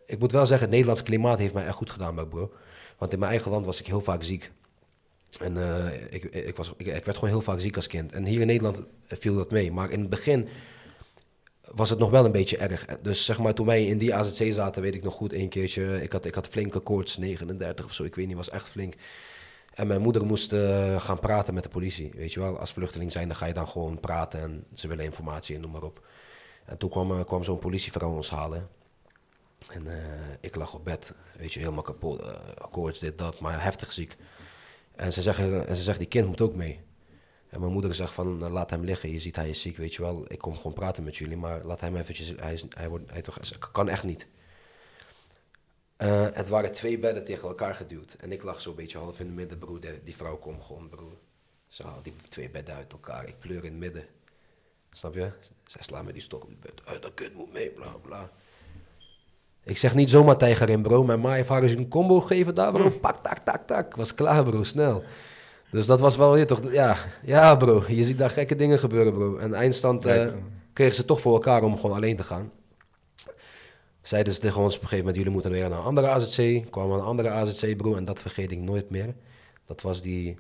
ik 0.07 0.19
moet 0.19 0.33
wel 0.33 0.47
zeggen, 0.47 0.61
het 0.67 0.71
Nederlands 0.71 1.03
klimaat 1.03 1.39
heeft 1.39 1.55
mij 1.55 1.67
echt 1.67 1.75
goed 1.75 1.91
gedaan, 1.91 2.29
bro. 2.29 2.53
Want 2.99 3.13
in 3.13 3.19
mijn 3.19 3.31
eigen 3.31 3.51
land 3.51 3.67
was 3.67 3.81
ik 3.81 3.87
heel 3.87 4.01
vaak 4.01 4.23
ziek. 4.23 4.51
En 5.39 5.57
eh, 5.57 6.03
ik, 6.11 6.25
ik, 6.25 6.57
was, 6.57 6.73
ik, 6.77 6.87
werd 6.87 7.15
gewoon 7.15 7.31
heel 7.31 7.41
vaak 7.41 7.61
ziek 7.61 7.77
als 7.77 7.87
kind. 7.87 8.13
En 8.13 8.25
hier 8.25 8.41
in 8.41 8.47
Nederland 8.47 8.79
viel 9.07 9.35
dat 9.35 9.51
mee. 9.51 9.73
Maar 9.73 9.91
in 9.91 10.01
het 10.01 10.11
begin 10.11 10.49
was 11.75 11.91
het 11.91 11.99
nog 11.99 12.11
wel 12.11 12.25
een 12.25 12.33
beetje 12.33 12.57
erg. 12.57 12.85
Dus 12.85 13.25
zeg 13.25 13.39
maar, 13.39 13.55
toen 13.55 13.67
wij 13.67 13.87
in 13.87 13.99
die 13.99 14.15
AZC 14.15 14.53
zaten, 14.53 14.83
weet 14.83 14.95
ik 14.95 15.03
nog 15.03 15.15
goed, 15.15 15.33
één 15.33 15.49
keertje. 15.49 16.03
Ik 16.03 16.13
had, 16.13 16.25
ik 16.25 16.35
had 16.35 16.47
flinke 16.47 16.79
koorts, 16.79 17.17
39 17.17 17.85
of 17.85 17.95
zo, 17.95 18.05
ik 18.05 18.15
weet 18.15 18.27
niet, 18.27 18.37
was 18.37 18.51
echt 18.51 18.69
flink. 18.69 18.95
En 19.75 19.87
mijn 19.87 20.01
moeder 20.01 20.25
moest 20.25 20.53
eh, 20.53 21.01
gaan 21.01 21.19
praten 21.19 21.55
met 21.55 21.63
de 21.63 21.69
politie. 21.69 22.13
Weet 22.15 22.33
je 22.33 22.41
wel, 22.41 22.59
als 22.59 22.73
vluchteling 22.73 23.13
zijn, 23.13 23.29
dan 23.29 23.37
ga 23.37 23.47
je 23.47 23.55
dan 23.55 23.69
gewoon 23.69 24.01
praten 24.01 24.41
en 24.41 24.65
ze 24.75 24.89
willen 24.89 25.05
informatie 25.05 25.55
en 25.55 25.61
noem 25.61 25.71
maar 25.71 25.83
op. 25.83 26.07
En 26.65 26.79
toen 26.79 26.91
kwam, 26.91 27.11
eh, 27.11 27.25
kwam 27.25 27.45
zo'n 27.45 27.59
politievrouw 27.59 28.15
ons 28.15 28.31
halen. 28.31 28.69
En 29.73 29.87
ik 30.41 30.55
lag 30.55 30.75
op 30.75 30.85
bed, 30.85 31.13
weet 31.39 31.53
je, 31.53 31.59
helemaal 31.59 31.83
kapot. 31.83 32.23
koorts, 32.71 32.99
dit, 32.99 33.19
dat, 33.19 33.41
maar 33.41 33.63
heftig 33.63 33.93
ziek. 33.93 34.17
En 35.01 35.13
ze, 35.13 35.23
zeggen, 35.23 35.67
en 35.67 35.77
ze 35.77 35.83
zegt, 35.83 35.99
die 35.99 36.09
kind 36.09 36.27
moet 36.27 36.41
ook 36.41 36.55
mee. 36.55 36.81
En 37.49 37.61
mijn 37.61 37.73
moeder 37.73 37.95
zegt 37.95 38.15
van, 38.15 38.45
eh, 38.45 38.51
laat 38.51 38.71
hem 38.71 38.85
liggen, 38.85 39.11
je 39.11 39.19
ziet 39.19 39.37
hij 39.37 39.49
is 39.49 39.61
ziek, 39.61 39.77
weet 39.77 39.95
je 39.95 40.03
wel. 40.03 40.25
Ik 40.29 40.39
kom 40.39 40.57
gewoon 40.57 40.73
praten 40.73 41.05
met 41.05 41.17
jullie, 41.17 41.37
maar 41.37 41.65
laat 41.65 41.81
hem 41.81 41.97
eventjes, 41.97 42.33
hij, 42.37 42.53
is, 42.53 42.65
hij, 42.69 42.89
wordt, 42.89 43.11
hij 43.11 43.23
toch, 43.23 43.39
kan 43.73 43.89
echt 43.89 44.05
niet. 44.05 44.27
Eh, 45.97 46.27
het 46.33 46.49
waren 46.49 46.73
twee 46.73 46.99
bedden 46.99 47.25
tegen 47.25 47.49
elkaar 47.49 47.75
geduwd. 47.75 48.13
En 48.13 48.33
ik 48.33 48.43
lag 48.43 48.61
zo'n 48.61 48.75
beetje 48.75 48.99
half 48.99 49.21
in 49.21 49.27
het 49.27 49.35
midden, 49.35 49.59
broer. 49.59 49.81
Die, 50.05 50.17
vrouw 50.17 50.37
kwam 50.37 50.63
gewoon, 50.63 50.89
broer. 50.89 51.17
Ze 51.69 51.83
haalt 51.83 52.05
die 52.05 52.15
twee 52.29 52.51
bedden 52.51 52.75
uit 52.75 52.93
elkaar. 52.93 53.29
Ik 53.29 53.39
pleur 53.39 53.65
in 53.65 53.71
het 53.71 53.81
midden. 53.81 54.07
Snap 54.91 55.15
je? 55.15 55.33
Zij 55.67 55.83
slaat 55.83 56.05
met 56.05 56.15
die 56.15 56.23
stok 56.23 56.43
op 56.43 56.49
het 56.49 56.61
bed. 56.61 56.81
Eh, 56.85 57.01
dat 57.01 57.15
kind 57.15 57.35
moet 57.35 57.53
mee, 57.53 57.71
bla 57.71 57.91
bla. 57.91 58.31
Ik 59.65 59.79
zeg 59.79 59.95
niet 59.95 60.11
zomaar 60.11 60.37
tijger 60.37 60.69
in, 60.69 60.83
bro. 60.83 61.05
Mijn 61.05 61.21
ma 61.21 61.33
heeft 61.33 61.49
haar 61.49 61.63
eens 61.63 61.73
een 61.73 61.89
combo 61.89 62.21
gegeven 62.21 62.55
daar, 62.55 62.73
bro. 62.73 62.89
Pak, 63.01 63.17
tak, 63.17 63.39
tak, 63.39 63.67
tak. 63.67 63.97
Was 63.97 64.15
klaar, 64.15 64.45
bro. 64.45 64.63
Snel. 64.63 65.03
Dus 65.71 65.87
dat 65.87 66.01
was 66.01 66.17
wel 66.17 66.33
weer 66.33 66.47
toch... 66.47 66.73
Ja, 66.73 66.97
ja, 67.25 67.55
bro. 67.55 67.85
Je 67.89 68.05
ziet 68.05 68.19
daar 68.19 68.31
gekke 68.31 68.55
dingen 68.57 68.79
gebeuren, 68.79 69.13
bro. 69.13 69.37
En 69.37 69.55
eindstand 69.55 70.05
eh, 70.05 70.27
kregen 70.73 70.95
ze 70.95 71.05
toch 71.05 71.21
voor 71.21 71.33
elkaar 71.33 71.63
om 71.63 71.79
gewoon 71.79 71.97
alleen 71.97 72.17
te 72.17 72.23
gaan. 72.23 72.51
Zeiden 74.03 74.33
ze 74.35 74.41
tegen 74.41 74.61
ons 74.61 74.75
op 74.77 74.83
een 74.83 74.89
gegeven 74.89 75.05
moment... 75.07 75.17
jullie 75.17 75.33
moeten 75.33 75.51
weer 75.51 75.69
naar 75.69 75.79
een 75.79 75.85
andere 75.85 76.09
AZC. 76.09 76.71
Kwam 76.71 76.91
een 76.91 77.01
andere 77.01 77.29
AZC, 77.29 77.77
bro. 77.77 77.95
En 77.95 78.05
dat 78.05 78.21
vergeet 78.21 78.53
ik 78.53 78.59
nooit 78.59 78.91
meer. 78.91 79.15
Dat 79.67 79.83
was 79.83 80.03
die... 80.03 80.39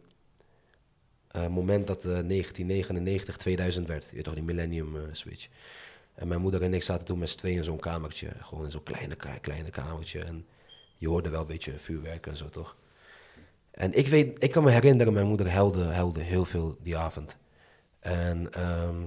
eh, 1.30 1.46
moment 1.46 1.86
dat 1.86 1.96
eh 1.98 2.02
1999 2.02 3.36
2000 3.36 3.86
werd. 3.88 4.04
Je 4.08 4.14
weet 4.14 4.24
toch, 4.24 4.34
die 4.34 4.42
millennium 4.42 4.96
switch. 5.12 5.48
En 6.20 6.28
mijn 6.28 6.40
moeder 6.40 6.62
en 6.62 6.74
ik 6.74 6.82
zaten 6.82 7.06
toen 7.06 7.18
met 7.18 7.30
z'n 7.30 7.38
tweeën 7.38 7.56
in 7.56 7.64
zo'n 7.64 7.78
kamertje. 7.78 8.30
Gewoon 8.40 8.64
in 8.64 8.70
zo'n 8.70 8.82
kleine, 8.82 9.16
kleine 9.40 9.70
kamertje. 9.70 10.24
En 10.24 10.46
je 10.96 11.08
hoorde 11.08 11.28
wel 11.28 11.40
een 11.40 11.46
beetje 11.46 11.78
vuurwerk 11.78 12.26
en 12.26 12.36
zo, 12.36 12.48
toch? 12.48 12.76
En 13.70 13.92
ik 13.92 14.06
weet, 14.06 14.42
ik 14.44 14.50
kan 14.50 14.64
me 14.64 14.70
herinneren, 14.70 15.12
mijn 15.12 15.26
moeder 15.26 15.50
huilde, 15.50 15.84
huilde 15.84 16.20
heel 16.20 16.44
veel 16.44 16.76
die 16.80 16.96
avond. 16.96 17.36
En 17.98 18.52
ehm, 18.52 19.02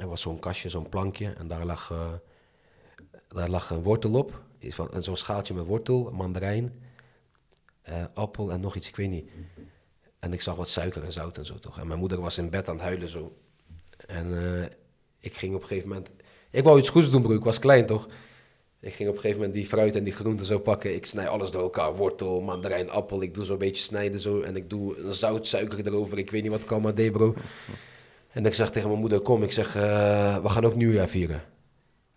er 0.00 0.08
was 0.08 0.20
zo'n 0.20 0.38
kastje, 0.38 0.68
zo'n 0.68 0.88
plankje. 0.88 1.32
En 1.32 1.48
daar 1.48 1.64
lag, 1.64 1.90
eh, 1.90 2.12
daar 3.28 3.48
lag 3.48 3.70
een 3.70 3.82
wortel 3.82 4.14
op. 4.14 4.42
Zo'n 4.98 5.16
schaaltje 5.16 5.54
met 5.54 5.66
wortel, 5.66 6.10
mandarijn, 6.10 6.82
eh, 7.82 8.04
appel 8.14 8.52
en 8.52 8.60
nog 8.60 8.76
iets, 8.76 8.88
ik 8.88 8.96
weet 8.96 9.10
niet. 9.10 9.30
En 10.18 10.32
ik 10.32 10.40
zag 10.40 10.54
wat 10.54 10.68
suiker 10.68 11.04
en 11.04 11.12
zout 11.12 11.38
en 11.38 11.46
zo, 11.46 11.58
toch? 11.58 11.78
En 11.78 11.86
mijn 11.86 11.98
moeder 11.98 12.20
was 12.20 12.38
in 12.38 12.50
bed 12.50 12.68
aan 12.68 12.74
het 12.74 12.84
huilen, 12.84 13.08
zo. 13.08 13.36
En 14.06 14.60
eh, 14.62 14.66
ik 15.24 15.34
ging 15.34 15.54
op 15.54 15.60
een 15.60 15.66
gegeven 15.66 15.88
moment... 15.88 16.10
Ik 16.50 16.64
wou 16.64 16.78
iets 16.78 16.88
goeds 16.88 17.10
doen, 17.10 17.22
broer. 17.22 17.34
Ik 17.34 17.44
was 17.44 17.58
klein, 17.58 17.86
toch? 17.86 18.08
Ik 18.80 18.94
ging 18.94 19.08
op 19.08 19.14
een 19.14 19.20
gegeven 19.20 19.42
moment 19.42 19.54
die 19.58 19.66
fruit 19.66 19.96
en 19.96 20.04
die 20.04 20.12
groenten 20.12 20.46
zo 20.46 20.58
pakken. 20.58 20.94
Ik 20.94 21.06
snij 21.06 21.28
alles 21.28 21.50
door 21.50 21.62
elkaar. 21.62 21.94
Wortel, 21.94 22.40
mandarijn, 22.40 22.90
appel. 22.90 23.22
Ik 23.22 23.34
doe 23.34 23.44
zo'n 23.44 23.58
beetje 23.58 23.82
snijden 23.82 24.20
zo. 24.20 24.40
En 24.40 24.56
ik 24.56 24.70
doe 24.70 24.98
een 24.98 25.14
zout, 25.14 25.46
suiker 25.46 25.86
erover. 25.86 26.18
Ik 26.18 26.30
weet 26.30 26.42
niet 26.42 26.50
wat 26.50 26.62
ik 26.62 26.70
allemaal 26.70 26.94
deed, 26.94 27.12
bro. 27.12 27.34
En 28.30 28.46
ik 28.46 28.54
zeg 28.54 28.70
tegen 28.70 28.88
mijn 28.88 29.00
moeder, 29.00 29.20
kom. 29.20 29.42
Ik 29.42 29.52
zeg, 29.52 29.76
eh, 29.76 30.42
we 30.42 30.48
gaan 30.48 30.64
ook 30.64 30.74
nieuwjaar 30.74 31.08
vieren. 31.08 31.42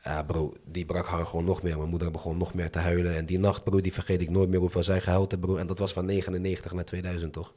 Ja, 0.03 0.23
bro, 0.23 0.53
die 0.65 0.85
brak 0.85 1.05
haar 1.05 1.25
gewoon 1.25 1.45
nog 1.45 1.61
meer. 1.61 1.77
Mijn 1.77 1.89
moeder 1.89 2.11
begon 2.11 2.37
nog 2.37 2.53
meer 2.53 2.69
te 2.69 2.79
huilen. 2.79 3.15
En 3.15 3.25
die 3.25 3.39
nacht, 3.39 3.63
bro, 3.63 3.81
die 3.81 3.93
vergeet 3.93 4.21
ik 4.21 4.29
nooit 4.29 4.49
meer 4.49 4.59
hoeveel 4.59 4.83
zij 4.83 5.01
gehuild 5.01 5.31
heeft, 5.31 5.43
bro. 5.43 5.55
En 5.55 5.67
dat 5.67 5.79
was 5.79 5.93
van 5.93 6.05
99 6.05 6.73
naar 6.73 6.85
2000, 6.85 7.33
toch? 7.33 7.51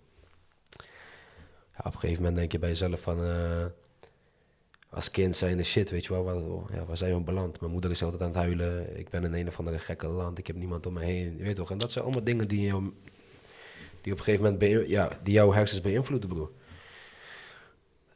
Ja, 1.72 1.84
op 1.86 1.94
een 1.94 2.00
gegeven 2.00 2.22
moment 2.22 2.36
denk 2.38 2.52
je 2.52 2.58
bij 2.58 2.68
jezelf 2.68 3.00
van... 3.00 3.24
eh, 3.24 3.64
als 4.90 5.11
kind 5.11 5.37
zijn 5.37 5.57
de 5.57 5.64
shit, 5.64 5.90
weet 5.90 6.05
je 6.05 6.12
wel. 6.12 6.24
Waar, 6.24 6.76
ja, 6.79 6.85
waar 6.85 6.96
zijn 6.96 7.14
we 7.14 7.20
beland? 7.20 7.61
Mijn 7.61 7.72
moeder 7.72 7.90
is 7.90 8.03
altijd 8.03 8.22
aan 8.22 8.29
het 8.29 8.37
huilen. 8.37 8.98
Ik 8.98 9.09
ben 9.09 9.24
in 9.24 9.35
een 9.35 9.48
of 9.48 9.59
andere 9.59 9.79
gekke 9.79 10.07
land. 10.07 10.38
Ik 10.38 10.46
heb 10.46 10.57
niemand 10.57 10.87
om 10.87 10.92
me 10.92 11.00
heen. 11.05 11.37
Je 11.37 11.44
weet 11.44 11.57
toch? 11.57 11.70
En 11.70 11.79
dat 11.79 11.92
zijn 11.92 12.05
allemaal 12.05 12.24
dingen 12.24 12.48
die, 12.48 12.61
jou, 12.61 12.83
die 14.00 14.12
op 14.12 14.18
een 14.18 14.24
gegeven 14.24 14.53
moment 14.53 14.88
ja, 14.88 15.09
die 15.22 15.35
jouw 15.35 15.53
hersens 15.53 15.81
beïnvloeden, 15.81 16.29
bro. 16.29 16.53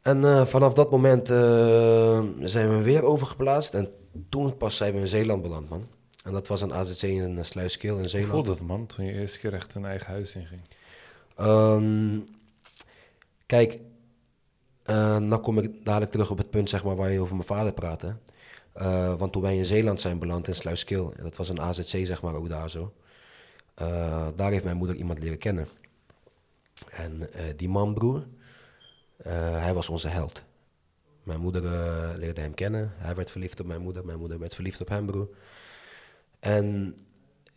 En 0.01 0.23
eh, 0.23 0.45
vanaf 0.45 0.73
dat 0.73 0.91
moment 0.91 1.29
eh, 1.29 2.23
zijn 2.41 2.69
we 2.69 2.81
weer 2.83 3.03
overgeplaatst. 3.03 3.73
En 3.73 3.93
toen 4.29 4.57
pas 4.57 4.77
zijn 4.77 4.93
we 4.93 4.99
in 4.99 5.07
Zeeland 5.07 5.41
beland, 5.41 5.69
man. 5.69 5.87
En 6.23 6.33
dat 6.33 6.47
was 6.47 6.61
een 6.61 6.73
AZC 6.73 7.01
in 7.01 7.45
Sluiskeel 7.45 7.93
in 7.93 7.99
Hoe 7.99 8.07
Zeeland. 8.07 8.31
voelde 8.33 8.51
het, 8.51 8.61
man, 8.61 8.85
toen 8.85 9.05
je 9.05 9.11
eerste 9.11 9.39
keer 9.39 9.53
echt 9.53 9.75
een 9.75 9.85
eigen 9.85 10.07
huis 10.07 10.35
inging? 10.35 10.61
Ehm, 11.35 12.19
kijk, 13.45 13.79
eh 14.85 15.29
dan 15.29 15.41
kom 15.41 15.57
ik 15.57 15.85
dadelijk 15.85 16.11
terug 16.11 16.31
op 16.31 16.37
het 16.37 16.49
punt 16.49 16.69
zeg 16.69 16.83
maar, 16.83 16.95
waar 16.95 17.11
je 17.11 17.19
over 17.19 17.35
mijn 17.35 17.47
vader 17.47 17.73
praatte. 17.73 18.15
Eh, 18.73 19.13
want 19.15 19.31
toen 19.31 19.41
wij 19.41 19.57
in 19.57 19.65
Zeeland 19.65 20.01
zijn 20.01 20.19
beland, 20.19 20.47
in 20.47 20.55
Sluiskil, 20.55 21.13
en 21.17 21.23
dat 21.23 21.35
was 21.35 21.49
een 21.49 21.61
AZC 21.61 22.05
zeg 22.05 22.21
maar 22.21 22.33
ook 22.35 22.49
daar 22.49 22.69
zo. 22.69 22.93
eh, 23.75 24.27
daar 24.35 24.51
heeft 24.51 24.63
mijn 24.63 24.77
moeder 24.77 24.95
iemand 24.95 25.19
leren 25.19 25.37
kennen. 25.37 25.67
En 26.89 27.29
die 27.55 27.69
man, 27.69 27.93
broer, 27.93 28.27
hij 29.63 29.73
was 29.73 29.89
onze 29.89 30.07
held. 30.07 30.41
Mijn 31.23 31.39
moeder 31.39 31.61
leerde 32.17 32.41
hem 32.41 32.53
kennen. 32.53 32.93
Hij 32.97 33.15
werd 33.15 33.31
verliefd 33.31 33.59
op 33.59 33.65
mijn 33.65 33.81
moeder. 33.81 34.05
Mijn 34.05 34.19
moeder 34.19 34.39
werd 34.39 34.55
verliefd 34.55 34.81
op 34.81 34.87
hem, 34.89 35.05
broer. 35.05 35.27
En 36.39 36.97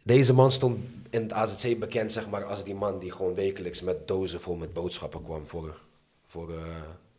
deze 0.04 0.32
man 0.32 0.52
stond 0.52 0.84
in 1.10 1.22
het 1.22 1.32
AZC 1.32 1.78
bekend 1.78 2.12
zeg 2.12 2.28
maar, 2.30 2.44
als 2.44 2.64
die 2.64 2.74
man 2.74 2.98
die 2.98 3.12
gewoon 3.12 3.34
wekelijks 3.34 3.82
met 3.82 4.08
dozen 4.08 4.40
vol 4.40 4.56
met 4.56 4.72
boodschappen 4.72 5.24
kwam 5.24 5.46
voor, 5.46 5.80
voor, 6.26 6.52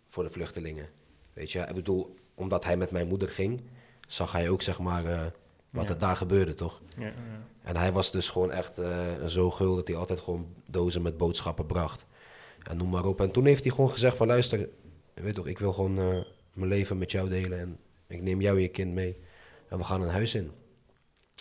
voor 0.10 0.24
de 0.24 0.30
vluchtelingen. 0.30 0.90
Weet 1.34 1.52
je, 1.52 1.60
ik 1.60 1.74
bedoel, 1.76 2.16
omdat 2.36 2.64
hij 2.66 2.78
met 2.78 2.92
mijn 2.92 3.08
moeder 3.08 3.30
ging, 3.30 3.62
zag 4.08 4.32
hij 4.32 4.50
ook 4.50 4.62
zeg 4.62 4.80
maar, 4.80 5.06
eh, 5.06 5.26
wat 5.70 5.84
Ja. 5.88 5.90
er 5.94 5.98
daar 5.98 6.16
gebeurde, 6.16 6.56
toch? 6.56 6.82
Ja, 6.98 7.06
ja. 7.06 7.14
En 7.62 7.78
hij 7.78 7.92
was 7.92 8.12
dus 8.12 8.30
gewoon 8.30 8.52
echt 8.52 8.78
eh, 8.80 9.26
zo 9.26 9.52
gul 9.52 9.76
dat 9.76 9.88
hij 9.88 9.98
altijd 9.98 10.20
gewoon 10.20 10.48
dozen 10.66 11.02
met 11.02 11.18
boodschappen 11.18 11.66
bracht. 11.66 12.06
En 12.64 12.78
noem 12.78 12.90
maar 12.90 13.06
op. 13.06 13.22
En 13.22 13.32
toen 13.32 13.46
heeft 13.46 13.64
hij 13.64 13.72
gewoon 13.72 13.92
gezegd 13.92 14.18
van 14.18 14.28
luister, 14.28 14.70
weet 15.14 15.36
toch, 15.36 15.48
ik 15.48 15.60
wil 15.60 15.74
gewoon 15.74 16.00
eh, 16.00 16.18
mijn 16.54 16.70
leven 16.70 16.98
met 16.98 17.12
jou 17.12 17.30
delen. 17.30 17.60
En 17.60 17.78
ik 18.08 18.22
neem 18.22 18.42
jou 18.42 18.56
en 18.56 18.62
je 18.62 18.68
kind 18.68 18.94
mee. 18.94 19.18
En 19.68 19.78
we 19.78 19.84
gaan 19.84 20.02
een 20.02 20.10
huis 20.10 20.36
in. 20.36 20.52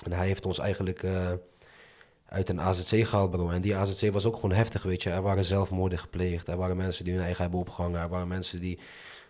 En 0.05 0.13
hij 0.13 0.27
heeft 0.27 0.47
ons 0.47 0.59
eigenlijk 0.59 1.03
uit 2.29 2.49
een 2.49 2.61
AZC 2.61 3.07
gehaald, 3.07 3.31
bro. 3.31 3.49
En 3.49 3.61
die 3.61 3.77
AZC 3.77 4.13
was 4.13 4.25
ook 4.25 4.35
gewoon 4.35 4.53
heftig, 4.53 4.83
weet 4.83 5.03
je. 5.03 5.11
Er 5.11 5.23
waren 5.23 5.45
zelfmoorden 5.45 5.99
gepleegd. 5.99 6.49
Er 6.49 6.57
waren 6.57 6.77
mensen 6.77 7.05
die 7.05 7.15
hun 7.15 7.23
eigen 7.23 7.43
hebben 7.43 7.61
opgehangen. 7.61 8.01
Er 8.01 8.09
waren 8.09 8.29
mensen 8.29 8.61
die 8.61 8.79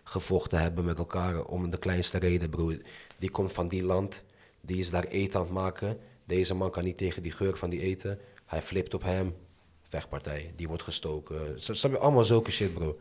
gevochten 0.03 0.59
hebben 0.61 0.85
met 0.85 0.97
elkaar 0.97 1.43
om 1.43 1.69
de 1.69 1.77
kleinste 1.77 2.17
reden, 2.17 2.49
bro. 2.49 2.73
Die 3.17 3.31
komt 3.31 3.51
van 3.51 3.67
die 3.67 3.83
land, 3.83 4.23
die 4.61 4.77
is 4.77 4.89
daar 4.89 5.03
eten 5.03 5.39
aan 5.39 5.45
het 5.45 5.53
maken. 5.53 5.97
Deze 6.25 6.55
man 6.55 6.71
kan 6.71 6.83
niet 6.83 6.97
tegen 6.97 7.23
die 7.23 7.31
geur 7.31 7.57
van 7.57 7.69
die 7.69 7.81
eten. 7.81 8.19
Hij 8.45 8.61
flipt 8.61 8.93
op 8.93 9.03
hem. 9.03 9.35
Vechtpartij, 9.81 10.53
die 10.55 10.67
wordt 10.67 10.83
gestoken. 10.83 11.61
Ze 11.61 11.73
hebben 11.81 12.01
allemaal 12.01 12.25
zulke 12.25 12.51
shit, 12.51 12.73
bro. 12.73 12.99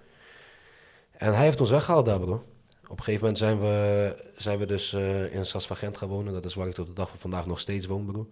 En 1.11 1.35
hij 1.35 1.45
heeft 1.45 1.61
ons 1.61 1.71
weggehaald 1.71 2.07
daar, 2.07 2.21
bro. 2.21 2.43
Op 2.89 2.99
een 2.99 3.05
gegeven 3.05 3.21
moment 3.21 3.39
zijn 3.39 3.61
we, 3.61 4.25
zijn 4.37 4.59
we 4.59 4.67
dus 4.67 4.93
eh, 4.93 5.35
in 5.35 5.47
Sas 5.47 5.67
van 5.67 5.77
Gent 5.77 5.97
gaan 5.97 6.09
wonen. 6.09 6.33
Dat 6.33 6.45
is 6.45 6.55
waar 6.55 6.69
ik 6.69 6.75
tot 6.75 6.87
de 6.87 6.93
dag 6.93 7.09
van 7.09 7.19
vandaag 7.19 7.47
nog 7.47 7.61
steeds 7.61 7.87
woon, 7.87 8.05
bro. 8.05 8.29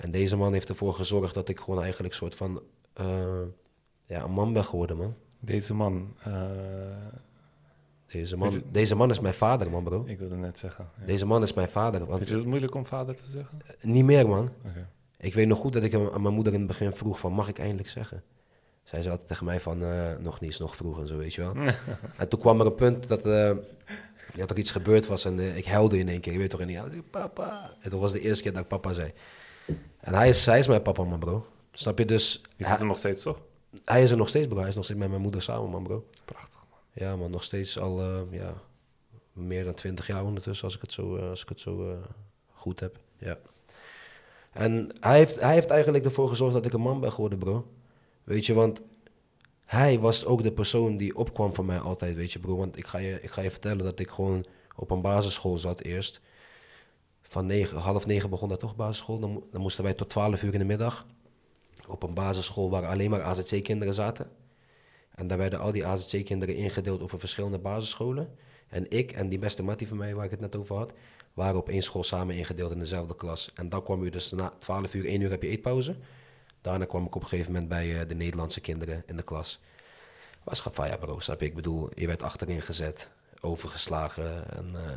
En 0.00 0.10
deze 0.10 0.36
man 0.36 0.52
heeft 0.52 0.68
ervoor 0.68 0.94
gezorgd 0.94 1.34
dat 1.34 1.48
ik 1.48 1.58
gewoon 1.60 1.82
eigenlijk 1.82 2.12
een 2.12 2.18
soort 2.18 2.34
van... 2.34 2.62
eh, 2.92 3.06
ja, 4.04 4.22
een 4.22 4.30
man 4.30 4.52
ben 4.52 4.64
geworden, 4.64 4.96
man. 4.96 5.14
Deze 5.40 5.74
man, 5.74 6.14
eh, 6.24 6.32
Deze 8.06 8.36
man, 8.36 8.50
je- 8.52 8.62
deze 8.70 8.94
man 8.94 9.10
is 9.10 9.20
mijn 9.20 9.34
vader, 9.34 9.70
man, 9.70 9.84
bro. 9.84 10.04
ik 10.06 10.18
wilde 10.18 10.36
net 10.36 10.58
zeggen. 10.58 10.88
ja. 11.00 11.06
Deze 11.06 11.26
man 11.26 11.42
is 11.42 11.54
mijn 11.54 11.68
vader. 11.68 12.00
Want, 12.06 12.16
Vind 12.16 12.28
je 12.28 12.34
het 12.36 12.44
moeilijk 12.46 12.74
om 12.74 12.86
vader 12.86 13.14
te 13.14 13.30
zeggen? 13.30 13.58
niet 13.80 14.04
meer, 14.04 14.28
man. 14.28 14.50
Ik 15.18 15.34
weet 15.34 15.46
nog 15.48 15.58
goed 15.58 15.72
dat 15.72 15.82
ik 15.82 15.94
aan 15.94 16.22
mijn 16.22 16.34
moeder 16.34 16.52
in 16.52 16.58
het 16.58 16.68
begin 16.68 16.92
vroeg 16.92 17.18
van, 17.18 17.32
mag 17.32 17.48
ik 17.48 17.58
eindelijk 17.58 17.88
zeggen? 17.88 18.22
Zij 18.82 18.98
zei 18.98 19.10
altijd 19.10 19.28
tegen 19.28 19.44
mij 19.44 19.60
van, 19.60 19.82
eh, 19.82 20.16
nog 20.20 20.40
niet, 20.40 20.50
is 20.50 20.58
nog 20.58 20.76
vroeg 20.76 21.00
en 21.00 21.06
zo, 21.06 21.16
weet 21.16 21.34
je 21.34 21.40
wel. 21.40 21.54
en 22.18 22.28
toen 22.28 22.40
kwam 22.40 22.60
er 22.60 22.66
een 22.66 22.74
punt 22.74 23.08
dat, 23.08 23.26
eh, 23.26 23.52
dat 24.34 24.50
er 24.50 24.58
iets 24.58 24.70
gebeurd 24.70 25.06
was 25.06 25.24
en 25.24 25.38
eh, 25.38 25.56
ik 25.56 25.64
huilde 25.66 25.98
in 25.98 26.08
één 26.08 26.20
keer. 26.20 26.32
Je 26.32 26.38
weet 26.38 26.50
toch, 26.50 26.60
en 26.60 26.66
die 26.90 27.02
papa. 27.02 27.74
En 27.80 27.90
dat 27.90 28.00
was 28.00 28.12
de 28.12 28.20
eerste 28.20 28.42
keer 28.42 28.52
dat 28.52 28.62
ik 28.62 28.68
papa 28.68 28.92
zei. 28.92 29.12
En 30.00 30.14
hij 30.14 30.28
is, 30.28 30.46
hij 30.46 30.58
is 30.58 30.66
mijn 30.66 30.82
papa, 30.82 31.04
man, 31.04 31.18
bro. 31.18 31.44
Snap 31.72 31.98
je? 31.98 32.04
Dus... 32.04 32.40
Je 32.56 32.64
zit 32.64 32.78
er 32.78 32.86
nog 32.86 32.98
steeds, 32.98 33.22
toch? 33.22 33.40
Hij 33.84 34.02
is 34.02 34.10
er 34.10 34.16
nog 34.16 34.28
steeds, 34.28 34.46
bro. 34.46 34.58
Hij 34.58 34.68
is 34.68 34.74
nog 34.74 34.84
steeds 34.84 34.98
met 34.98 35.08
mijn 35.08 35.22
moeder 35.22 35.42
samen, 35.42 35.70
man, 35.70 35.82
bro. 35.82 36.06
Prachtig, 36.24 36.64
man. 36.70 36.78
Ja, 36.92 37.16
man, 37.16 37.30
nog 37.30 37.44
steeds 37.44 37.78
al 37.78 38.00
eh, 38.00 38.20
ja, 38.30 38.54
meer 39.32 39.64
dan 39.64 39.74
twintig 39.74 40.06
jaar 40.06 40.24
ondertussen, 40.24 40.64
als 40.64 40.74
ik 40.74 40.80
het 40.80 40.92
zo, 40.92 41.16
eh, 41.16 41.28
als 41.28 41.42
ik 41.42 41.48
het 41.48 41.60
zo 41.60 41.90
eh, 41.90 41.96
goed 42.52 42.80
heb. 42.80 42.98
Ja. 43.18 43.38
En 44.52 44.88
hij 45.00 45.16
heeft, 45.16 45.40
hij 45.40 45.54
heeft 45.54 45.70
eigenlijk 45.70 46.04
ervoor 46.04 46.28
gezorgd 46.28 46.54
dat 46.54 46.66
ik 46.66 46.72
een 46.72 46.80
man 46.80 47.00
ben 47.00 47.12
geworden, 47.12 47.38
bro. 47.38 47.66
Weet 48.24 48.46
je, 48.46 48.54
want 48.54 48.80
hij 49.64 49.98
was 49.98 50.24
ook 50.24 50.42
de 50.42 50.52
persoon 50.52 50.96
die 50.96 51.16
opkwam 51.16 51.54
voor 51.54 51.64
mij 51.64 51.78
altijd, 51.78 52.16
weet 52.16 52.32
je, 52.32 52.38
bro. 52.38 52.56
Want 52.56 52.78
ik 52.78 52.86
ga 52.86 52.98
je, 52.98 53.18
ik 53.22 53.30
ga 53.30 53.40
je 53.40 53.50
vertellen 53.50 53.84
dat 53.84 53.98
ik 53.98 54.10
gewoon 54.10 54.44
op 54.76 54.90
een 54.90 55.00
basisschool 55.00 55.58
zat 55.58 55.80
eerst. 55.80 56.20
Van 57.30 57.46
negen, 57.46 57.76
half 57.76 58.06
negen 58.06 58.30
begon 58.30 58.48
dat 58.48 58.60
toch, 58.60 58.76
basisschool. 58.76 59.18
Dan, 59.18 59.44
dan 59.50 59.60
moesten 59.60 59.84
wij 59.84 59.94
tot 59.94 60.08
twaalf 60.08 60.42
uur 60.42 60.52
in 60.52 60.58
de 60.58 60.64
middag. 60.64 61.06
Op 61.88 62.02
een 62.02 62.14
basisschool 62.14 62.70
waar 62.70 62.86
alleen 62.86 63.10
maar 63.10 63.22
AZC-kinderen 63.22 63.94
zaten. 63.94 64.30
En 65.14 65.26
daar 65.26 65.38
werden 65.38 65.58
al 65.58 65.72
die 65.72 65.86
AZC-kinderen 65.86 66.56
ingedeeld 66.56 67.02
op 67.02 67.12
verschillende 67.16 67.58
basisscholen. 67.58 68.36
En 68.68 68.90
ik 68.90 69.12
en 69.12 69.28
die 69.28 69.38
beste 69.38 69.62
mattie 69.62 69.88
van 69.88 69.96
mij, 69.96 70.14
waar 70.14 70.24
ik 70.24 70.30
het 70.30 70.40
net 70.40 70.56
over 70.56 70.76
had, 70.76 70.92
waren 71.34 71.56
op 71.56 71.68
één 71.68 71.82
school 71.82 72.04
samen 72.04 72.36
ingedeeld 72.36 72.70
in 72.70 72.78
dezelfde 72.78 73.16
klas. 73.16 73.50
En 73.54 73.68
dan 73.68 73.82
kwam 73.82 74.02
u 74.02 74.10
dus 74.10 74.30
na 74.30 74.52
12 74.58 74.94
uur, 74.94 75.06
1 75.06 75.20
uur 75.20 75.30
heb 75.30 75.42
je 75.42 75.48
eetpauze. 75.48 75.96
Daarna 76.60 76.84
kwam 76.84 77.04
ik 77.06 77.14
op 77.14 77.22
een 77.22 77.28
gegeven 77.28 77.52
moment 77.52 77.68
bij 77.68 78.00
eh, 78.00 78.08
de 78.08 78.14
Nederlandse 78.14 78.60
kinderen 78.60 79.02
in 79.06 79.16
de 79.16 79.22
klas. 79.22 79.60
Was 80.44 80.60
van 80.60 80.88
ja 80.88 80.96
bro, 80.96 81.18
snap 81.18 81.40
je? 81.40 81.46
Ik 81.46 81.54
bedoel, 81.54 81.88
je 81.94 82.06
werd 82.06 82.22
achterin 82.22 82.62
gezet, 82.62 83.10
overgeslagen 83.40 84.50
en 84.56 84.70
eh, 84.74 84.96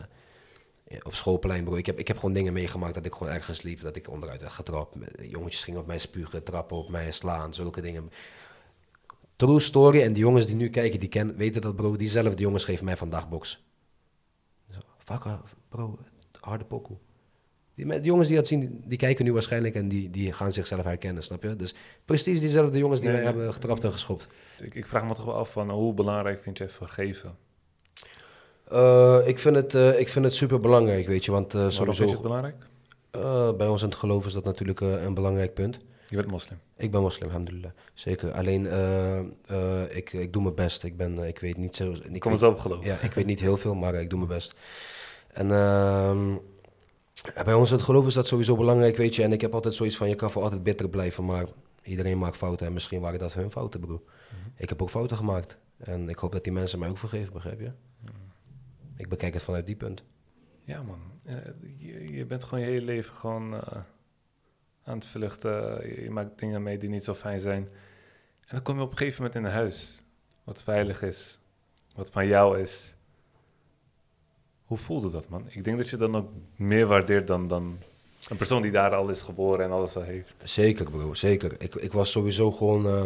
op 1.04 1.16
schoolplein 1.16 1.64
bro. 1.64 1.76
Ik 1.76 1.86
heb, 1.86 2.00
ik 2.00 2.08
heb 2.08 2.18
gewoon 2.18 2.34
dingen 2.34 2.54
meegemaakt 2.54 2.94
dat 2.94 3.06
ik 3.06 3.14
gewoon 3.14 3.34
ergens 3.34 3.62
liep, 3.62 3.82
dat 3.82 3.96
ik 3.96 4.10
onderuit 4.10 4.42
werd 4.42 4.54
getrapt. 4.54 4.96
Jongetjes 5.22 5.64
gingen 5.64 5.80
op 5.80 5.88
mij 5.88 6.00
spugen, 6.00 6.44
trappen 6.44 6.78
op 6.78 6.90
mij, 6.90 7.12
slaan, 7.12 7.54
zulke 7.54 7.82
dingen. 7.82 8.12
True 9.36 9.60
story. 9.60 10.02
En 10.02 10.14
die 10.14 10.24
jongens 10.24 10.46
die 10.46 10.56
nu 10.56 10.70
kijken, 10.70 11.00
die 11.00 11.10
ken, 11.10 11.36
weten 11.36 11.62
dat, 11.62 11.76
bro. 11.76 11.96
Diezelfde 11.96 12.42
jongens 12.42 12.64
geven 12.64 12.86
mij 12.86 12.98
vandaag 12.98 13.30
box. 13.30 13.64
Zo, 14.72 14.80
Fuck, 14.98 15.24
bro, 15.70 16.00
harde 16.40 16.66
pokoe. 16.66 16.98
Die, 17.76 17.86
die 17.88 18.02
jongens 18.02 18.28
die 18.28 18.38
dat 18.38 18.48
zien, 18.48 18.60
die, 18.60 18.80
die 18.86 18.98
kijken 18.98 19.26
nu 19.26 19.34
waarschijnlijk 19.34 19.76
en 19.76 19.88
die, 19.88 20.10
die 20.10 20.34
gaan 20.34 20.52
zichzelf 20.52 20.84
herkennen, 20.84 21.24
snap 21.24 21.44
je? 21.44 21.56
Dus 21.56 21.76
precies 22.06 22.40
diezelfde 22.40 22.80
jongens 22.80 23.00
die 23.02 23.10
Nee, 23.10 23.18
mij 23.18 23.28
nee. 23.28 23.36
hebben 23.38 23.54
getrapt 23.54 23.84
en 23.84 23.92
geschopt. 23.92 24.28
Ik, 24.62 24.76
ik 24.76 24.88
vraag 24.88 25.06
me 25.06 25.14
toch 25.14 25.26
wel 25.26 25.36
af 25.36 25.52
van 25.52 25.70
hoe 25.72 25.94
belangrijk 25.94 26.40
vind 26.44 26.58
jij 26.58 26.70
vergeven? 26.70 27.38
Eh, 28.74 29.20
ik, 29.26 29.40
vind 29.40 29.56
het, 29.56 29.74
eh, 29.76 30.00
ik 30.00 30.08
vind 30.08 30.26
het 30.26 30.34
super 30.34 30.60
belangrijk, 30.60 31.08
weet 31.08 31.26
je, 31.26 31.32
want 31.32 31.52
vind 31.52 31.64
je 31.64 31.72
sowieso 31.72 32.08
het 32.08 32.22
belangrijk? 32.22 32.56
bij 33.58 33.68
ons 33.68 33.82
in 33.82 33.90
het 33.90 33.98
geloof 33.98 34.26
is 34.26 34.34
dat 34.34 34.44
natuurlijk 34.44 34.82
een 34.82 35.14
belangrijk 35.14 35.54
punt. 35.54 35.80
Je 36.10 36.16
bent 36.16 36.28
moslim. 36.32 36.60
Ik 36.78 36.92
ben 36.92 37.02
moslim, 37.02 37.28
alhamdulillah. 37.28 37.72
Zeker. 37.94 38.32
Alleen, 38.32 38.68
ik, 39.90 40.14
ik 40.14 40.34
doe 40.34 40.42
mijn 40.42 40.56
best. 40.56 40.84
Ik, 40.84 40.98
ben, 40.98 41.18
ik 41.18 41.40
weet 41.40 41.58
niet 41.58 41.76
zo... 41.76 41.92
Ik 42.12 42.20
kom 42.20 42.32
weet- 42.32 42.40
zo 42.40 42.50
op 42.50 42.60
geloven. 42.60 42.86
Ja, 42.86 43.00
ik 43.02 43.14
weet 43.14 43.26
niet 43.26 43.40
heel 43.40 43.58
veel, 43.58 43.76
maar 43.76 43.96
ik 43.96 44.10
doe 44.10 44.20
mijn 44.20 44.32
best. 44.32 44.54
En 45.28 45.52
ehm, 45.52 46.36
bij 47.44 47.54
ons 47.54 47.70
in 47.70 47.76
het 47.76 47.86
geloof 47.86 48.08
is 48.08 48.14
dat 48.14 48.28
sowieso 48.28 48.56
belangrijk, 48.56 48.98
weet 48.98 49.16
je. 49.16 49.24
En 49.24 49.32
ik 49.32 49.42
heb 49.42 49.54
altijd 49.54 49.76
zoiets 49.76 49.98
van, 49.98 50.10
je 50.10 50.16
kan 50.16 50.32
voor 50.32 50.44
altijd 50.44 50.64
bitter 50.64 50.90
blijven, 50.90 51.26
maar 51.26 51.46
iedereen 51.84 52.18
maakt 52.18 52.38
fouten. 52.38 52.68
En 52.68 52.74
misschien 52.74 53.02
waren 53.02 53.20
dat 53.20 53.34
hun 53.34 53.52
fouten, 53.52 53.80
broer. 53.80 54.02
Ik 54.58 54.70
heb 54.70 54.82
ook 54.82 54.90
fouten 54.90 55.18
gemaakt. 55.18 55.58
En 55.78 56.10
ik 56.10 56.18
hoop 56.18 56.32
dat 56.32 56.44
die 56.44 56.54
mensen 56.54 56.80
mij 56.80 56.90
ook 56.90 56.98
vergeven, 56.98 57.34
begrijp 57.34 57.60
je? 57.60 57.72
Ik 59.04 59.10
bekijk 59.10 59.34
het 59.34 59.44
vanuit 59.44 59.66
die 59.66 59.76
punt. 59.76 60.04
Ja, 60.64 60.82
man. 60.82 61.00
Je, 61.78 62.14
je 62.14 62.26
bent 62.26 62.44
gewoon 62.44 62.64
je 62.64 62.70
hele 62.70 62.86
leven 62.86 63.14
gewoon 63.14 63.54
eh, 63.54 63.82
aan 64.84 64.96
het 64.98 65.06
vluchten. 65.06 65.88
Je, 65.88 66.02
je 66.04 66.10
maakt 66.12 66.40
dingen 66.40 66.64
mee 66.64 66.78
die 66.78 66.90
niet 66.90 67.04
zo 67.04 67.14
fijn 67.14 67.40
zijn. 67.40 67.64
En 68.42 68.50
dan 68.50 68.62
kom 68.62 68.76
je 68.78 68.82
op 68.82 68.92
een 68.92 68.98
gegeven 68.98 69.24
moment 69.24 69.40
in 69.40 69.46
een 69.46 69.52
huis 69.52 70.04
wat 70.44 70.64
veilig 70.64 71.02
is, 71.02 71.40
wat 71.96 72.12
van 72.12 72.28
jou 72.28 72.60
is. 72.60 72.96
Hoe 74.66 74.78
voelde 74.78 75.10
dat, 75.10 75.30
man? 75.30 75.46
Ik 75.50 75.64
denk 75.64 75.78
dat 75.78 75.90
je 75.90 75.98
dan 75.98 76.16
ook 76.16 76.32
meer 76.56 76.86
waardeert 76.88 77.28
dan, 77.28 77.48
dan 77.48 77.78
een 78.30 78.38
persoon 78.38 78.62
die 78.62 78.72
daar 78.72 78.96
al 78.96 79.10
is 79.10 79.22
geboren 79.22 79.66
en 79.66 79.72
alles 79.72 79.96
al 79.96 80.02
heeft. 80.02 80.36
Zeker, 80.44 80.90
bro, 80.90 81.14
zeker. 81.14 81.56
Ik, 81.58 81.76
ik 81.76 81.92
was 81.92 82.12
sowieso 82.12 82.52
gewoon. 82.52 82.86
eh, 82.88 83.04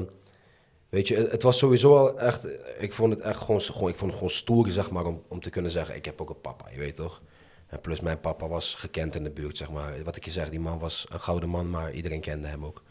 weet 0.97 1.07
je, 1.07 1.15
het, 1.15 1.43
was 1.43 1.57
sowieso 1.57 1.97
al 1.97 2.19
echt. 2.19 2.47
Ik 2.77 2.93
vond 2.93 3.13
het 3.13 3.23
echt 3.23 3.39
gewoon, 3.39 3.62
gewoon, 3.62 3.89
ik 3.89 3.97
vond 3.97 4.12
het 4.12 4.19
gewoon 4.19 4.36
stoer, 4.36 4.69
zeg 4.69 4.91
maar, 4.91 5.05
om, 5.05 5.23
om 5.27 5.41
te 5.41 5.49
kunnen 5.49 5.71
zeggen: 5.71 5.95
ik 5.95 6.05
heb 6.05 6.21
ook 6.21 6.29
een 6.29 6.41
papa, 6.41 6.65
je 6.71 6.79
weet 6.79 6.95
toch? 6.95 7.21
En 7.67 7.81
plus, 7.81 7.99
mijn 7.99 8.19
papa 8.19 8.47
was 8.47 8.75
gekend 8.75 9.15
in 9.15 9.23
de 9.23 9.29
buurt, 9.29 9.57
zeg 9.57 9.71
maar. 9.71 10.03
Wat 10.03 10.15
ik 10.15 10.25
je 10.25 10.31
zeg, 10.31 10.49
die 10.49 10.60
man 10.60 10.79
was 10.79 11.05
een 11.10 11.19
gouden 11.19 11.49
man, 11.49 11.69
maar 11.69 11.91
iedereen 11.91 12.21
kende 12.21 12.47
hem 12.47 12.65
ook. 12.65 12.83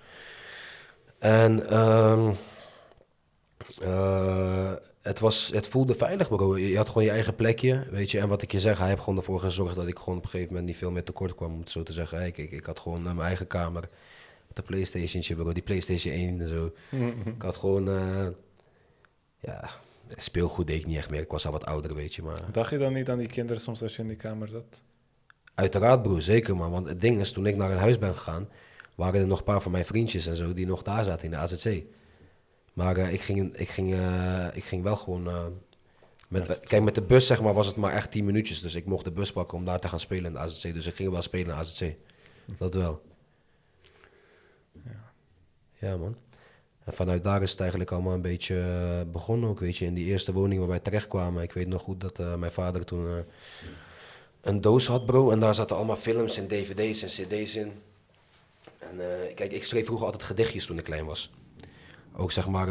En 1.19 1.69
ehm, 1.71 2.33
eh, 3.81 4.73
het, 5.03 5.21
was, 5.21 5.51
het 5.55 5.66
voelde 5.66 5.95
veilig, 5.95 6.29
bro. 6.29 6.59
Je 6.59 6.77
had 6.77 6.88
gewoon 6.88 7.05
je 7.05 7.11
eigen 7.11 7.35
plekje, 7.35 7.87
weet 7.90 8.11
je. 8.11 8.19
En 8.19 8.29
wat 8.29 8.42
ik 8.42 8.53
je 8.53 8.61
zeg, 8.61 8.79
hij 8.79 8.88
heeft 8.88 9.03
gewoon 9.03 9.19
ervoor 9.19 9.40
gezorgd 9.40 9.77
dat 9.77 9.87
ik 9.87 9.99
gewoon 9.99 10.19
op 10.19 10.25
een 10.25 10.31
gegeven 10.31 10.53
moment 10.53 10.71
niet 10.71 10.79
veel 10.79 10.90
meer 10.90 11.05
tekort 11.05 11.35
kwam, 11.35 11.53
om 11.53 11.61
het 11.61 11.71
zo 11.71 11.83
te 11.83 11.92
zeggen. 11.92 12.27
Ik, 12.27 12.38
ik, 12.38 12.51
ik 12.51 12.64
had 12.64 12.79
gewoon 12.79 13.03
mijn 13.03 13.21
eigen 13.21 13.47
kamer, 13.47 13.88
de 14.57 14.62
Playstationtje, 14.62 15.35
bro. 15.35 15.53
Die 15.53 15.62
Playstation 15.62 16.14
1 16.14 16.40
en 16.40 16.49
zo. 16.49 16.73
Ik 17.25 17.42
had 17.42 17.57
gewoon, 17.57 17.88
eh, 17.88 18.27
ja, 19.38 19.71
speelgoed 20.16 20.66
deed 20.66 20.81
ik 20.81 20.87
niet 20.87 20.97
echt 20.97 21.11
meer. 21.11 21.21
Ik 21.21 21.31
was 21.31 21.47
al 21.47 21.53
wat 21.53 21.64
ouder, 21.64 21.95
weet 21.95 22.14
je. 22.14 22.23
Maar 22.23 22.40
Dacht 22.53 22.71
je 22.71 22.79
dan 22.79 22.92
niet 22.92 23.09
aan 23.11 23.19
die 23.19 23.29
kinderen 23.29 23.62
soms 23.62 23.83
als 23.83 23.97
je 23.97 24.03
in 24.03 24.09
die 24.09 24.16
kamer 24.16 24.49
zat? 24.49 24.83
uiteraard, 25.55 26.03
bro, 26.03 26.21
zeker, 26.21 26.57
man. 26.57 26.71
Want 26.71 26.88
het 26.88 27.01
ding 27.01 27.21
is, 27.21 27.33
toen 27.33 27.47
ik 27.47 27.57
naar 27.57 27.71
een 27.71 27.79
huis 27.79 27.99
ben 27.99 28.14
gegaan, 28.14 28.49
waren 28.95 29.21
er 29.21 29.27
nog 29.27 29.38
een 29.38 29.45
paar 29.45 29.62
van 29.62 29.73
mijn 29.73 29.85
vriendjes 29.85 30.27
en 30.27 30.37
zo 30.37 30.55
die 30.55 30.66
nog 30.66 30.83
daar 30.83 31.05
zaten 31.05 31.25
in 31.25 31.31
de 31.31 31.37
AZC. 31.37 31.83
Maar 32.73 32.97
eh, 32.97 33.12
ik, 33.12 33.21
ging, 33.21 33.57
ik, 33.57 33.69
ging, 33.69 33.92
eh, 33.95 34.47
ik 34.53 34.64
ging 34.64 34.83
wel 34.83 34.97
gewoon... 34.97 35.29
eh, 35.29 35.45
met, 36.29 36.49
Met- 36.49 36.61
kijk, 36.61 36.83
met 36.83 36.95
de 36.95 37.03
bus 37.03 37.27
zeg 37.27 37.42
maar, 37.42 37.55
was 37.55 37.66
het 37.66 37.77
maar 37.77 37.92
echt 37.92 38.11
10 38.11 38.25
minuutjes. 38.25 38.61
Dus 38.61 38.75
ik 38.75 38.85
mocht 38.87 39.05
de 39.05 39.11
bus 39.12 39.33
pakken 39.33 39.59
om 39.59 39.64
daar 39.64 39.81
te 39.81 39.88
gaan 39.88 40.01
spelen 40.01 40.25
in 40.25 40.33
de 40.33 40.38
AZC. 40.38 40.75
Dus 40.75 40.87
ik 40.87 40.95
ging 40.95 41.11
wel 41.11 41.23
spelen 41.23 41.47
in 41.47 41.53
de 41.53 41.59
AZC. 41.61 41.95
Dat 42.59 42.75
wel. 42.75 43.03
Ja, 45.79 45.97
man. 45.97 46.17
En 46.87 46.93
vanuit 46.93 47.25
daar 47.25 47.43
is 47.43 47.51
het 47.51 47.61
eigenlijk 47.61 47.91
allemaal 47.91 48.15
een 48.15 48.21
beetje 48.21 48.59
eh, 48.59 49.12
begonnen 49.12 49.49
ook, 49.49 49.61
weet 49.61 49.77
je. 49.77 49.85
In 49.85 49.95
die 49.95 50.05
eerste 50.05 50.33
woning 50.33 50.59
waar 50.59 50.69
wij 50.69 50.79
terechtkwamen. 50.79 51.43
Ik 51.43 51.53
weet 51.53 51.67
nog 51.69 51.83
goed 51.83 52.01
dat 52.01 52.19
eh, 52.19 52.35
mijn 52.35 52.53
vader 52.53 52.85
toen 52.85 53.07
eh, 53.07 53.15
een 54.41 54.61
doos 54.61 54.87
had, 54.87 55.07
bro. 55.07 55.31
En 55.31 55.41
daar 55.41 55.55
zaten 55.55 55.77
allemaal 55.77 55.97
films 55.97 56.39
en 56.39 56.47
dvd's 56.47 57.03
en 57.03 57.09
cd's 57.09 57.57
in. 57.57 57.73
En 58.79 59.01
kijk, 59.35 59.53
ik 59.53 59.65
schreef 59.65 59.85
vroeger 59.85 60.07
altijd 60.07 60.23
gedichtjes 60.23 60.67
toen 60.67 60.79
ik 60.79 60.85
klein 60.85 61.05
was. 61.05 61.33
Ook 62.17 62.33
zeg 62.33 62.49
maar 62.49 62.69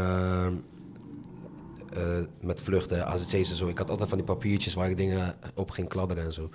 met 2.39 2.59
vluchten, 2.59 3.05
AZC's 3.05 3.49
en 3.49 3.55
zo. 3.55 3.67
Ik 3.67 3.77
had 3.77 3.89
altijd 3.89 4.09
van 4.09 4.17
die 4.17 4.27
papiertjes 4.27 4.73
waar 4.73 4.89
ik 4.89 4.97
dingen 4.97 5.35
op 5.53 5.71
ging 5.71 5.89
kladderen 5.89 6.23
en 6.23 6.33
zo. 6.33 6.49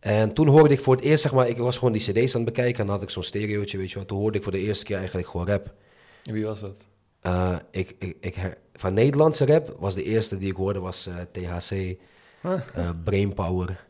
En 0.00 0.34
toen 0.34 0.46
hoorde 0.48 0.74
ik 0.74 0.80
voor 0.80 0.94
het 0.94 1.04
eerst, 1.04 1.22
zeg 1.22 1.32
maar, 1.32 1.48
ik 1.48 1.56
was 1.56 1.78
gewoon 1.78 1.92
die 1.92 2.02
cd's 2.02 2.34
aan 2.34 2.40
het 2.44 2.54
bekijken. 2.54 2.80
En 2.80 2.86
dan 2.86 2.94
had 2.94 3.02
ik 3.02 3.10
zo'n 3.10 3.22
stereootje, 3.22 3.78
weet 3.78 3.90
je 3.90 3.96
wel. 3.96 4.04
Toen 4.06 4.18
hoorde 4.18 4.36
ik 4.38 4.42
voor 4.42 4.52
de 4.52 4.58
eerste 4.60 4.84
keer 4.84 4.96
eigenlijk 4.96 5.28
gewoon 5.28 5.46
rap. 5.46 5.74
En 6.24 6.32
Wie 6.32 6.44
was 6.44 6.60
dat? 6.60 6.86
Eh, 7.20 7.56
ik, 7.70 7.94
ik, 8.20 8.56
van 8.74 8.94
Nederlandse 8.94 9.46
rap 9.46 9.76
was 9.78 9.94
de 9.94 10.02
eerste 10.04 10.38
die 10.38 10.50
ik 10.50 10.56
hoorde 10.56 10.78
was 10.80 11.06
eh, 11.06 11.14
THC, 11.32 11.70
Huh? 12.42 12.60
eh, 12.74 12.90
Brainpower. 13.04 13.86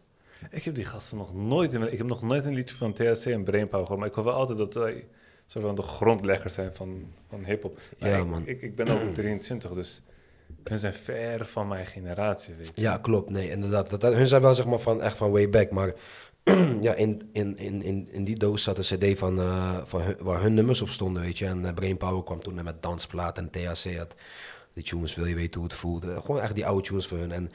Ik 0.50 0.64
heb 0.64 0.74
die 0.74 0.84
gasten 0.84 1.18
nog 1.18 1.34
nooit 1.34 1.72
in 1.72 1.92
Ik 1.92 1.98
heb 1.98 2.06
nog 2.06 2.22
nooit 2.22 2.44
een 2.44 2.54
liedje 2.54 2.76
van 2.76 2.92
THC 2.92 3.24
en 3.26 3.44
Brainpower 3.44 3.86
gehoord. 3.86 3.98
Maar 3.98 4.08
ik 4.08 4.14
hoor 4.14 4.24
wel 4.24 4.34
altijd 4.34 4.58
dat 4.58 4.72
zij 4.72 5.06
soort 5.46 5.64
van 5.64 5.74
de 5.74 5.82
grondleggers 5.82 6.54
zijn 6.54 6.74
van, 6.74 7.12
van 7.28 7.44
hip-hop. 7.44 7.78
Ja, 7.98 8.16
ik, 8.16 8.26
man. 8.26 8.42
Ik, 8.46 8.62
ik 8.62 8.74
ben 8.76 8.88
ook 8.88 9.14
23, 9.14 9.72
dus 9.72 10.02
hun 10.64 10.78
zijn 10.78 10.94
ver 10.94 11.46
van 11.46 11.68
mijn 11.68 11.86
generatie, 11.86 12.54
weet 12.54 12.72
je. 12.74 12.80
Ja, 12.80 12.96
klopt. 12.96 13.30
Nee, 13.30 13.50
inderdaad. 13.50 14.02
Hun 14.02 14.26
zijn 14.26 14.42
wel 14.42 14.54
zeg 14.54 14.66
maar 14.66 14.78
van, 14.78 15.02
echt 15.02 15.16
van 15.16 15.30
way 15.30 15.48
back. 15.48 15.70
Maar 15.70 15.94
ja, 16.80 16.94
in, 16.94 17.28
in, 17.32 17.56
in, 17.56 18.08
in, 18.12 18.24
die 18.24 18.36
doos 18.36 18.62
zat 18.62 18.78
een 18.78 18.98
cd 18.98 19.18
van, 19.18 19.38
eh, 19.38 19.78
van 19.84 20.02
waar 20.18 20.42
hun 20.42 20.54
nummers 20.54 20.82
op 20.82 20.88
stonden, 20.88 21.22
weet 21.22 21.38
je. 21.38 21.46
En 21.46 21.64
eh, 21.64 21.74
Brainpower 21.74 22.24
kwam 22.24 22.40
toen 22.40 22.64
met 22.64 22.82
dansplaat 22.82 23.38
en 23.38 23.50
THC 23.50 23.96
had 23.96 24.14
die 24.72 24.84
tunes, 24.84 25.14
wil 25.14 25.26
je 25.26 25.34
weten 25.34 25.60
hoe 25.60 25.68
het 25.68 25.78
voelt. 25.78 26.04
Gewoon 26.04 26.40
echt 26.40 26.54
die 26.54 26.66
oude 26.66 26.88
tunes 26.88 27.06
voor 27.06 27.18
hun. 27.18 27.32
En 27.32 27.50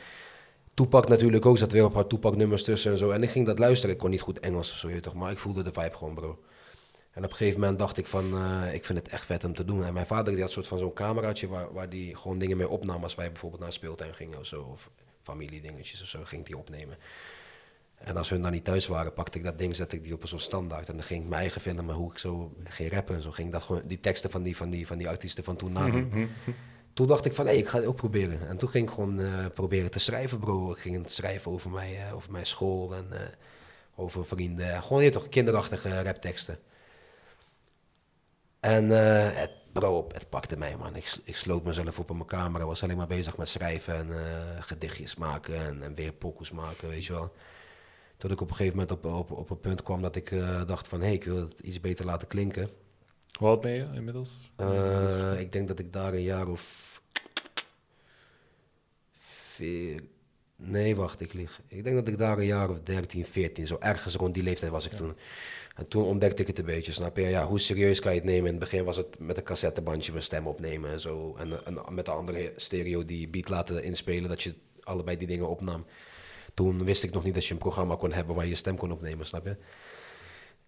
Toepak 0.73 1.08
natuurlijk 1.08 1.45
ook, 1.45 1.58
zat 1.58 1.71
weer 1.71 1.84
een 1.84 1.91
paar 1.91 2.08
Toepak 2.08 2.36
nummers 2.36 2.63
tussen 2.63 2.91
en 2.91 2.97
zo. 2.97 3.12
En 3.12 3.23
ik 3.23 3.29
ging 3.29 3.45
dat 3.45 3.60
luisteren. 3.60 3.95
Ik 3.95 4.01
kon 4.01 4.10
niet 4.10 4.21
goed 4.21 4.39
Engels 4.39 4.71
of 4.71 4.77
zo, 4.77 4.99
toch. 4.99 5.13
Maar 5.13 5.31
ik 5.31 5.39
voelde 5.39 5.63
de 5.63 5.73
vibe 5.73 5.95
gewoon, 5.95 6.13
bro. 6.13 6.39
En 7.15 7.23
op 7.23 7.30
een 7.30 7.36
gegeven 7.36 7.60
moment 7.60 7.80
dacht 7.80 7.97
ik 7.97 8.08
van, 8.08 8.38
eh, 8.38 8.73
ik 8.73 8.86
vind 8.86 8.99
het 8.99 9.08
echt 9.08 9.25
vet 9.25 9.43
om 9.43 9.56
te 9.56 9.65
doen. 9.65 9.84
En 9.86 9.93
mijn 9.93 10.06
vader 10.06 10.34
die 10.34 10.41
had 10.41 10.51
soort 10.51 10.67
van 10.67 10.78
zo'n 10.78 10.93
cameraatje 10.93 11.47
waar, 11.47 11.73
waar 11.73 11.89
die 11.89 12.15
gewoon 12.15 12.38
dingen 12.38 12.58
mee 12.58 12.69
opnam 12.69 13.04
als 13.04 13.15
wij 13.15 13.32
bijvoorbeeld 13.32 13.60
naar 13.62 13.69
een 13.69 13.78
speeltuin 13.78 14.13
gingen 14.13 14.39
of 14.39 14.45
zo. 14.45 14.62
Of 14.62 14.89
familiedingetjes 15.21 16.01
of 16.01 16.08
zo, 16.08 16.19
ging 16.23 16.45
die 16.45 16.58
opnemen. 16.58 16.97
En 17.95 18.17
als 18.17 18.30
hun 18.30 18.41
dan 18.41 18.51
niet 18.51 18.63
thuis 18.63 18.88
waren, 18.88 19.13
pakte 19.13 19.38
ik 19.38 19.43
dat 19.43 19.58
ding, 19.58 19.75
zette 19.75 19.95
ik 19.95 20.04
die 20.04 20.13
op 20.13 20.28
zo'n 20.28 20.39
standaard. 20.39 20.89
En 20.89 20.95
dan 20.95 21.04
ging 21.04 21.23
ik 21.23 21.30
mijn 21.30 21.41
eigen 21.41 21.62
vinden, 21.62 21.86
maar 21.86 21.95
hoe 21.95 22.12
ik 22.12 22.17
zo 22.17 22.56
ging 22.63 22.91
rappen 22.91 23.15
en 23.15 23.21
zo. 23.21 23.32
Ging 23.32 23.51
dat 23.51 23.63
gewoon, 23.63 23.82
die 23.86 23.99
teksten 23.99 24.32
van 24.32 24.43
die, 24.43 24.58
van 24.58 24.69
die, 24.69 24.88
van 24.88 24.97
die 24.97 25.10
artiesten 25.10 25.43
van 25.43 25.56
toen 25.56 25.71
nadoen. 25.71 26.08
Mhm. 26.08 26.25
toen 26.93 27.08
dacht 27.08 27.25
ik 27.25 27.34
van, 27.34 27.45
hé, 27.45 27.51
ik 27.51 27.67
ga 27.67 27.78
het 27.78 27.88
ook 27.88 27.95
proberen. 27.95 28.47
En 28.47 28.58
toen 28.58 28.69
ging 28.69 28.88
ik 28.88 28.93
gewoon 28.93 29.19
eh, 29.19 29.45
proberen 29.54 29.91
te 29.91 29.99
schrijven, 29.99 30.39
bro. 30.39 30.71
Ik 30.71 30.78
ging 30.78 30.97
het 30.97 31.12
schrijven 31.12 31.51
over, 31.51 31.71
mij, 31.71 32.08
eh, 32.08 32.15
over 32.15 32.32
mijn 32.32 32.45
school 32.45 32.95
en 32.95 33.08
over 33.95 34.25
vrienden. 34.25 34.84
Gewoon, 34.84 35.04
je 35.04 35.10
weet 35.10 35.13
toch, 35.13 35.30
kinderachtige 35.30 36.04
rapteksten. 36.04 36.58
En 38.65 38.91
eh, 38.91 39.38
het, 39.39 39.51
bro, 39.71 40.08
het 40.12 40.30
pakte 40.30 40.58
mij, 40.58 40.78
man. 40.78 40.95
Ik, 40.95 41.17
ik 41.23 41.36
sloot 41.36 41.63
mezelf 41.63 41.99
op 41.99 42.10
in 42.10 42.15
mijn 42.15 42.28
kamer. 42.28 42.62
Ik 42.62 42.67
was 42.67 42.84
alleen 42.84 42.97
maar 42.97 43.08
bezig 43.08 43.38
met 43.38 43.49
schrijven 43.49 43.95
en 43.95 44.12
eh, 44.12 44.63
gedichtjes 44.63 45.15
maken 45.15 45.65
en, 45.65 45.84
en 45.84 45.95
weer 45.95 46.13
pokoes 46.13 46.51
maken, 46.51 46.89
weet 46.89 47.06
je 47.06 47.13
wel. 47.13 47.34
Tot 48.17 48.32
ik 48.32 48.41
op 48.41 48.49
een 48.49 48.56
gegeven 48.56 48.78
moment 48.78 48.97
op, 48.97 49.06
op, 49.06 49.32
op 49.32 49.49
een 49.49 49.60
punt 49.60 49.84
kwam 49.84 50.01
dat 50.01 50.15
ik 50.15 50.32
eh, 50.32 50.65
dacht 50.65 50.88
van... 50.88 50.99
hé, 50.99 51.06
hey, 51.06 51.15
ik 51.15 51.23
wil 51.23 51.36
het 51.36 51.60
iets 51.60 51.82
beter 51.82 52.06
laten 52.06 52.28
klinken. 52.28 52.69
Hoe 53.39 53.47
oud 53.47 53.62
ben 53.62 53.71
je 53.71 53.88
inmiddels? 53.93 54.51
Ik 55.38 55.51
denk 55.51 55.67
dat 55.67 55.80
ik 55.80 55.93
daar 55.93 56.13
een 56.13 56.21
jaar 56.21 56.47
of... 56.47 57.01
Veer... 59.54 59.99
Nee, 60.57 60.95
wacht, 60.95 61.21
ik 61.21 61.33
lieg. 61.33 61.61
Ik 61.67 61.83
denk 61.83 61.95
dat 61.95 62.07
ik 62.07 62.17
daar 62.17 62.37
een 62.37 62.45
jaar 62.45 62.69
of 62.69 62.79
13, 62.79 63.25
14, 63.25 63.67
zo 63.67 63.77
ergens 63.79 64.15
rond 64.15 64.33
die 64.33 64.43
leeftijd 64.43 64.71
was 64.71 64.85
ik 64.85 64.91
toen. 64.91 65.15
En 65.75 65.87
toen 65.87 66.03
ontdekte 66.03 66.41
ik 66.41 66.47
het 66.47 66.59
een 66.59 66.65
beetje, 66.65 66.91
snap 66.91 67.17
je? 67.17 67.23
Ja, 67.23 67.45
hoe 67.45 67.59
serieus 67.59 67.99
kan 67.99 68.11
je 68.11 68.17
het 68.17 68.27
nemen? 68.27 68.45
In 68.45 68.51
het 68.55 68.59
begin 68.59 68.83
was 68.83 68.97
het 68.97 69.19
met 69.19 69.37
een 69.37 69.43
cassettebandje 69.43 70.11
mijn 70.11 70.23
stem 70.23 70.47
opnemen 70.47 70.91
en 70.91 70.99
zo. 70.99 71.35
En, 71.37 71.65
en 71.65 71.93
met 71.93 72.05
de 72.05 72.11
andere 72.11 72.53
stereo 72.55 73.05
die 73.05 73.27
beat 73.27 73.49
laten 73.49 73.83
inspelen, 73.83 74.29
dat 74.29 74.43
je 74.43 74.55
allebei 74.83 75.17
die 75.17 75.27
dingen 75.27 75.49
opnam. 75.49 75.85
Toen 76.53 76.83
wist 76.83 77.03
ik 77.03 77.11
nog 77.11 77.23
niet 77.23 77.33
dat 77.33 77.45
je 77.45 77.53
een 77.53 77.59
programma 77.59 77.95
kon 77.95 78.11
hebben 78.11 78.35
waar 78.35 78.43
je 78.43 78.49
je 78.49 78.55
stem 78.55 78.77
kon 78.77 78.91
opnemen, 78.91 79.25
snap 79.25 79.45
je? 79.45 79.55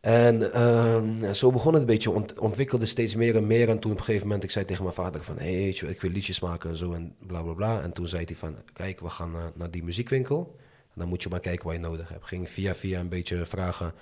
En 0.08 0.54
ehm, 0.54 1.34
zo 1.34 1.52
begon 1.52 1.72
het 1.72 1.82
een 1.82 1.88
beetje, 1.88 2.12
ont 2.12 2.40
ontwikkelde 2.40 2.86
steeds 2.86 3.16
meer 3.16 3.36
en 3.36 3.48
meer. 3.48 3.70
En 3.70 3.80
toen 3.80 3.92
op 3.92 3.98
een 3.98 4.04
gegeven 4.04 4.28
moment, 4.28 4.44
ik 4.44 4.52
zei 4.52 4.66
tegen 4.66 4.84
mijn 4.84 4.96
vader 4.96 5.24
van... 5.24 5.38
hé, 5.38 5.46
je, 5.46 5.88
ik 5.88 6.02
wil 6.02 6.12
liedjes 6.12 6.40
maken 6.40 6.70
en 6.70 6.78
zo 6.78 6.92
en 6.92 7.16
bla 7.26 7.42
bla 7.42 7.54
bla. 7.54 7.82
En 7.82 7.92
toen 7.92 8.08
zei 8.08 8.24
hij 8.26 8.36
van, 8.36 8.56
kijk, 8.74 9.00
we 9.00 9.10
gaan 9.10 9.32
naar, 9.32 9.52
naar 9.56 9.72
die 9.72 9.84
muziekwinkel. 9.84 10.56
En 10.94 10.94
dan 10.96 11.08
moet 11.08 11.24
je 11.24 11.30
maar 11.30 11.40
kijken 11.40 11.66
wat 11.66 11.76
je 11.76 11.80
nodig 11.80 12.10
hebt. 12.10 12.26
Ging 12.26 12.50
via 12.50 12.76
via 12.76 13.00
een 13.00 13.10
beetje 13.10 13.46
vragen 13.46 13.94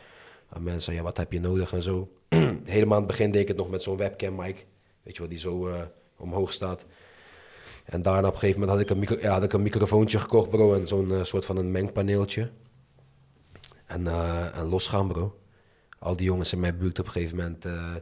aan 0.49 0.63
mensen, 0.63 0.93
ja, 0.93 1.01
wat 1.01 1.17
heb 1.17 1.31
je 1.31 1.39
nodig 1.39 1.73
en 1.73 1.81
zo. 1.81 2.11
Helemaal 2.63 2.95
aan 2.95 3.03
het 3.03 3.11
begin 3.11 3.31
deed 3.31 3.41
ik 3.41 3.47
het 3.47 3.57
nog 3.57 3.69
met 3.69 3.83
zo'n 3.83 3.97
webcam 3.97 4.35
mic. 4.35 4.65
Weet 5.03 5.13
je 5.13 5.19
wel, 5.19 5.29
die 5.29 5.39
zo 5.39 5.67
eh, 5.67 5.81
omhoog 6.17 6.53
staat. 6.53 6.85
En 7.85 8.01
daarna 8.01 8.27
op 8.27 8.33
een 8.33 8.39
gegeven 8.39 8.59
moment 8.59 8.77
had 8.77 8.87
ik 8.87 8.95
een, 8.95 8.99
micro 8.99 9.17
ja, 9.21 9.33
had 9.33 9.43
ik 9.43 9.53
een 9.53 9.61
microfoontje 9.61 10.19
gekocht, 10.19 10.49
bro. 10.49 10.73
En 10.73 10.87
zo'n 10.87 11.11
eh, 11.11 11.23
soort 11.23 11.45
van 11.45 11.57
een 11.57 11.71
mengpaneeltje. 11.71 12.49
En, 13.85 14.07
eh, 14.07 14.57
en 14.57 15.07
bro 15.07 15.43
al 15.99 16.15
die 16.15 16.25
jongens 16.25 16.53
in 16.53 16.59
mijn 16.59 16.77
buurt 16.77 16.99
op 16.99 17.05
een 17.05 17.11
gegeven 17.11 17.37
moment, 17.37 17.65
eh, 17.65 17.95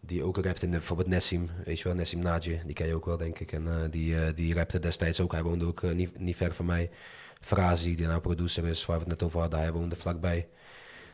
die 0.00 0.22
ook 0.22 0.38
rapten, 0.38 0.70
bijvoorbeeld 0.70 1.08
Nessim, 1.08 1.48
weet 1.64 1.78
je 1.78 1.84
wel, 1.84 1.94
Nessim 1.94 2.18
Nadje, 2.18 2.58
die 2.64 2.74
ken 2.74 2.86
je 2.86 2.94
ook 2.94 3.04
wel, 3.04 3.16
denk 3.16 3.38
ik. 3.38 3.52
En 3.52 3.68
eh, 3.68 3.90
die, 3.90 4.16
eh, 4.16 4.34
die 4.34 4.54
rapte 4.54 4.78
destijds 4.78 5.20
ook, 5.20 5.32
hij 5.32 5.42
woonde 5.42 5.66
ook 5.66 5.82
niet, 5.82 6.18
niet 6.18 6.36
ver 6.36 6.54
van 6.54 6.66
mij. 6.66 6.90
Frazi, 7.40 7.94
die 7.94 8.06
nou 8.06 8.20
producer 8.20 8.66
is, 8.66 8.86
waar 8.86 8.96
we 8.96 9.02
het 9.02 9.12
net 9.12 9.22
over 9.22 9.40
hadden, 9.40 9.58
hij 9.58 9.72
woonde 9.72 9.96
vlakbij. 9.96 10.48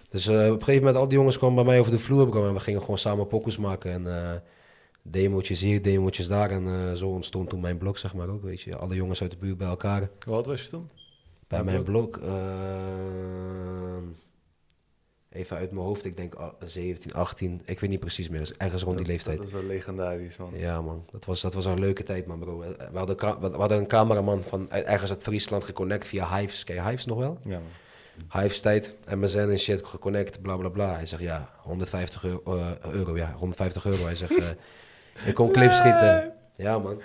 Dus 0.09 0.29
op 0.29 0.35
een 0.35 0.51
gegeven 0.51 0.79
moment, 0.79 0.97
al 0.97 1.09
die 1.09 1.19
jongens 1.19 1.39
kwamen 1.39 1.57
bij 1.57 1.65
mij 1.65 1.81
over 1.81 1.93
de 1.93 1.99
vloer, 1.99 2.29
bro, 2.29 2.49
en 2.49 2.55
we 2.55 2.61
gingen 2.61 2.81
gewoon 2.81 2.99
samen 2.99 3.27
pokus 3.27 3.57
maken. 3.57 4.07
En 4.07 4.43
demootjes 5.03 5.61
hier, 5.61 5.83
demootjes 5.83 6.29
daar. 6.29 6.51
En 6.51 6.97
zo 6.97 7.09
ontstond 7.09 7.49
toen 7.49 7.61
mijn 7.61 7.79
blog, 7.79 7.99
zeg 7.99 8.15
maar 8.15 8.29
ook, 8.29 8.43
weet 8.43 8.61
je. 8.61 8.77
Alle 8.77 8.95
jongens 8.95 9.23
uit 9.23 9.31
de 9.31 9.37
buurt 9.37 9.59
bij 9.59 9.69
elkaar. 9.69 10.11
Hoe 10.25 10.35
oud 10.35 10.47
was 10.47 10.63
je 10.63 10.69
toen? 10.69 10.91
Bij 11.49 11.65
mijn 11.65 11.83
blog, 11.83 12.19
even 15.33 15.57
uit 15.57 15.71
mijn 15.71 15.85
hoofd, 15.87 16.05
ik 16.05 16.16
denk 16.16 16.35
ah, 16.35 16.49
17, 16.64 17.12
18, 17.14 17.61
ik 17.64 17.81
weet 17.81 17.90
niet 17.90 18.01
precies 18.01 18.29
meer, 18.29 18.38
dus 18.40 18.53
ergens 18.57 18.83
rond 18.83 18.97
die 18.99 19.07
leeftijd. 19.07 19.37
Dat 19.37 19.47
is 19.47 19.53
wel 19.53 19.62
legendarisch, 19.64 20.37
man. 20.37 20.51
Ja 20.55 20.81
man, 20.81 21.05
dat 21.11 21.25
was, 21.25 21.40
dat 21.40 21.55
was 21.55 21.64
een 21.64 21.79
leuke 21.81 22.03
tijd 22.03 22.27
man 22.27 22.38
bro. 22.38 22.59
We 22.93 22.99
hadden, 22.99 23.16
we 23.40 23.57
hadden 23.57 23.79
een 23.79 23.87
cameraman 23.87 24.43
van 24.49 24.66
uit- 24.71 24.85
ergens 24.85 25.11
uit 25.11 25.23
Friesland 25.23 25.64
geconnect 25.64 26.07
via 26.07 26.37
Hives, 26.37 26.64
ken 26.64 26.75
je 26.75 26.83
Hives 26.83 27.05
nog 27.07 27.19
wel? 27.19 27.38
Ja, 27.43 27.59
man. 27.59 28.40
Hives 28.43 28.61
tijd, 28.61 28.95
MSN 29.14 29.38
en 29.38 29.59
shit 29.59 29.87
geconnect, 29.87 30.43
bla 30.43 30.57
bla 30.57 30.69
bla. 30.69 30.95
Hij 30.95 31.07
zegt 31.07 31.23
ja, 31.23 31.51
150 31.62 32.25
euro, 32.25 32.43
eh, 32.57 32.93
euro 32.93 33.16
ja, 33.16 33.33
150 33.37 33.85
euro. 33.85 34.05
Hij 34.05 34.14
zegt, 34.16 34.37
eh, 34.38 34.47
ik 35.27 35.35
kon 35.35 35.53
clips 35.57 35.77
schieten. 35.77 36.33
Ja 36.55 36.79
man. 36.79 37.01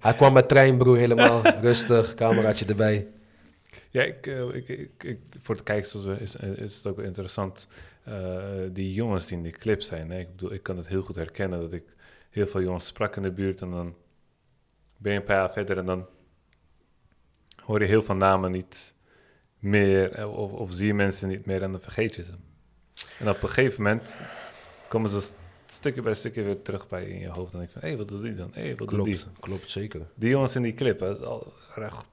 Hij 0.00 0.14
kwam 0.16 0.32
met 0.32 0.48
trein 0.48 0.78
bro, 0.78 0.94
helemaal 0.94 1.42
rustig, 1.60 2.14
cameraatje 2.14 2.64
erbij. 2.64 3.06
Ja, 3.94 4.02
ik, 4.02 4.26
eh, 4.26 4.54
ik, 4.54 4.68
ik, 4.68 5.04
ik- 5.04 5.20
voor 5.42 5.54
het 5.54 5.64
kijkers 5.64 5.94
is, 6.04 6.36
is 6.36 6.76
het 6.76 6.86
ook 6.86 6.98
interessant. 6.98 7.66
eh, 8.04 8.52
die 8.72 8.92
jongens 8.92 9.26
die 9.26 9.36
in 9.36 9.42
die 9.42 9.52
clip 9.52 9.82
zijn. 9.82 10.10
Hè? 10.10 10.18
Ik 10.18 10.30
bedoel, 10.30 10.52
ik 10.52 10.62
kan 10.62 10.76
het 10.76 10.86
heel 10.88 11.02
goed 11.02 11.16
herkennen 11.16 11.60
dat 11.60 11.72
ik 11.72 11.84
heel 12.30 12.46
veel 12.46 12.62
jongens 12.62 12.86
sprak 12.86 13.16
in 13.16 13.22
de 13.22 13.30
buurt 13.32 13.60
en 13.60 13.70
dan 13.70 13.94
ben 14.96 15.12
je 15.12 15.18
een 15.18 15.24
paar 15.24 15.36
jaar 15.36 15.52
verder 15.52 15.78
en 15.78 15.86
dan 15.86 16.06
hoor 17.64 17.80
je 17.80 17.86
heel 17.86 18.02
veel 18.02 18.14
namen 18.14 18.50
niet 18.50 18.94
meer 19.58 20.10
eh, 20.12 20.36
of, 20.38 20.52
of 20.52 20.72
zie 20.72 20.86
je 20.86 20.94
mensen 20.94 21.28
niet 21.28 21.46
meer 21.46 21.62
en 21.62 21.72
dan 21.72 21.80
vergeet 21.80 22.14
je 22.14 22.24
ze. 22.24 22.32
En 23.18 23.28
op 23.28 23.42
een 23.42 23.48
gegeven 23.48 23.82
moment 23.82 24.20
komen 24.88 25.10
ze 25.10 25.20
st- 25.20 25.34
stukje 25.66 26.02
bij 26.02 26.14
stukje 26.14 26.42
weer 26.42 26.62
terug 26.62 26.88
bij 26.88 27.04
in 27.04 27.18
je 27.18 27.28
hoofd 27.28 27.54
en 27.54 27.60
ik 27.60 27.70
van, 27.70 27.80
hé, 27.80 27.88
hey, 27.88 27.96
wat 27.96 28.08
doet 28.08 28.22
die 28.22 28.34
dan? 28.34 28.50
Hé, 28.52 28.60
hey, 28.62 28.76
wat 28.76 28.88
doet 28.88 29.04
die? 29.04 29.18
Klopt, 29.18 29.38
klopt 29.40 29.70
zeker. 29.70 30.06
Die 30.14 30.28
jongens 30.30 30.56
in 30.56 30.62
die 30.62 30.74
clip, 30.74 31.00
hè, 31.00 31.14
al 31.16 31.52
echt 31.76 32.08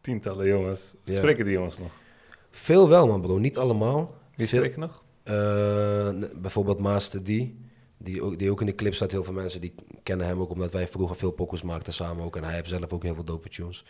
tientallen 0.00 0.46
jongens. 0.46 0.96
Spreken 1.04 1.44
die 1.44 1.54
jongens 1.54 1.78
nog? 1.78 1.90
Veel 2.50 2.88
wel 2.88 3.06
man 3.06 3.20
bro, 3.20 3.38
niet 3.38 3.56
allemaal. 3.56 4.14
Wie 4.36 4.46
spreekt 4.46 4.76
nog? 4.76 5.02
Eh, 5.22 6.10
bijvoorbeeld 6.34 6.78
Master 6.78 7.22
D, 7.22 7.26
die 7.96 8.22
ook, 8.22 8.38
die 8.38 8.50
ook 8.50 8.60
in 8.60 8.66
de 8.66 8.74
clip 8.74 8.94
staat. 8.94 9.10
Heel 9.10 9.24
veel 9.24 9.32
mensen 9.32 9.60
die 9.60 9.74
kennen 10.02 10.26
hem 10.26 10.40
ook 10.40 10.50
omdat 10.50 10.72
wij 10.72 10.88
vroeger 10.88 11.16
veel 11.16 11.30
pokus 11.30 11.62
maakten 11.62 11.92
samen 11.92 12.24
ook. 12.24 12.36
En 12.36 12.44
hij 12.44 12.54
heeft 12.54 12.68
zelf 12.68 12.92
ook 12.92 13.02
heel 13.02 13.14
veel 13.14 13.24
dope 13.24 13.48
tunes. 13.48 13.84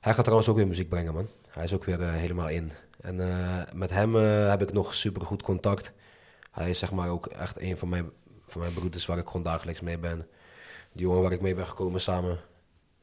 Hij 0.00 0.12
gaat 0.14 0.24
trouwens 0.24 0.48
ook 0.48 0.56
weer 0.56 0.66
muziek 0.66 0.88
brengen, 0.88 1.14
man. 1.14 1.26
Hij 1.50 1.64
is 1.64 1.74
ook 1.74 1.84
weer 1.84 2.02
eh, 2.02 2.12
helemaal 2.12 2.48
in. 2.48 2.70
En 3.00 3.20
eh, 3.20 3.72
met 3.72 3.90
hem 3.90 4.14
heb 4.50 4.62
ik 4.62 4.72
nog 4.72 4.94
super 4.94 5.22
goed 5.22 5.42
contact. 5.42 5.92
Hij 6.50 6.70
is 6.70 6.78
zeg 6.78 6.92
maar 6.92 7.08
ook 7.08 7.26
echt 7.26 7.60
een 7.60 7.76
van 7.76 7.88
mijn, 7.88 8.10
van 8.46 8.60
mijn 8.60 8.72
broeders 8.72 9.06
waar 9.06 9.18
ik 9.18 9.26
gewoon 9.26 9.42
dagelijks 9.42 9.80
mee 9.80 9.98
ben. 9.98 10.26
Die 10.92 11.06
jongen 11.06 11.22
waar 11.22 11.32
ik 11.32 11.40
mee 11.40 11.54
ben 11.54 11.66
gekomen 11.66 12.00
samen, 12.00 12.38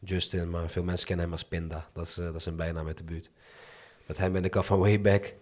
Justin. 0.03 0.49
Maar 0.49 0.69
veel 0.69 0.83
mensen 0.83 1.07
kennen 1.07 1.25
hem 1.25 1.33
als 1.33 1.45
Pinda. 1.45 1.89
Dat 1.93 2.05
is, 2.07 2.17
eh, 2.17 2.25
dat 2.25 2.35
is 2.35 2.55
bijnaam 2.55 2.87
uit 2.87 2.97
de 2.97 3.03
buurt. 3.03 3.29
Met 4.05 4.17
hem 4.17 4.31
ben 4.31 4.43
ik 4.43 4.55
al 4.55 4.63
van 4.63 4.79
way 4.79 5.01
back 5.01 5.33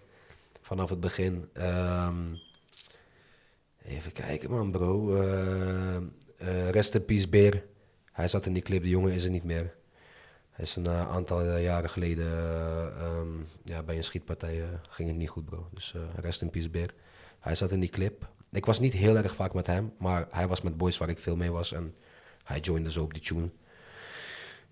vanaf 0.62 0.90
het 0.90 1.00
begin. 1.00 1.50
Ehm, 1.54 2.34
even 3.84 4.12
kijken, 4.12 4.50
man, 4.50 4.72
bro. 4.72 5.16
Eh, 5.16 5.96
eh, 5.96 6.70
rest 6.70 6.96
in 6.96 7.06
peace, 7.06 7.30
Beer. 7.30 7.64
Hij 8.12 8.28
zat 8.28 8.46
in 8.46 8.54
die 8.54 8.62
clip, 8.62 8.84
de 8.84 8.90
jongen 8.90 9.12
is 9.12 9.24
er 9.24 9.30
niet 9.30 9.44
meer. 9.44 9.74
Hij 10.50 10.66
is 10.66 10.76
een 10.76 10.88
aantal 10.88 11.58
jaren 11.58 11.90
geleden 11.90 12.26
eh, 12.26 12.86
ehm, 12.86 13.28
ja, 13.64 13.84
bij 13.84 13.98
een 13.98 14.04
schietpartij 14.04 14.64
ging 14.90 15.10
het 15.10 15.18
niet 15.18 15.30
goed, 15.30 15.46
bro. 15.46 15.68
Dus 15.74 15.96
rest 16.16 16.42
in 16.42 16.50
peace, 16.50 16.70
Beer. 16.70 16.94
Hij 17.40 17.56
zat 17.56 17.72
in 17.72 17.80
die 17.80 17.90
clip. 17.90 18.30
Ik 18.52 18.66
was 18.66 18.80
niet 18.80 18.94
heel 18.94 19.18
erg 19.18 19.36
vaak 19.36 19.54
met 19.54 19.68
hem, 19.68 19.94
maar 19.98 20.28
hij 20.30 20.48
was 20.48 20.62
met 20.62 20.78
boys 20.78 20.98
waar 20.98 21.10
ik 21.10 21.20
veel 21.20 21.36
mee 21.36 21.52
was. 21.52 21.74
En 21.74 21.96
hij 22.44 22.60
joinde 22.60 22.92
zo 22.92 23.04
op 23.04 23.14
die 23.14 23.24
tune. 23.24 23.50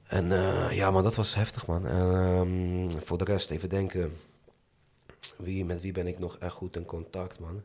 En 0.09 0.31
eh, 0.31 0.71
ja, 0.71 0.91
man, 0.91 1.03
dat 1.03 1.15
was 1.15 1.35
heftig, 1.35 1.65
man. 1.65 1.87
En, 1.87 2.11
ehm, 2.13 2.99
voor 3.05 3.17
de 3.17 3.23
rest, 3.23 3.49
even 3.49 3.69
denken. 3.69 4.11
Wie, 5.37 5.65
met 5.65 5.81
wie 5.81 5.91
ben 5.91 6.07
ik 6.07 6.19
nog 6.19 6.37
echt 6.37 6.53
goed 6.53 6.75
in 6.75 6.85
contact, 6.85 7.39
man? 7.39 7.61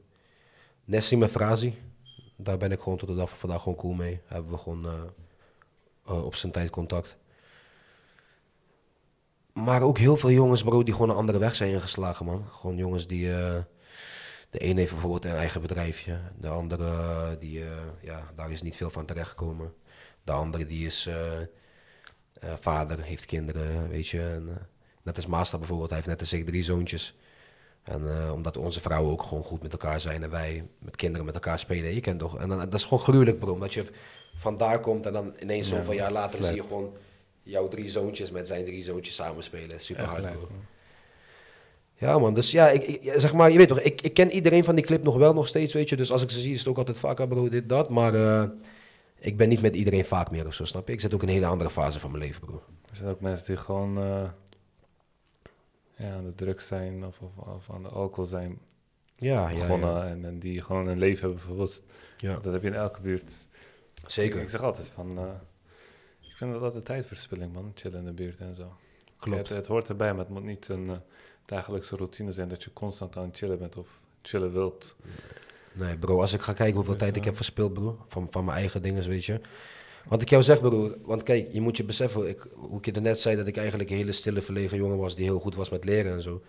Nessim 0.85 1.23
en 1.23 1.29
Frazi. 1.29 1.75
Daar 2.37 2.57
ben 2.57 2.73
ik 2.73 2.81
gewoon 2.81 2.99
tot 2.99 3.09
de 3.09 3.15
dag 3.15 3.29
van 3.29 3.39
vandaag 3.39 3.63
gewoon 3.63 3.79
cool 3.79 3.93
mee. 3.93 4.21
Hebben 4.25 4.51
we 4.51 4.59
gewoon 4.59 4.87
eh, 4.87 4.93
eh, 6.07 6.25
op 6.25 6.35
zijn 6.35 6.53
tijd 6.53 6.71
contact. 6.71 7.17
Maar 9.53 9.83
ook 9.83 9.99
heel 9.99 10.17
veel 10.17 10.31
jongens, 10.31 10.63
bro, 10.63 10.83
die 10.83 10.95
gewoon 10.95 11.11
een 11.11 11.17
andere 11.17 11.39
weg 11.39 11.55
zijn 11.55 11.73
ingeslagen, 11.73 12.27
man. 12.27 12.47
Gewoon 12.51 12.77
jongens 12.77 13.07
die... 13.07 13.27
de 13.27 13.65
een 14.51 14.77
heeft 14.77 14.93
bijvoorbeeld 14.93 15.25
een 15.25 15.37
eigen 15.37 15.61
bedrijfje. 15.61 16.21
De 16.39 16.49
andere, 16.49 17.39
die, 17.39 17.65
ja, 18.01 18.31
daar 18.35 18.51
is 18.51 18.63
niet 18.63 18.77
veel 18.77 18.91
van 18.91 19.05
terechtgekomen. 19.05 19.75
De 20.25 20.33
andere, 20.33 20.67
die 20.67 20.87
is 20.87 21.09
eh, 22.41 22.53
vader, 22.61 23.03
heeft 23.03 23.25
kinderen, 23.25 23.89
weet 23.89 24.09
je. 24.09 24.21
En, 24.21 24.49
eh, 24.49 24.63
net 25.03 25.17
als 25.17 25.27
Master 25.27 25.59
bijvoorbeeld, 25.59 25.89
hij 25.89 25.99
heeft 25.99 26.11
net 26.11 26.21
als 26.21 26.33
ik 26.33 26.47
drie 26.47 26.63
zoontjes. 26.63 27.15
En 27.83 28.09
eh, 28.09 28.33
omdat 28.33 28.57
onze 28.57 28.81
vrouwen 28.81 29.13
ook 29.13 29.23
gewoon 29.23 29.43
goed 29.43 29.63
met 29.63 29.73
elkaar 29.73 30.01
zijn 30.01 30.23
en 30.23 30.31
wij 30.31 30.69
met 30.79 30.97
kinderen 30.97 31.27
met 31.27 31.35
elkaar 31.35 31.59
spelen. 31.59 31.95
Je 31.95 32.01
kent 32.01 32.19
toch? 32.19 32.39
En 32.39 32.49
dan, 32.49 32.59
dat 32.59 32.75
is 32.75 32.85
gewoon 32.85 33.05
gruwelijk, 33.05 33.39
bro. 33.39 33.53
Omdat 33.53 33.75
je 33.75 33.85
vandaar 34.37 34.81
komt 34.81 35.07
en 35.07 35.13
dan 35.13 35.35
ineens 35.41 35.69
Ja, 35.69 35.77
zoveel 35.77 35.93
jaar 35.93 36.13
later 36.13 36.45
zie 36.45 36.55
je 36.55 36.63
gewoon 36.63 36.97
jouw 37.43 37.69
drie 37.69 37.89
zoontjes 37.89 38.31
met 38.31 38.47
zijn 38.47 38.65
drie 38.65 38.83
zoontjes 38.83 39.15
samen 39.15 39.43
spelen. 39.43 39.81
Super 39.81 40.05
hard, 40.05 40.33
bro. 40.33 40.49
Ja, 41.95 42.19
man. 42.19 42.35
Dus 42.35 42.51
ja, 42.51 42.69
ik, 42.69 43.13
zeg 43.17 43.33
maar, 43.33 43.51
je 43.51 43.59
weet 43.59 43.69
toch, 43.69 43.81
ik, 43.81 44.01
ik 44.01 44.15
ken 44.15 44.31
iedereen 44.31 44.65
van 44.65 44.75
die 44.75 44.85
clip 44.85 45.03
nog 45.03 45.17
wel 45.17 45.35
nog 45.35 45.49
steeds, 45.49 45.73
weet 45.73 45.89
je. 45.89 45.97
Dus 45.97 46.13
als 46.13 46.23
ik 46.23 46.31
ze 46.31 46.41
zie, 46.41 46.53
is 46.53 46.59
het 46.59 46.69
ook 46.69 46.79
altijd 46.79 46.99
vaak, 46.99 47.21
ah, 47.21 47.29
bro, 47.29 47.49
dit, 47.49 47.69
dat. 47.69 47.91
Maar 47.91 48.13
ik 49.25 49.37
ben 49.37 49.49
niet 49.49 49.63
met 49.63 49.75
iedereen 49.77 50.05
vaak 50.05 50.31
meer 50.31 50.47
of 50.47 50.55
zo, 50.55 50.65
snap 50.65 50.87
je? 50.87 50.93
Ik 50.93 51.01
zit 51.01 51.15
ook 51.15 51.23
in 51.23 51.29
een 51.29 51.35
hele 51.35 51.47
andere 51.47 51.71
fase 51.71 52.01
van 52.01 52.11
mijn 52.11 52.23
leven, 52.23 52.41
bro. 52.41 52.63
Er 52.91 52.97
zijn 52.97 53.09
ook 53.11 53.21
mensen 53.21 53.47
die 53.47 53.57
gewoon 53.57 54.05
eh, 54.05 54.29
ja, 55.97 56.15
aan 56.15 56.25
de 56.25 56.35
drugs 56.35 56.67
zijn 56.67 57.05
of, 57.05 57.21
of, 57.21 57.37
of 57.47 57.71
aan 57.71 57.83
de 57.83 57.89
alcohol 57.89 58.25
zijn 58.25 58.59
Ja, 59.15 59.49
begonnen 59.49 59.91
ja. 59.95 60.07
En, 60.07 60.25
en 60.25 60.39
die 60.39 60.63
gewoon 60.63 60.87
een 60.87 60.99
leven 60.99 61.21
hebben 61.21 61.41
verwoest. 61.41 61.85
ja. 62.17 62.37
Dat 62.37 62.53
heb 62.53 62.63
je 62.63 62.69
in 62.69 62.75
elke 62.75 63.01
buurt. 63.01 63.47
Zeker. 64.07 64.41
Ik 64.41 64.49
zeg 64.49 64.63
altijd 64.63 64.91
van, 64.91 65.19
eh, 65.19 65.25
ik 66.21 66.37
vind 66.37 66.53
dat 66.53 66.63
altijd 66.63 66.85
tijdverspilling, 66.85 67.53
man. 67.53 67.71
Chillen 67.75 67.99
in 67.99 68.05
de 68.05 68.13
buurt 68.13 68.41
en 68.41 68.55
zo. 68.55 68.77
Klopt. 69.19 69.39
Het, 69.39 69.57
het 69.57 69.67
hoort 69.67 69.89
erbij, 69.89 70.11
maar 70.11 70.25
het 70.25 70.33
moet 70.35 70.45
niet 70.45 70.69
een 70.69 70.91
eh, 70.91 70.97
dagelijkse 71.45 71.97
routine 71.97 72.33
zijn 72.33 72.49
dat 72.49 72.63
je 72.63 72.73
constant 72.73 73.17
aan 73.17 73.25
het 73.27 73.37
chillen 73.37 73.59
bent 73.59 73.77
of 73.77 74.01
chillen 74.23 74.53
wilt. 74.53 74.97
Nee, 75.03 75.15
bro, 76.01 76.21
als 76.21 76.33
ik 76.33 76.41
ga 76.41 76.53
kijken 76.53 76.75
hoeveel 76.75 76.93
Dus, 76.93 77.03
tijd 77.03 77.17
ik 77.17 77.25
heb 77.25 77.37
verspild, 77.37 77.73
bro, 77.73 78.05
van, 78.09 78.27
van 78.31 78.45
mijn 78.45 78.57
eigen 78.59 78.83
dingen, 78.83 79.09
weet 79.09 79.25
je. 79.25 79.41
Want 80.09 80.23
ik 80.23 80.31
jou 80.31 80.43
zeg, 80.43 80.61
bro, 80.61 80.95
want 81.03 81.23
kijk, 81.23 81.53
je 81.53 81.61
moet 81.61 81.77
je 81.77 81.85
beseffen, 81.85 82.29
ik, 82.29 82.47
hoe 82.55 82.79
ik 82.79 82.85
je 82.85 82.93
er 82.93 83.01
net 83.01 83.21
zei, 83.21 83.37
dat 83.37 83.47
ik 83.47 83.57
eigenlijk 83.57 83.91
een 83.91 83.97
hele 83.97 84.13
stille, 84.13 84.43
verlegen 84.43 84.77
jongen 84.77 84.99
was 84.99 85.15
die 85.15 85.25
heel 85.25 85.41
goed 85.41 85.55
was 85.55 85.71
met 85.71 85.85
leren 85.85 86.13
en 86.13 86.23
zo. 86.23 86.43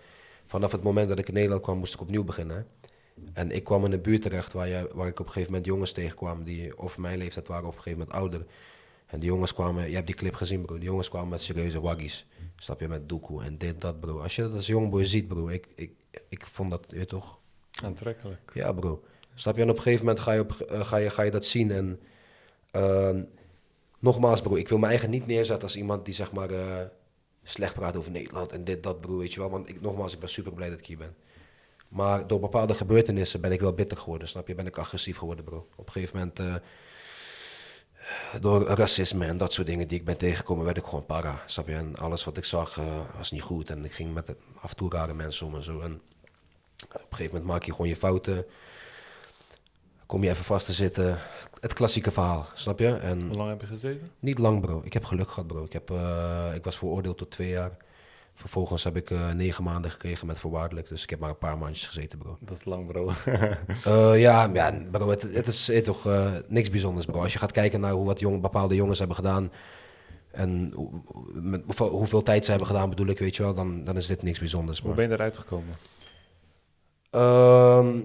Vanaf 0.46 0.72
het 0.72 0.82
moment 0.82 1.08
dat 1.08 1.18
ik 1.18 1.28
in 1.28 1.34
Nederland 1.34 1.62
kwam, 1.62 1.78
moest 1.78 1.94
ik 1.94 2.00
opnieuw 2.00 2.24
beginnen. 2.24 2.56
hè. 2.56 2.62
En 3.32 3.50
ik 3.50 3.64
kwam 3.64 3.84
in 3.84 3.92
een 3.92 4.02
buurt 4.02 4.22
terecht 4.22 4.52
waar, 4.52 4.68
je, 4.68 4.90
waar 4.92 5.06
ik 5.08 5.20
op 5.20 5.26
een 5.26 5.32
gegeven 5.32 5.50
moment 5.50 5.66
jongens 5.66 5.92
tegenkwam 5.92 6.44
die 6.44 6.78
over 6.78 7.00
mijn 7.00 7.18
leeftijd 7.18 7.48
waren, 7.48 7.66
op 7.66 7.76
een 7.76 7.82
gegeven 7.82 7.98
moment 7.98 8.18
ouder. 8.18 8.46
En 9.06 9.20
die 9.20 9.28
jongens 9.28 9.54
kwamen, 9.54 9.88
je 9.88 9.94
hebt 9.94 10.06
die 10.06 10.16
clip 10.16 10.34
gezien, 10.34 10.62
bro. 10.62 10.74
Die 10.74 10.84
jongens 10.84 11.08
kwamen 11.08 11.28
met 11.28 11.42
serieuze 11.42 11.80
waggies. 11.80 12.26
Snap 12.56 12.80
je, 12.80 12.88
met 12.88 13.08
doekoe 13.08 13.42
en 13.42 13.58
dit, 13.58 13.80
dat, 13.80 14.00
bro. 14.00 14.20
Als 14.20 14.36
je 14.36 14.42
dat 14.42 14.52
als 14.54 14.66
jongboy 14.66 15.04
ziet, 15.04 15.28
bro, 15.28 15.48
ik, 15.48 15.66
ik, 15.74 15.92
ik 16.28 16.46
vond 16.46 16.70
dat, 16.70 16.86
je 16.88 17.06
toch, 17.06 17.38
Aantrekkelijk. 17.84 18.50
ja, 18.54 18.72
bro. 18.72 19.02
Snap 19.38 19.56
je? 19.56 19.62
En 19.62 19.70
op 19.70 19.76
een 19.76 19.82
gegeven 19.82 20.04
moment 20.04 20.24
ga 20.24 20.32
je, 20.32 20.40
op, 20.40 20.52
eh, 20.52 20.80
ga 20.84 20.96
je, 20.96 21.10
ga 21.10 21.22
je 21.22 21.30
dat 21.30 21.44
zien. 21.44 21.70
En 21.70 22.00
ehm, 22.70 23.22
nogmaals, 23.98 24.40
bro, 24.40 24.54
ik 24.54 24.68
wil 24.68 24.78
me 24.78 24.86
eigen 24.86 25.10
niet 25.10 25.26
neerzetten 25.26 25.62
als 25.62 25.76
iemand 25.76 26.04
die 26.04 26.14
zeg 26.14 26.32
maar 26.32 26.50
eh, 26.50 26.80
slecht 27.42 27.74
praat 27.74 27.96
over 27.96 28.10
Nederland 28.10 28.52
en 28.52 28.64
dit, 28.64 28.82
dat, 28.82 29.00
bro, 29.00 29.16
weet 29.16 29.32
je 29.34 29.40
wel. 29.40 29.50
Want 29.50 29.68
ik, 29.68 29.80
nogmaals, 29.80 30.12
ik 30.12 30.18
ben 30.18 30.28
super 30.28 30.52
blij 30.52 30.70
dat 30.70 30.78
ik 30.78 30.86
hier 30.86 30.96
ben. 30.96 31.14
Maar 31.88 32.26
door 32.26 32.40
bepaalde 32.40 32.74
gebeurtenissen 32.74 33.40
ben 33.40 33.52
ik 33.52 33.60
wel 33.60 33.72
bitter 33.72 33.98
geworden, 33.98 34.28
snap 34.28 34.48
je? 34.48 34.54
Ben 34.54 34.66
ik 34.66 34.78
agressief 34.78 35.16
geworden, 35.16 35.44
bro. 35.44 35.68
Op 35.76 35.86
een 35.86 35.92
gegeven 35.92 36.18
moment, 36.18 36.38
eh, 36.38 36.54
door 38.40 38.62
racisme 38.62 39.26
en 39.26 39.36
dat 39.36 39.52
soort 39.52 39.66
dingen 39.66 39.88
die 39.88 39.98
ik 39.98 40.04
ben 40.04 40.16
tegengekomen, 40.16 40.64
werd 40.64 40.76
ik 40.76 40.84
gewoon 40.84 41.06
para, 41.06 41.42
snap 41.46 41.68
je? 41.68 41.74
En 41.74 41.96
alles 41.96 42.24
wat 42.24 42.36
ik 42.36 42.44
zag 42.44 42.80
was 43.16 43.30
niet 43.30 43.42
goed. 43.42 43.70
En 43.70 43.84
ik 43.84 43.92
ging 43.92 44.14
met 44.14 44.34
af 44.60 44.70
en 44.70 44.76
toe 44.76 44.90
rare 44.90 45.14
mensen 45.14 45.46
om 45.46 45.54
en 45.54 45.64
zo. 45.64 45.80
En 45.80 46.00
op 46.82 46.94
een 46.94 47.00
gegeven 47.10 47.24
moment 47.24 47.44
maak 47.44 47.62
je 47.62 47.70
gewoon 47.70 47.88
je 47.88 47.96
fouten. 47.96 48.46
Kom 50.06 50.22
je 50.22 50.30
even 50.30 50.44
vast 50.44 50.66
te 50.66 50.72
zitten. 50.72 51.18
Het 51.60 51.72
klassieke 51.72 52.10
verhaal, 52.10 52.46
snap 52.54 52.78
je? 52.78 52.94
En 52.96 53.26
Hoe 53.26 53.36
lang 53.36 53.48
heb 53.48 53.60
je 53.60 53.66
gezeten? 53.66 54.10
niet 54.18 54.38
lang, 54.38 54.60
bro. 54.60 54.80
Ik 54.84 54.92
heb 54.92 55.04
geluk 55.04 55.28
gehad, 55.30 55.46
bro. 55.46 55.64
Ik, 55.64 55.72
heb, 55.72 55.90
eh, 55.90 56.46
ik 56.54 56.64
was 56.64 56.76
veroordeeld 56.78 57.18
tot 57.18 57.30
twee 57.30 57.48
jaar. 57.48 57.76
Vervolgens 58.34 58.84
heb 58.84 58.96
ik 58.96 59.10
eh, 59.10 59.30
negen 59.32 59.64
maanden 59.64 59.90
gekregen 59.90 60.26
met 60.26 60.38
voorwaardelijk. 60.38 60.88
Dus 60.88 61.02
ik 61.02 61.10
heb 61.10 61.18
maar 61.18 61.30
een 61.30 61.38
paar 61.38 61.58
maandjes 61.58 61.86
gezeten, 61.86 62.18
bro. 62.18 62.36
Dat 62.40 62.56
is 62.56 62.64
lang, 62.64 62.86
bro. 62.86 63.10
Eh, 63.84 64.20
ja, 64.20 64.50
ja, 64.52 64.72
bro, 64.90 65.08
het, 65.10 65.22
het 65.22 65.46
is 65.46 65.70
toch 65.84 66.08
niks 66.48 66.70
bijzonders, 66.70 67.06
bro. 67.06 67.20
Als 67.22 67.32
je 67.32 67.38
gaat 67.38 67.52
kijken 67.52 67.80
naar 67.80 67.92
hoe 67.92 68.06
wat 68.06 68.20
jong, 68.20 68.40
bepaalde 68.40 68.74
jongens 68.74 68.98
hebben 68.98 69.16
gedaan... 69.16 69.50
en 70.30 70.72
hoe- 70.74 70.90
hoe- 71.04 71.40
met, 71.40 71.62
hoeveel, 71.64 71.88
hoeveel 71.88 72.22
tijd 72.22 72.44
ze 72.44 72.50
hebben 72.50 72.68
gedaan, 72.68 72.88
bedoel 72.88 73.06
ik, 73.06 73.18
weet 73.18 73.36
je 73.36 73.42
wel... 73.42 73.54
dan, 73.54 73.84
dan 73.84 73.96
is 73.96 74.06
dit 74.06 74.22
niks 74.22 74.38
bijzonders, 74.38 74.78
Hoe 74.80 74.86
bro. 74.86 74.96
ben 75.00 75.08
je 75.08 75.14
eruit 75.14 75.38
gekomen? 75.38 75.74
Ehm, 77.10 78.00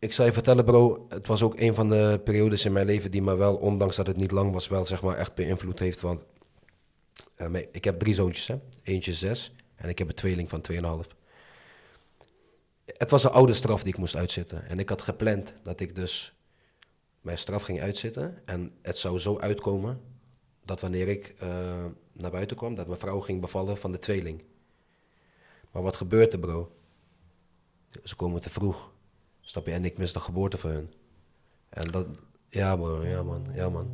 ik 0.00 0.12
zal 0.12 0.24
je 0.24 0.32
vertellen, 0.32 0.64
bro. 0.64 1.06
Het 1.08 1.26
was 1.26 1.42
ook 1.42 1.60
een 1.60 1.74
van 1.74 1.88
de 1.88 2.20
periodes 2.24 2.64
in 2.64 2.72
mijn 2.72 2.86
leven 2.86 3.10
die 3.10 3.22
me 3.22 3.36
wel, 3.36 3.56
ondanks 3.56 3.96
dat 3.96 4.06
het 4.06 4.16
niet 4.16 4.30
lang 4.30 4.52
was, 4.52 4.68
wel 4.68 4.84
zeg 4.84 5.02
maar 5.02 5.16
echt 5.16 5.34
beïnvloed 5.34 5.78
heeft. 5.78 6.00
Want 6.00 6.22
eh, 7.34 7.54
ik 7.72 7.84
heb 7.84 7.98
drie 7.98 8.14
zoontjes, 8.14 8.46
hè? 8.46 8.58
Eentje 8.82 9.12
zes 9.12 9.52
en 9.74 9.88
ik 9.88 9.98
heb 9.98 10.08
een 10.08 10.14
tweeling 10.14 10.48
van 10.48 10.64
2,5. 10.72 10.78
Het 12.84 13.10
was 13.10 13.24
een 13.24 13.30
oude 13.30 13.52
straf 13.52 13.82
die 13.82 13.92
ik 13.92 13.98
moest 13.98 14.16
uitzitten. 14.16 14.68
En 14.68 14.78
ik 14.78 14.88
had 14.88 15.02
gepland 15.02 15.52
dat 15.62 15.80
ik 15.80 15.94
dus 15.94 16.34
mijn 17.20 17.38
straf 17.38 17.62
ging 17.62 17.80
uitzitten. 17.80 18.38
En 18.44 18.72
het 18.82 18.98
zou 18.98 19.18
zo 19.18 19.38
uitkomen 19.38 20.00
dat 20.64 20.80
wanneer 20.80 21.08
ik 21.08 21.34
eh, 21.38 21.48
naar 22.12 22.30
buiten 22.30 22.56
kwam, 22.56 22.74
dat 22.74 22.86
mijn 22.86 22.98
vrouw 22.98 23.20
ging 23.20 23.40
bevallen 23.40 23.76
van 23.76 23.92
de 23.92 23.98
tweeling. 23.98 24.42
Maar 25.70 25.82
wat 25.82 25.96
gebeurde, 25.96 26.38
bro? 26.38 26.72
Ze 28.04 28.16
komen 28.16 28.40
te 28.40 28.50
vroeg. 28.50 28.90
Snap 29.50 29.66
je? 29.66 29.72
En 29.72 29.84
ik 29.84 29.98
mis 29.98 30.12
de 30.12 30.20
geboorte 30.20 30.58
van 30.58 30.70
hun. 30.70 30.92
En 31.68 31.90
dat... 31.90 32.06
Ja, 32.48 32.76
bro. 32.76 33.04
Ja, 33.04 33.22
man. 33.22 33.46
Ja, 33.54 33.68
man. 33.68 33.90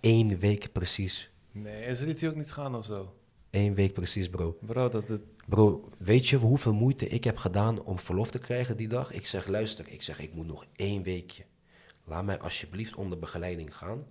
Eén 0.00 0.38
week 0.38 0.72
precies. 0.72 1.30
Nee, 1.52 1.82
en 1.82 1.96
ze 1.96 2.06
liet 2.06 2.20
hij 2.20 2.30
ook 2.30 2.36
niet 2.36 2.52
gaan 2.52 2.74
of 2.74 2.84
zo? 2.84 3.14
Eén 3.50 3.74
week 3.74 3.92
precies, 3.92 4.28
bro. 4.28 4.58
Bro, 4.60 4.88
dat 4.88 5.08
het... 5.08 5.20
Bro, 5.46 5.88
weet 5.98 6.28
je 6.28 6.36
hoeveel 6.36 6.72
moeite 6.72 7.08
ik 7.08 7.24
heb 7.24 7.36
gedaan 7.36 7.82
om 7.82 7.98
verlof 7.98 8.30
te 8.30 8.38
krijgen 8.38 8.76
die 8.76 8.88
dag? 8.88 9.12
Ik 9.12 9.26
zeg, 9.26 9.46
luister. 9.46 9.88
Ik 9.88 10.02
zeg, 10.02 10.20
ik 10.20 10.34
moet 10.34 10.46
nog 10.46 10.64
één 10.76 11.02
weekje. 11.02 11.44
Laat 12.04 12.24
mij 12.24 12.38
alsjeblieft 12.38 12.96
onder 12.96 13.18
begeleiding 13.18 13.76
gaan. 13.76 14.06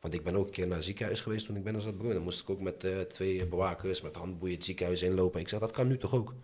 Want 0.00 0.14
ik 0.14 0.24
ben 0.24 0.36
ook 0.36 0.46
een 0.46 0.52
keer 0.52 0.66
naar 0.66 0.76
het 0.76 0.84
ziekenhuis 0.84 1.20
geweest 1.20 1.46
toen 1.46 1.56
ik 1.56 1.64
ben 1.64 1.74
er 1.74 1.80
zat, 1.80 1.98
bro. 1.98 2.12
Dan 2.12 2.22
moest 2.22 2.40
ik 2.40 2.50
ook 2.50 2.60
met 2.60 2.84
eh, 2.84 3.00
twee 3.00 3.46
bewakers, 3.46 4.00
met 4.00 4.16
handboeien 4.16 4.56
het 4.56 4.64
ziekenhuis 4.64 5.02
inlopen. 5.02 5.40
Ik 5.40 5.48
zeg, 5.48 5.60
dat 5.60 5.72
kan 5.72 5.86
nu 5.88 5.98
toch 5.98 6.14
ook? 6.14 6.34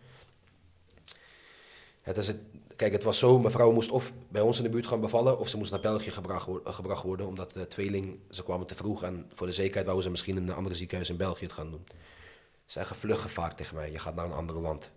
Het 2.02 2.16
is 2.16 2.26
het, 2.26 2.36
kijk, 2.76 2.92
het 2.92 3.02
was 3.02 3.18
zo, 3.18 3.38
mijn 3.38 3.52
vrouw 3.52 3.72
moest 3.72 3.90
of 3.90 4.12
bij 4.28 4.42
ons 4.42 4.56
in 4.56 4.64
de 4.64 4.70
buurt 4.70 4.86
gaan 4.86 5.00
bevallen, 5.00 5.38
of 5.38 5.48
ze 5.48 5.56
moest 5.56 5.70
naar 5.70 5.80
België 5.80 6.10
gebracht, 6.10 6.48
eh, 6.64 6.74
gebracht 6.74 7.02
worden, 7.02 7.26
omdat 7.26 7.52
de 7.52 7.68
tweeling, 7.68 8.18
ze 8.30 8.42
kwamen 8.42 8.66
te 8.66 8.74
vroeg 8.74 9.02
en 9.02 9.26
voor 9.32 9.46
de 9.46 9.52
zekerheid 9.52 9.84
wouden 9.84 10.04
ze 10.04 10.10
misschien 10.10 10.36
in 10.36 10.48
een 10.48 10.54
andere 10.54 10.74
ziekenhuis 10.74 11.10
in 11.10 11.16
België 11.16 11.44
het 11.44 11.54
gaan 11.54 11.70
doen. 11.70 11.84
Ze 12.64 12.78
zeggen 12.78 12.96
vluggevaar 12.96 13.54
tegen 13.54 13.74
mij, 13.74 13.90
je 13.90 13.98
gaat 13.98 14.14
naar 14.14 14.24
een 14.24 14.32
ander 14.32 14.60
land, 14.60 14.90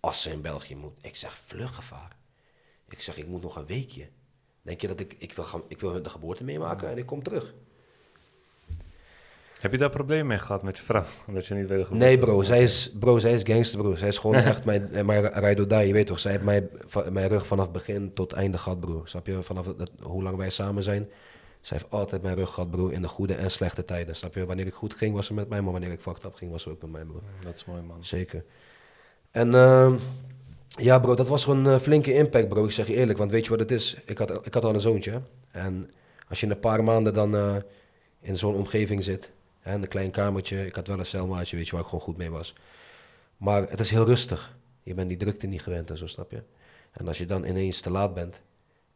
als 0.00 0.22
ze 0.22 0.30
in 0.30 0.40
België 0.40 0.76
moet. 0.76 0.98
Ik 1.00 1.16
zeg 1.16 1.38
vluggevaar? 1.44 2.16
Ik 2.88 3.02
zeg, 3.02 3.16
ik 3.16 3.26
moet 3.26 3.42
nog 3.42 3.56
een 3.56 3.66
weekje. 3.66 4.08
Denk 4.62 4.80
je 4.80 4.86
dat 4.86 5.00
ik, 5.00 5.14
ik 5.18 5.32
wil, 5.32 5.44
gaan, 5.44 5.62
ik 5.68 5.80
wil 5.80 5.92
hun 5.92 6.02
de 6.02 6.10
geboorte 6.10 6.44
meemaken 6.44 6.88
en 6.88 6.98
ik 6.98 7.06
kom 7.06 7.22
terug? 7.22 7.54
Heb 9.60 9.72
je 9.72 9.78
daar 9.78 9.90
problemen 9.90 10.26
mee 10.26 10.38
gehad 10.38 10.62
met 10.62 10.78
je 10.78 10.84
vrouw? 10.84 11.04
Omdat 11.28 11.46
je 11.46 11.54
niet 11.54 11.68
weet 11.68 11.82
geboorte 11.84 12.04
Nee, 12.04 12.18
bro. 12.18 12.42
Zij 12.42 12.62
is, 12.62 12.92
bro, 12.98 13.18
zij 13.18 13.32
is 13.34 13.42
gangster, 13.44 13.78
bro. 13.78 13.94
Zij 13.94 14.08
is 14.08 14.18
gewoon 14.18 14.36
echt 14.52 14.64
mijn, 14.64 14.88
mijn 15.04 15.30
die. 15.68 15.86
Je 15.86 15.92
weet 15.92 16.06
toch, 16.06 16.18
zij 16.18 16.30
heeft 16.32 16.44
mij, 16.44 16.68
va- 16.86 17.10
mijn 17.10 17.28
rug 17.28 17.46
vanaf 17.46 17.70
begin 17.70 18.12
tot 18.14 18.32
einde 18.32 18.58
gehad, 18.58 18.80
bro. 18.80 19.02
Snap 19.04 19.26
je? 19.26 19.42
Vanaf 19.42 19.66
het, 19.66 19.90
hoe 20.02 20.22
lang 20.22 20.36
wij 20.36 20.50
samen 20.50 20.82
zijn. 20.82 21.08
Zij 21.60 21.76
heeft 21.78 21.90
altijd 21.92 22.22
mijn 22.22 22.36
rug 22.36 22.50
gehad, 22.50 22.70
bro. 22.70 22.86
In 22.88 23.02
de 23.02 23.08
goede 23.08 23.34
en 23.34 23.50
slechte 23.50 23.84
tijden. 23.84 24.16
Snap 24.16 24.34
je? 24.34 24.46
Wanneer 24.46 24.66
ik 24.66 24.74
goed 24.74 24.94
ging, 24.94 25.14
was 25.14 25.26
ze 25.26 25.34
met 25.34 25.48
mij. 25.48 25.62
Maar 25.62 25.72
wanneer 25.72 25.92
ik 25.92 26.00
fucked 26.00 26.24
up 26.24 26.34
ging, 26.34 26.50
was 26.50 26.62
ze 26.62 26.70
ook 26.70 26.82
met 26.82 26.90
mij, 26.90 27.04
bro. 27.04 27.20
Dat 27.40 27.54
is 27.54 27.64
mooi, 27.64 27.82
man. 27.82 28.04
Zeker. 28.04 28.44
En 29.30 29.54
ehm, 29.54 29.96
ja, 30.68 30.98
bro, 30.98 31.14
dat 31.14 31.28
was 31.28 31.44
gewoon 31.44 31.64
een 31.64 31.80
flinke 31.80 32.14
impact, 32.14 32.48
bro. 32.48 32.64
Ik 32.64 32.70
zeg 32.70 32.86
je 32.86 32.94
eerlijk, 32.94 33.18
want 33.18 33.30
weet 33.30 33.44
je 33.44 33.50
wat 33.50 33.58
het 33.58 33.70
is? 33.70 33.96
Ik 34.04 34.18
had, 34.18 34.46
ik 34.46 34.54
had 34.54 34.64
al 34.64 34.74
een 34.74 34.80
zoontje. 34.80 35.20
En 35.50 35.90
als 36.28 36.40
je 36.40 36.46
in 36.46 36.52
een 36.52 36.60
paar 36.60 36.84
maanden 36.84 37.14
dan 37.14 37.34
eh, 37.36 37.54
in 38.20 38.38
zo'n 38.38 38.54
omgeving 38.54 39.04
zit, 39.04 39.30
in 39.74 39.82
een 39.82 39.88
klein 39.88 40.10
kamertje. 40.10 40.66
Ik 40.66 40.74
had 40.74 40.86
wel 40.86 40.98
een 40.98 41.06
celmaatje, 41.06 41.56
weet 41.56 41.66
je, 41.66 41.72
waar 41.72 41.80
ik 41.80 41.88
gewoon 41.88 42.04
goed 42.04 42.16
mee 42.16 42.30
was. 42.30 42.54
Maar 43.36 43.68
het 43.68 43.80
is 43.80 43.90
heel 43.90 44.04
rustig. 44.04 44.56
Je 44.82 44.94
bent 44.94 45.08
die 45.08 45.16
drukte 45.16 45.46
niet 45.46 45.62
gewend 45.62 45.90
en 45.90 45.96
zo, 45.96 46.06
snap 46.06 46.30
je? 46.30 46.42
En 46.92 47.08
als 47.08 47.18
je 47.18 47.26
dan 47.26 47.44
ineens 47.44 47.80
te 47.80 47.90
laat 47.90 48.14
bent 48.14 48.40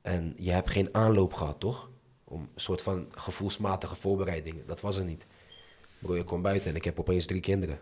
en 0.02 0.34
je 0.36 0.50
hebt 0.50 0.70
geen 0.70 0.88
aanloop 0.94 1.32
gehad, 1.32 1.60
toch? 1.60 1.90
Om 2.24 2.40
een 2.40 2.60
soort 2.60 2.82
van 2.82 3.06
gevoelsmatige 3.10 3.96
voorbereiding. 3.96 4.66
Dat 4.66 4.80
was 4.80 4.96
er 4.96 5.04
niet. 5.04 5.26
Bro, 5.98 6.14
ik 6.14 6.26
kom 6.26 6.42
buiten 6.42 6.70
en 6.70 6.76
ik 6.76 6.84
heb 6.84 6.98
opeens 6.98 7.26
drie 7.26 7.40
kinderen. 7.40 7.78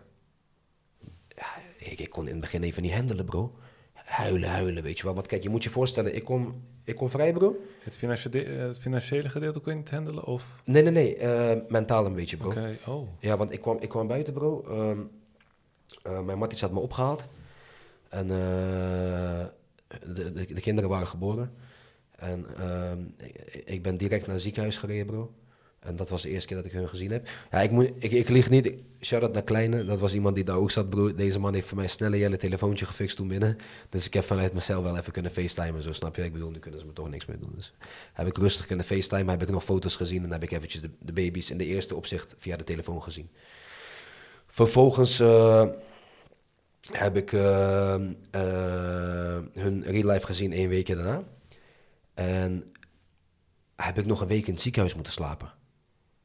Ik, 1.77 1.99
ik 1.99 2.09
kon 2.09 2.25
in 2.25 2.31
het 2.31 2.41
begin 2.41 2.63
even 2.63 2.81
niet 2.81 2.93
handelen, 2.93 3.25
bro. 3.25 3.55
Huilen, 4.09 4.49
huilen, 4.49 4.83
weet 4.83 4.97
je 4.97 5.03
wel. 5.03 5.13
Want 5.13 5.27
kijk, 5.27 5.43
je 5.43 5.49
moet 5.49 5.63
je 5.63 5.69
voorstellen, 5.69 6.15
ik 6.15 6.23
kom, 6.23 6.63
ik 6.83 6.95
kom 6.95 7.09
vrij, 7.09 7.33
bro. 7.33 7.55
Het, 7.83 7.97
financie- 7.97 8.43
eh, 8.43 8.57
het 8.67 8.79
financiële 8.79 9.29
gedeelte 9.29 9.59
kon 9.59 9.71
je 9.71 9.77
niet 9.77 9.89
handelen? 9.89 10.23
Of? 10.25 10.61
Nee, 10.65 10.83
nee, 10.83 10.91
nee, 10.91 11.15
eh, 11.17 11.57
mentaal 11.67 12.05
een 12.05 12.13
beetje, 12.15 12.37
bro. 12.37 12.49
Oké, 12.49 12.77
oh. 12.87 13.07
Ja, 13.19 13.37
want 13.37 13.51
ik 13.51 13.61
kwam, 13.61 13.77
ik 13.79 13.89
kwam 13.89 14.07
buiten, 14.07 14.33
bro. 14.33 14.63
Eh, 16.03 16.19
mijn 16.21 16.37
matties 16.37 16.61
had 16.61 16.71
me 16.71 16.79
opgehaald. 16.79 17.23
En 18.09 18.27
de, 18.27 19.51
de, 20.13 20.31
de 20.53 20.61
kinderen 20.61 20.89
waren 20.89 21.07
geboren. 21.07 21.53
En 22.15 22.45
ehm, 22.57 22.99
ik, 23.17 23.61
ik 23.65 23.83
ben 23.83 23.97
direct 23.97 24.25
naar 24.25 24.33
het 24.35 24.43
ziekenhuis 24.43 24.77
gereden, 24.77 25.05
bro. 25.05 25.33
En 25.79 25.95
dat 25.95 26.09
was 26.09 26.21
de 26.21 26.29
eerste 26.29 26.47
keer 26.47 26.57
dat 26.57 26.65
ik 26.65 26.71
hun 26.71 26.89
gezien 26.89 27.11
heb. 27.11 27.27
Ja, 27.51 27.61
ik, 27.61 27.71
moet, 27.71 27.91
ik, 27.97 28.11
ik 28.11 28.29
lieg 28.29 28.49
niet. 28.49 28.73
Shout-out 29.01 29.33
naar 29.33 29.43
Kleine. 29.43 29.85
Dat 29.85 29.99
was 29.99 30.13
iemand 30.13 30.35
die 30.35 30.43
daar 30.43 30.57
ook 30.57 30.71
zat, 30.71 30.89
bro. 30.89 31.13
Deze 31.15 31.39
man 31.39 31.53
heeft 31.53 31.67
voor 31.67 31.77
mij 31.77 31.87
snelle 31.87 32.17
jelle 32.17 32.37
telefoontje 32.37 32.85
gefixt 32.85 33.15
toen 33.15 33.27
binnen. 33.27 33.57
Dus 33.89 34.05
ik 34.05 34.13
heb 34.13 34.23
vanuit 34.23 34.53
mezelf 34.53 34.83
wel 34.83 34.97
even 34.97 35.11
kunnen 35.11 35.31
facetimen. 35.31 35.83
Zo 35.83 35.91
snap 35.91 36.15
je? 36.15 36.23
Ik 36.23 36.33
bedoel, 36.33 36.49
nu 36.49 36.59
kunnen 36.59 36.79
ze 36.79 36.85
me 36.85 36.93
toch 36.93 37.09
niks 37.09 37.25
meer 37.25 37.39
doen. 37.39 37.51
Dus 37.55 37.73
heb 38.13 38.27
ik 38.27 38.37
rustig 38.37 38.65
kunnen 38.65 38.85
facetimen. 38.85 39.29
Heb 39.29 39.41
ik 39.41 39.49
nog 39.49 39.63
foto's 39.63 39.95
gezien. 39.95 40.23
En 40.23 40.31
heb 40.31 40.43
ik 40.43 40.51
eventjes 40.51 40.81
de, 40.81 40.89
de 40.99 41.13
baby's 41.13 41.49
in 41.49 41.57
de 41.57 41.65
eerste 41.65 41.95
opzicht 41.95 42.35
via 42.37 42.57
de 42.57 42.63
telefoon 42.63 43.03
gezien. 43.03 43.29
Vervolgens 44.47 45.19
eh, 45.19 45.67
heb 46.91 47.17
ik 47.17 47.33
eh, 47.33 47.93
eh, 48.31 49.39
hun 49.53 49.83
real 49.83 50.11
life 50.11 50.25
gezien 50.25 50.53
één 50.53 50.69
week 50.69 50.87
daarna. 50.87 51.23
En 52.13 52.73
heb 53.75 53.97
ik 53.97 54.05
nog 54.05 54.21
een 54.21 54.27
week 54.27 54.47
in 54.47 54.53
het 54.53 54.61
ziekenhuis 54.61 54.93
moeten 54.93 55.13
slapen. 55.13 55.57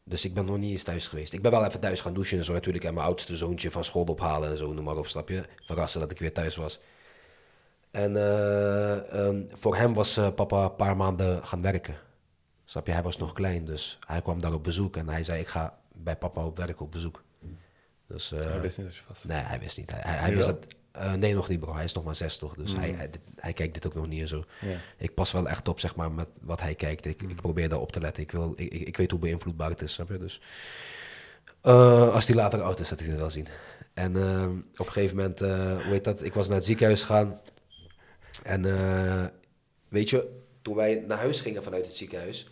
Dus 0.04 0.24
ik 0.24 0.34
ben 0.34 0.44
nog 0.44 0.58
niet 0.58 0.70
eens 0.70 0.82
thuis 0.82 1.06
geweest. 1.06 1.32
Ik 1.32 1.42
ben 1.42 1.50
wel 1.50 1.64
even 1.64 1.80
thuis 1.80 2.00
gaan 2.00 2.14
douchen 2.14 2.38
en 2.38 2.44
zo 2.44 2.52
natuurlijk. 2.52 2.84
En 2.84 2.94
mijn 2.94 3.06
oudste 3.06 3.36
zoontje 3.36 3.70
van 3.70 3.84
school 3.84 4.04
ophalen 4.04 4.50
en 4.50 4.56
zo, 4.56 4.72
noem 4.72 4.84
maar 4.84 4.96
op, 4.96 5.06
snap 5.06 5.28
je? 5.28 5.44
Verrassen 5.64 6.00
dat 6.00 6.10
ik 6.10 6.18
weer 6.18 6.32
thuis 6.32 6.56
was. 6.56 6.80
En 7.90 8.16
eh, 8.16 9.26
ehm, 9.26 9.42
voor 9.52 9.76
hem 9.76 9.94
was 9.94 10.16
eh, 10.16 10.34
papa 10.34 10.64
een 10.64 10.76
paar 10.76 10.96
maanden 10.96 11.46
gaan 11.46 11.62
werken. 11.62 11.94
Snap 12.64 12.86
je? 12.86 12.92
Hij 12.92 13.02
was 13.02 13.18
nog 13.18 13.32
klein, 13.32 13.64
dus 13.64 13.98
hij 14.06 14.22
kwam 14.22 14.40
daar 14.40 14.52
op 14.52 14.64
bezoek 14.64 14.96
en 14.96 15.08
hij 15.08 15.24
zei: 15.24 15.40
Ik 15.40 15.48
ga 15.48 15.78
bij 15.92 16.16
papa 16.16 16.44
op 16.44 16.56
werk 16.56 16.80
op 16.80 16.90
bezoek. 16.90 17.22
Dus, 18.06 18.32
eh, 18.32 18.40
Hij 18.40 18.60
wist 18.60 18.78
niet 18.78 18.86
dat 18.86 18.96
je 18.96 19.02
vast. 19.06 19.24
Nee, 19.24 19.38
hij 19.38 19.58
wist 19.58 19.76
niet. 19.76 19.90
Hij, 19.90 20.00
hij, 20.00 20.16
hij 20.16 20.30
Nu 20.30 20.36
wist 20.36 20.48
dat. 20.48 20.66
Eh, 20.94 21.12
nee, 21.12 21.34
nog 21.34 21.48
niet, 21.48 21.60
bro. 21.60 21.74
Hij 21.74 21.84
is 21.84 21.92
nog 21.92 22.04
maar 22.04 22.14
zes, 22.14 22.38
toch? 22.38 22.54
Dus 22.54 22.74
Mm. 22.74 22.80
hij, 22.80 23.10
hij, 23.36 23.52
kijkt 23.52 23.74
dit 23.74 23.86
ook 23.86 23.94
nog 23.94 24.06
niet 24.06 24.20
en 24.20 24.28
zo. 24.28 24.44
Ik 24.96 25.14
pas 25.14 25.32
wel 25.32 25.48
echt 25.48 25.68
op, 25.68 25.80
zeg 25.80 25.94
maar, 25.96 26.12
met 26.12 26.28
wat 26.40 26.60
hij 26.60 26.74
kijkt. 26.74 27.04
Ik, 27.04 27.22
ik 27.22 27.36
probeer 27.36 27.68
daar 27.68 27.80
op 27.80 27.92
te 27.92 28.00
letten. 28.00 28.22
Ik, 28.22 28.30
wil, 28.30 28.52
ik, 28.56 28.72
ik, 28.72 28.86
ik 28.86 28.96
weet 28.96 29.10
hoe 29.10 29.20
beïnvloedbaar 29.20 29.70
het 29.70 29.82
is, 29.82 29.92
snap 29.92 30.08
je? 30.08 30.18
Dus 30.18 30.40
eh, 31.60 32.14
als 32.14 32.26
hij 32.26 32.36
later 32.36 32.62
oud 32.62 32.80
is, 32.80 32.88
dat 32.88 32.98
hij 32.98 33.08
het 33.08 33.18
wel 33.18 33.30
zien. 33.30 33.46
En 33.94 34.16
eh, 34.16 34.48
op 34.72 34.86
een 34.86 34.92
gegeven 34.92 35.16
moment, 35.16 35.38
hoe 35.38 35.92
heet 35.92 36.04
dat? 36.04 36.22
Ik 36.22 36.34
was 36.34 36.46
naar 36.46 36.56
het 36.56 36.66
ziekenhuis 36.66 37.00
gegaan. 37.00 37.40
En 38.42 38.62
weet 39.88 40.10
je, 40.10 40.40
toen 40.62 40.74
wij 40.74 41.04
naar 41.06 41.18
huis 41.18 41.40
gingen 41.40 41.62
vanuit 41.62 41.86
het 41.86 41.94
ziekenhuis, 41.96 42.48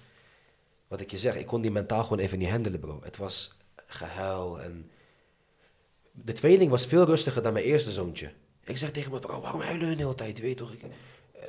wat 0.89 1.01
ik 1.01 1.11
je 1.11 1.19
zeg, 1.19 1.37
ik 1.37 1.47
kon 1.47 1.61
die 1.61 1.71
mentaal 1.71 2.03
gewoon 2.03 2.19
even 2.19 2.39
niet 2.39 2.51
handelen, 2.51 2.81
bro. 2.81 3.01
Het 3.03 3.17
was 3.17 3.57
gehuil 3.87 4.61
en 4.61 4.91
de 6.13 6.33
tweeling 6.33 6.71
was 6.71 6.87
veel 6.87 7.05
rustiger 7.05 7.43
dan 7.43 7.53
mijn 7.53 7.65
eerste 7.65 7.91
zoontje. 7.91 8.31
Ik 8.65 8.77
zeg 8.77 8.91
tegen 8.91 9.11
mijn 9.11 9.23
vrouw, 9.23 9.41
waarom 9.41 9.61
huilen 9.61 9.87
hun 9.87 9.97
de 9.97 10.03
hele 10.03 10.15
tijd? 10.15 10.41
Weet 10.41 10.57
toch, 10.57 10.73
ik, 10.73 10.83
eh, 10.83 11.41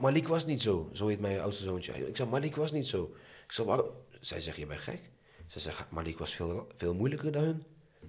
Malik 0.00 0.28
was 0.28 0.46
niet 0.46 0.62
zo. 0.62 0.88
Zo 0.92 1.06
heet 1.06 1.20
mijn 1.20 1.40
oudste 1.40 1.62
zoontje. 1.62 2.06
Ik 2.06 2.16
zeg, 2.16 2.28
Malik 2.28 2.56
was 2.56 2.72
niet 2.72 2.88
zo. 2.88 3.14
Ik 3.46 3.52
zeg, 3.52 3.66
waarom? 3.66 3.86
Zij 4.20 4.40
zegt, 4.40 4.56
je 4.56 4.66
bent 4.66 4.80
gek. 4.80 5.00
Ze 5.46 5.60
zegt, 5.60 5.90
Malik 5.90 6.18
was 6.18 6.34
veel, 6.34 6.66
veel 6.76 6.94
moeilijker 6.94 7.32
dan 7.32 7.42
hun. 7.42 7.62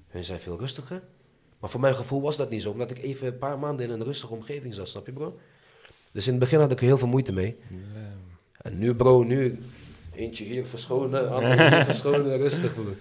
Hun 0.08 0.24
zijn 0.24 0.40
veel 0.40 0.60
rustiger. 0.60 1.02
Maar 1.60 1.70
voor 1.70 1.80
mijn 1.80 1.96
gevoel 1.96 2.22
was 2.22 2.38
dat 2.38 2.50
niet 2.50 2.62
zo, 2.62 2.72
omdat 2.72 2.92
ik 2.92 2.98
even 2.98 3.28
een 3.28 3.38
paar 3.38 3.60
maanden 3.60 3.86
in 3.86 3.92
een 3.92 4.04
rustige 4.04 4.34
omgeving 4.34 4.74
zat, 4.74 4.88
snap 4.88 5.06
je 5.06 5.12
bro? 5.12 5.40
Dus 6.12 6.26
in 6.26 6.32
het 6.32 6.42
begin 6.42 6.60
had 6.60 6.72
ik 6.72 6.80
er 6.80 6.86
heel 6.86 6.98
veel 6.98 7.08
moeite 7.08 7.34
mee. 7.34 7.58
En 8.62 8.78
nu 8.78 8.96
bro, 8.96 9.24
nu 9.24 9.60
eentje 10.16 10.44
hier 10.44 10.66
verschonen, 10.66 11.32
andere 11.32 11.76
hier 11.76 11.86
verschonen, 11.86 12.38
rustig 12.48 12.74
bro. 12.74 12.94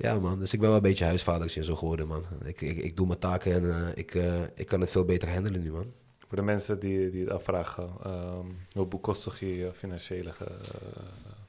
Ja 0.00 0.18
man, 0.18 0.38
dus 0.38 0.52
ik 0.52 0.58
ben 0.58 0.68
wel 0.68 0.76
een 0.76 0.82
beetje 0.82 1.04
huisvadertje 1.04 1.64
zo 1.64 1.76
geworden 1.76 2.06
man. 2.06 2.24
Ik, 2.44 2.60
ik, 2.60 2.76
ik 2.76 2.96
doe 2.96 3.06
mijn 3.06 3.18
taken 3.18 3.52
en 3.52 3.70
eh, 3.70 3.88
ik, 3.94 4.14
eh, 4.14 4.40
ik 4.54 4.66
kan 4.66 4.80
het 4.80 4.90
veel 4.90 5.04
beter 5.04 5.32
handelen 5.32 5.62
nu 5.62 5.72
man. 5.72 5.92
Voor 6.18 6.36
de 6.36 6.42
mensen 6.44 6.78
die, 6.78 7.10
die 7.10 7.20
het 7.20 7.30
afvragen, 7.30 7.90
ehm, 8.02 8.46
hoe 8.72 8.86
bekostig 8.86 9.40
je 9.40 9.56
je 9.56 9.72
financiële... 9.72 10.32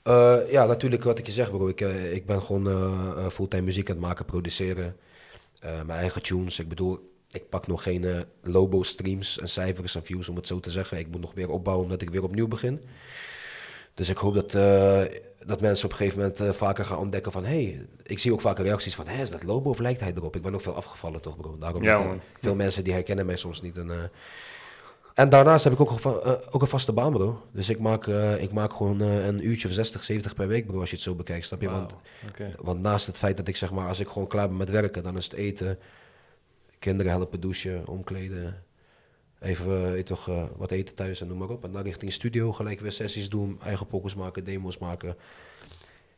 Eh, 0.03 0.51
ja, 0.51 0.65
natuurlijk 0.65 1.03
wat 1.03 1.19
ik 1.19 1.25
je 1.25 1.31
zeg 1.31 1.51
bro. 1.51 1.67
Ik, 1.67 1.79
ik 2.11 2.25
ben 2.25 2.41
gewoon 2.41 2.67
fulltime 3.31 3.61
muziek 3.61 3.89
aan 3.89 3.95
het 3.95 4.05
maken, 4.05 4.25
produceren. 4.25 4.95
Mijn 5.61 5.89
eigen 5.89 6.23
tunes. 6.23 6.59
Ik 6.59 6.69
bedoel, 6.69 7.11
ik 7.31 7.49
pak 7.49 7.67
nog 7.67 7.83
geen 7.83 8.25
Lobo 8.41 8.83
streams 8.83 9.39
en 9.39 9.49
cijfers 9.49 9.95
en 9.95 10.03
views 10.03 10.29
om 10.29 10.35
het 10.35 10.47
zo 10.47 10.59
te 10.59 10.71
zeggen. 10.71 10.97
Ik 10.97 11.07
moet 11.07 11.21
nog 11.21 11.33
weer 11.33 11.49
opbouwen 11.49 11.85
omdat 11.85 12.01
ik 12.01 12.09
weer 12.09 12.23
opnieuw 12.23 12.47
begin. 12.47 12.81
Dus 13.93 14.09
ik 14.09 14.17
hoop 14.17 14.33
dat, 14.33 14.53
dat 15.45 15.61
mensen 15.61 15.85
op 15.85 15.91
een 15.91 15.97
gegeven 15.97 16.19
moment 16.19 16.39
eh, 16.39 16.49
vaker 16.49 16.85
gaan 16.85 16.97
ontdekken 16.97 17.31
van... 17.31 17.45
hey, 17.45 17.85
ik 18.03 18.19
zie 18.19 18.33
ook 18.33 18.41
vaker 18.41 18.63
reacties 18.63 18.95
van, 18.95 19.07
hé, 19.07 19.21
is 19.21 19.31
dat 19.31 19.43
Lobo 19.43 19.69
of 19.69 19.79
lijkt 19.79 19.99
hij 19.99 20.13
erop? 20.15 20.35
Ik 20.35 20.41
ben 20.41 20.53
ook 20.53 20.61
veel 20.61 20.75
afgevallen 20.75 21.21
toch 21.21 21.37
bro. 21.37 21.57
Daarom 21.57 21.83
Ja, 21.83 21.93
dat, 21.93 22.03
eh, 22.03 22.11
veel 22.39 22.55
mensen 22.55 22.83
die 22.83 22.93
herkennen 22.93 23.25
mij 23.25 23.35
soms 23.35 23.61
niet. 23.61 23.77
En, 23.77 23.91
eh, 23.91 23.97
en 25.13 25.29
daarnaast 25.29 25.63
heb 25.63 25.73
ik 25.73 25.79
ook, 25.79 25.91
ook 26.51 26.61
een 26.61 26.67
vaste 26.67 26.93
baan 26.93 27.13
bro. 27.13 27.41
Dus 27.51 27.69
ik 27.69 27.79
maak, 27.79 28.07
ik 28.39 28.53
maak 28.53 28.73
gewoon 28.73 28.99
een 28.99 29.47
uurtje 29.47 29.67
of 29.67 29.73
60, 29.73 30.03
70 30.03 30.33
per 30.33 30.47
week 30.47 30.65
bro 30.65 30.79
als 30.79 30.89
je 30.89 30.95
het 30.95 31.05
zo 31.05 31.15
bekijkt. 31.15 31.45
Snap 31.45 31.61
je? 31.61 31.69
Want, 31.69 31.93
want 32.59 32.81
naast 32.81 33.05
het 33.05 33.17
feit 33.17 33.37
dat 33.37 33.47
ik 33.47 33.55
zeg 33.55 33.71
maar, 33.71 33.87
als 33.87 33.99
ik 33.99 34.07
gewoon 34.07 34.27
klaar 34.27 34.47
ben 34.47 34.57
met 34.57 34.69
werken, 34.69 35.03
dan 35.03 35.17
is 35.17 35.23
het 35.23 35.33
eten, 35.33 35.79
kinderen 36.79 37.11
helpen 37.11 37.39
douchen, 37.39 37.87
omkleden, 37.87 38.63
even 39.41 39.97
je 39.97 40.03
toch, 40.03 40.29
eh, 40.29 40.43
wat 40.57 40.71
eten 40.71 40.95
thuis 40.95 41.21
en 41.21 41.27
noem 41.27 41.37
maar 41.37 41.49
op. 41.49 41.63
En 41.63 41.71
dan 41.71 41.83
richting 41.83 42.13
studio, 42.13 42.51
gelijk 42.51 42.79
weer 42.79 42.91
sessies 42.91 43.29
doen, 43.29 43.59
eigen 43.63 43.87
pokkers 43.87 44.15
maken, 44.15 44.43
demo's 44.43 44.77
maken. 44.77 45.17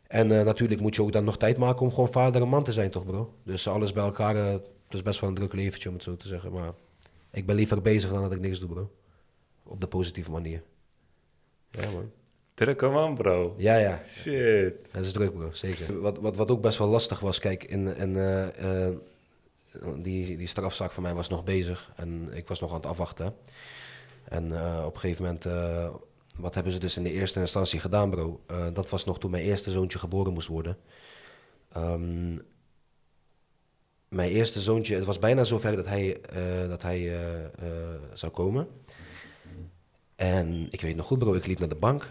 En 0.07 0.39
eh, 0.39 0.45
natuurlijk 0.45 0.81
moet 0.81 0.95
je 0.95 1.01
ook 1.01 1.11
dan 1.11 1.23
nog 1.23 1.37
tijd 1.37 1.57
maken 1.57 1.81
om 1.81 1.89
gewoon 1.89 2.11
vader 2.11 2.41
en 2.41 2.47
man 2.47 2.63
te 2.63 2.73
zijn, 2.73 2.89
toch 2.89 3.05
bro? 3.05 3.33
Dus 3.43 3.67
alles 3.67 3.93
bij 3.93 4.03
elkaar, 4.03 4.35
het 4.35 4.69
is 4.89 5.01
best 5.01 5.19
wel 5.19 5.29
een 5.29 5.35
druk 5.35 5.53
leventje 5.53 5.89
om 5.89 5.95
het 5.95 6.03
zo 6.03 6.17
te 6.17 6.27
zeggen. 6.27 6.51
Maar 6.51 6.73
ik 7.31 7.45
ben 7.45 7.55
liever 7.55 7.81
bezig 7.81 8.11
dan 8.11 8.21
dat 8.21 8.33
ik 8.33 8.39
niks 8.39 8.59
doe, 8.59 8.69
bro. 8.69 8.91
Op 9.63 9.81
de 9.81 9.87
positieve 9.87 10.31
manier. 10.31 10.63
Ja, 11.71 11.91
man. 11.91 12.11
Druk 12.53 12.81
hem 12.81 12.97
aan, 12.97 13.15
bro. 13.15 13.55
Ja, 13.57 13.75
ja. 13.75 14.01
Shit. 14.05 14.93
Dat 14.93 15.05
is 15.05 15.11
druk, 15.11 15.33
bro, 15.33 15.49
zeker. 15.51 16.01
Wat, 16.01 16.19
wat, 16.19 16.35
wat 16.35 16.51
ook 16.51 16.61
best 16.61 16.77
wel 16.77 16.87
lastig 16.87 17.19
was, 17.19 17.39
kijk, 17.39 17.63
in, 17.63 17.97
in, 17.97 18.15
die, 19.95 20.37
die 20.37 20.47
strafzaak 20.47 20.91
van 20.91 21.03
mij 21.03 21.13
was 21.13 21.29
nog 21.29 21.43
bezig 21.43 21.91
en 21.95 22.29
ik 22.33 22.47
was 22.47 22.59
nog 22.59 22.69
aan 22.69 22.75
het 22.75 22.85
afwachten. 22.85 23.35
En 24.23 24.57
eh, 24.59 24.83
op 24.85 24.93
een 24.93 24.99
gegeven 24.99 25.23
moment, 25.23 25.45
eh, 25.45 25.89
wat 26.37 26.53
hebben 26.53 26.73
ze 26.73 26.79
dus 26.79 26.97
in 26.97 27.03
de 27.03 27.11
eerste 27.11 27.39
instantie 27.39 27.79
gedaan, 27.79 28.09
bro? 28.09 28.43
Eh, 28.47 28.65
dat 28.73 28.89
was 28.89 29.05
nog 29.05 29.19
toen 29.19 29.31
mijn 29.31 29.43
eerste 29.43 29.71
zoontje 29.71 29.99
geboren 29.99 30.33
moest 30.33 30.47
worden. 30.47 30.77
Ehm, 31.71 32.37
mijn 34.07 34.31
eerste 34.31 34.61
zoontje, 34.61 34.95
het 34.95 35.05
was 35.05 35.19
bijna 35.19 35.43
zover 35.43 35.75
dat 35.75 35.85
hij, 35.85 36.21
dat 36.67 36.81
hij 36.81 37.19
zou 38.13 38.31
komen. 38.31 38.67
En 40.15 40.67
ik 40.69 40.81
weet 40.81 40.95
nog 40.95 41.05
goed, 41.05 41.19
bro, 41.19 41.33
ik 41.33 41.45
liep 41.45 41.59
naar 41.59 41.69
de 41.69 41.75
bank. 41.75 42.09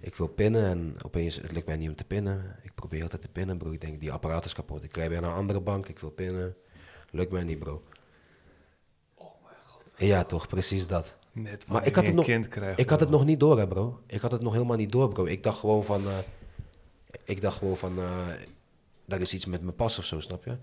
Ik 0.00 0.14
wil 0.14 0.26
pinnen 0.28 0.64
en 0.64 0.96
opeens, 1.04 1.36
het 1.36 1.52
lukt 1.52 1.66
mij 1.66 1.76
niet 1.76 1.88
om 1.88 1.94
te 1.94 2.04
pinnen. 2.04 2.56
Ik 2.62 2.74
probeer 2.74 3.02
altijd 3.02 3.22
te 3.22 3.28
pinnen, 3.28 3.56
bro. 3.58 3.70
Ik 3.70 3.80
denk, 3.80 4.00
die 4.00 4.12
apparaat 4.12 4.44
is 4.44 4.52
kapot. 4.52 4.84
Ik 4.84 4.96
rij 4.96 5.08
weer 5.08 5.20
naar 5.20 5.30
een 5.30 5.36
andere 5.36 5.60
bank, 5.60 5.88
ik 5.88 5.98
wil 5.98 6.10
pinnen. 6.10 6.56
Lukt 7.10 7.32
mij 7.32 7.44
niet, 7.44 7.58
bro. 7.58 7.82
Oh 9.14 9.42
mijn 9.42 9.56
god. 9.66 9.82
Ja, 9.96 10.24
toch, 10.24 10.48
precies 10.48 10.86
dat. 10.86 11.16
Net 11.32 11.66
Maar 11.66 11.86
ik 11.86 11.94
had 11.94 11.94
je 11.94 12.00
het 12.00 12.08
een 12.08 12.14
nog- 12.14 12.24
kind 12.24 12.48
krijgt. 12.48 12.80
Ik 12.80 12.88
had 12.88 13.00
het 13.00 13.08
nog 13.10 13.24
niet 13.24 13.40
door, 13.40 13.58
hè, 13.58 13.68
bro. 13.68 14.00
Ik 14.06 14.20
had 14.20 14.30
het 14.30 14.42
nog 14.42 14.52
helemaal 14.52 14.76
niet 14.76 14.92
door, 14.92 15.08
bro. 15.08 15.24
Ik 15.24 15.42
dacht 15.42 15.58
gewoon 15.58 15.84
van... 15.84 16.06
eh, 16.08 16.18
ik 17.24 17.40
dacht 17.40 17.58
gewoon 17.58 17.76
van... 17.76 17.98
eh 17.98 18.28
daar 19.06 19.20
is 19.20 19.34
iets 19.34 19.46
met 19.46 19.62
mijn 19.62 19.74
pas 19.76 19.98
of 19.98 20.04
zo, 20.04 20.20
snap 20.20 20.44
je? 20.44 20.56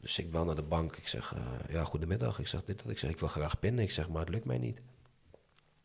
Dus 0.00 0.18
ik 0.18 0.30
bel 0.30 0.44
naar 0.44 0.54
de 0.54 0.62
bank. 0.62 0.96
Ik 0.96 1.08
zeg, 1.08 1.34
eh, 1.34 1.74
ja, 1.74 1.84
goedemiddag. 1.84 2.38
Ik 2.38 2.46
zeg 2.46 2.64
dit, 2.64 2.82
dat. 2.82 2.90
Ik 2.92 2.98
zeg, 2.98 3.10
ik 3.10 3.18
wil 3.18 3.28
graag 3.28 3.58
pinnen. 3.58 3.84
Ik 3.84 3.90
zeg, 3.90 4.08
maar 4.08 4.20
het 4.20 4.28
lukt 4.30 4.44
mij 4.44 4.58
niet. 4.58 4.80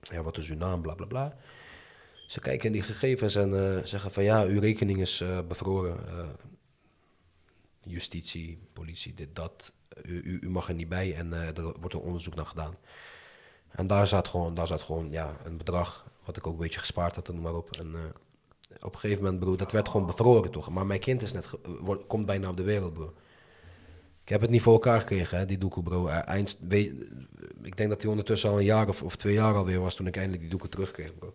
Ja, 0.01 0.23
wat 0.23 0.37
is 0.37 0.49
uw 0.49 0.55
naam? 0.57 0.81
Bla, 0.81 0.93
bla, 0.93 1.05
bla. 1.05 1.37
Ze 2.27 2.39
kijken 2.39 2.65
in 2.65 2.71
die 2.71 2.81
gegevens 2.81 3.35
en 3.35 3.77
eh, 3.77 3.83
zeggen 3.83 4.11
van, 4.11 4.23
ja, 4.23 4.43
uw 4.43 4.59
rekening 4.59 4.99
is 4.99 5.21
eh, 5.21 5.39
bevroren. 5.47 6.07
Eh, 6.07 6.27
justitie, 7.81 8.67
politie, 8.73 9.13
dit, 9.13 9.35
dat. 9.35 9.71
U, 10.03 10.39
u, 10.41 10.49
mag 10.49 10.67
er 10.67 10.73
niet 10.73 10.89
bij 10.89 11.15
en 11.15 11.33
er 11.33 11.79
wordt 11.79 11.93
een 11.93 12.01
onderzoek 12.01 12.35
naar 12.35 12.45
gedaan. 12.45 12.75
En 13.69 13.87
daar 13.87 14.07
zat 14.07 14.27
gewoon, 14.27 14.53
daar 14.53 14.67
zat 14.67 14.81
gewoon 14.81 15.11
ja, 15.11 15.37
een 15.43 15.57
bedrag, 15.57 16.05
wat 16.25 16.37
ik 16.37 16.47
ook 16.47 16.53
een 16.53 16.59
beetje 16.59 16.79
gespaard 16.79 17.15
had, 17.15 17.27
noem 17.27 17.41
maar 17.41 17.55
op. 17.55 17.77
En 17.77 17.95
op 18.81 18.93
een 18.93 18.99
gegeven 18.99 19.23
moment, 19.23 19.39
bro, 19.39 19.55
dat 19.55 19.71
werd 19.71 19.89
gewoon 19.89 20.05
bevroren 20.05 20.51
toch. 20.51 20.69
Maar 20.69 20.85
mijn 20.85 20.99
kind 20.99 21.21
is 21.21 21.33
net, 21.33 21.49
komt 22.07 22.25
bijna 22.25 22.49
op 22.49 22.57
de 22.57 22.63
wereld, 22.63 22.93
bro. 22.93 23.13
Ik 24.23 24.29
heb 24.29 24.41
het 24.41 24.49
niet 24.49 24.61
voor 24.61 24.73
elkaar 24.73 24.99
gekregen, 24.99 25.37
hè, 25.37 25.45
die 25.45 25.57
doekoe, 25.57 25.83
bro. 25.83 26.07
Eind, 26.07 26.59
ik 27.61 27.77
denk 27.77 27.89
dat 27.89 28.01
hij 28.01 28.09
ondertussen 28.09 28.49
al 28.49 28.57
een 28.57 28.65
jaar 28.65 28.87
of, 28.87 29.03
of 29.03 29.15
twee 29.15 29.33
jaar 29.33 29.55
alweer 29.55 29.79
was 29.79 29.95
toen 29.95 30.07
ik 30.07 30.15
eindelijk 30.15 30.41
die 30.41 30.51
doeken 30.51 30.69
terugkreeg, 30.69 31.15
bro. 31.15 31.33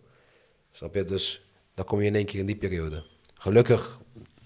Snap 0.75 0.95
je? 0.95 1.05
Dus 1.05 1.45
dan 1.73 1.85
kom 1.85 2.01
je 2.01 2.07
in 2.07 2.15
één 2.15 2.25
keer 2.25 2.39
in 2.39 2.45
die 2.45 2.55
periode. 2.55 3.03
Gelukkig 3.33 3.99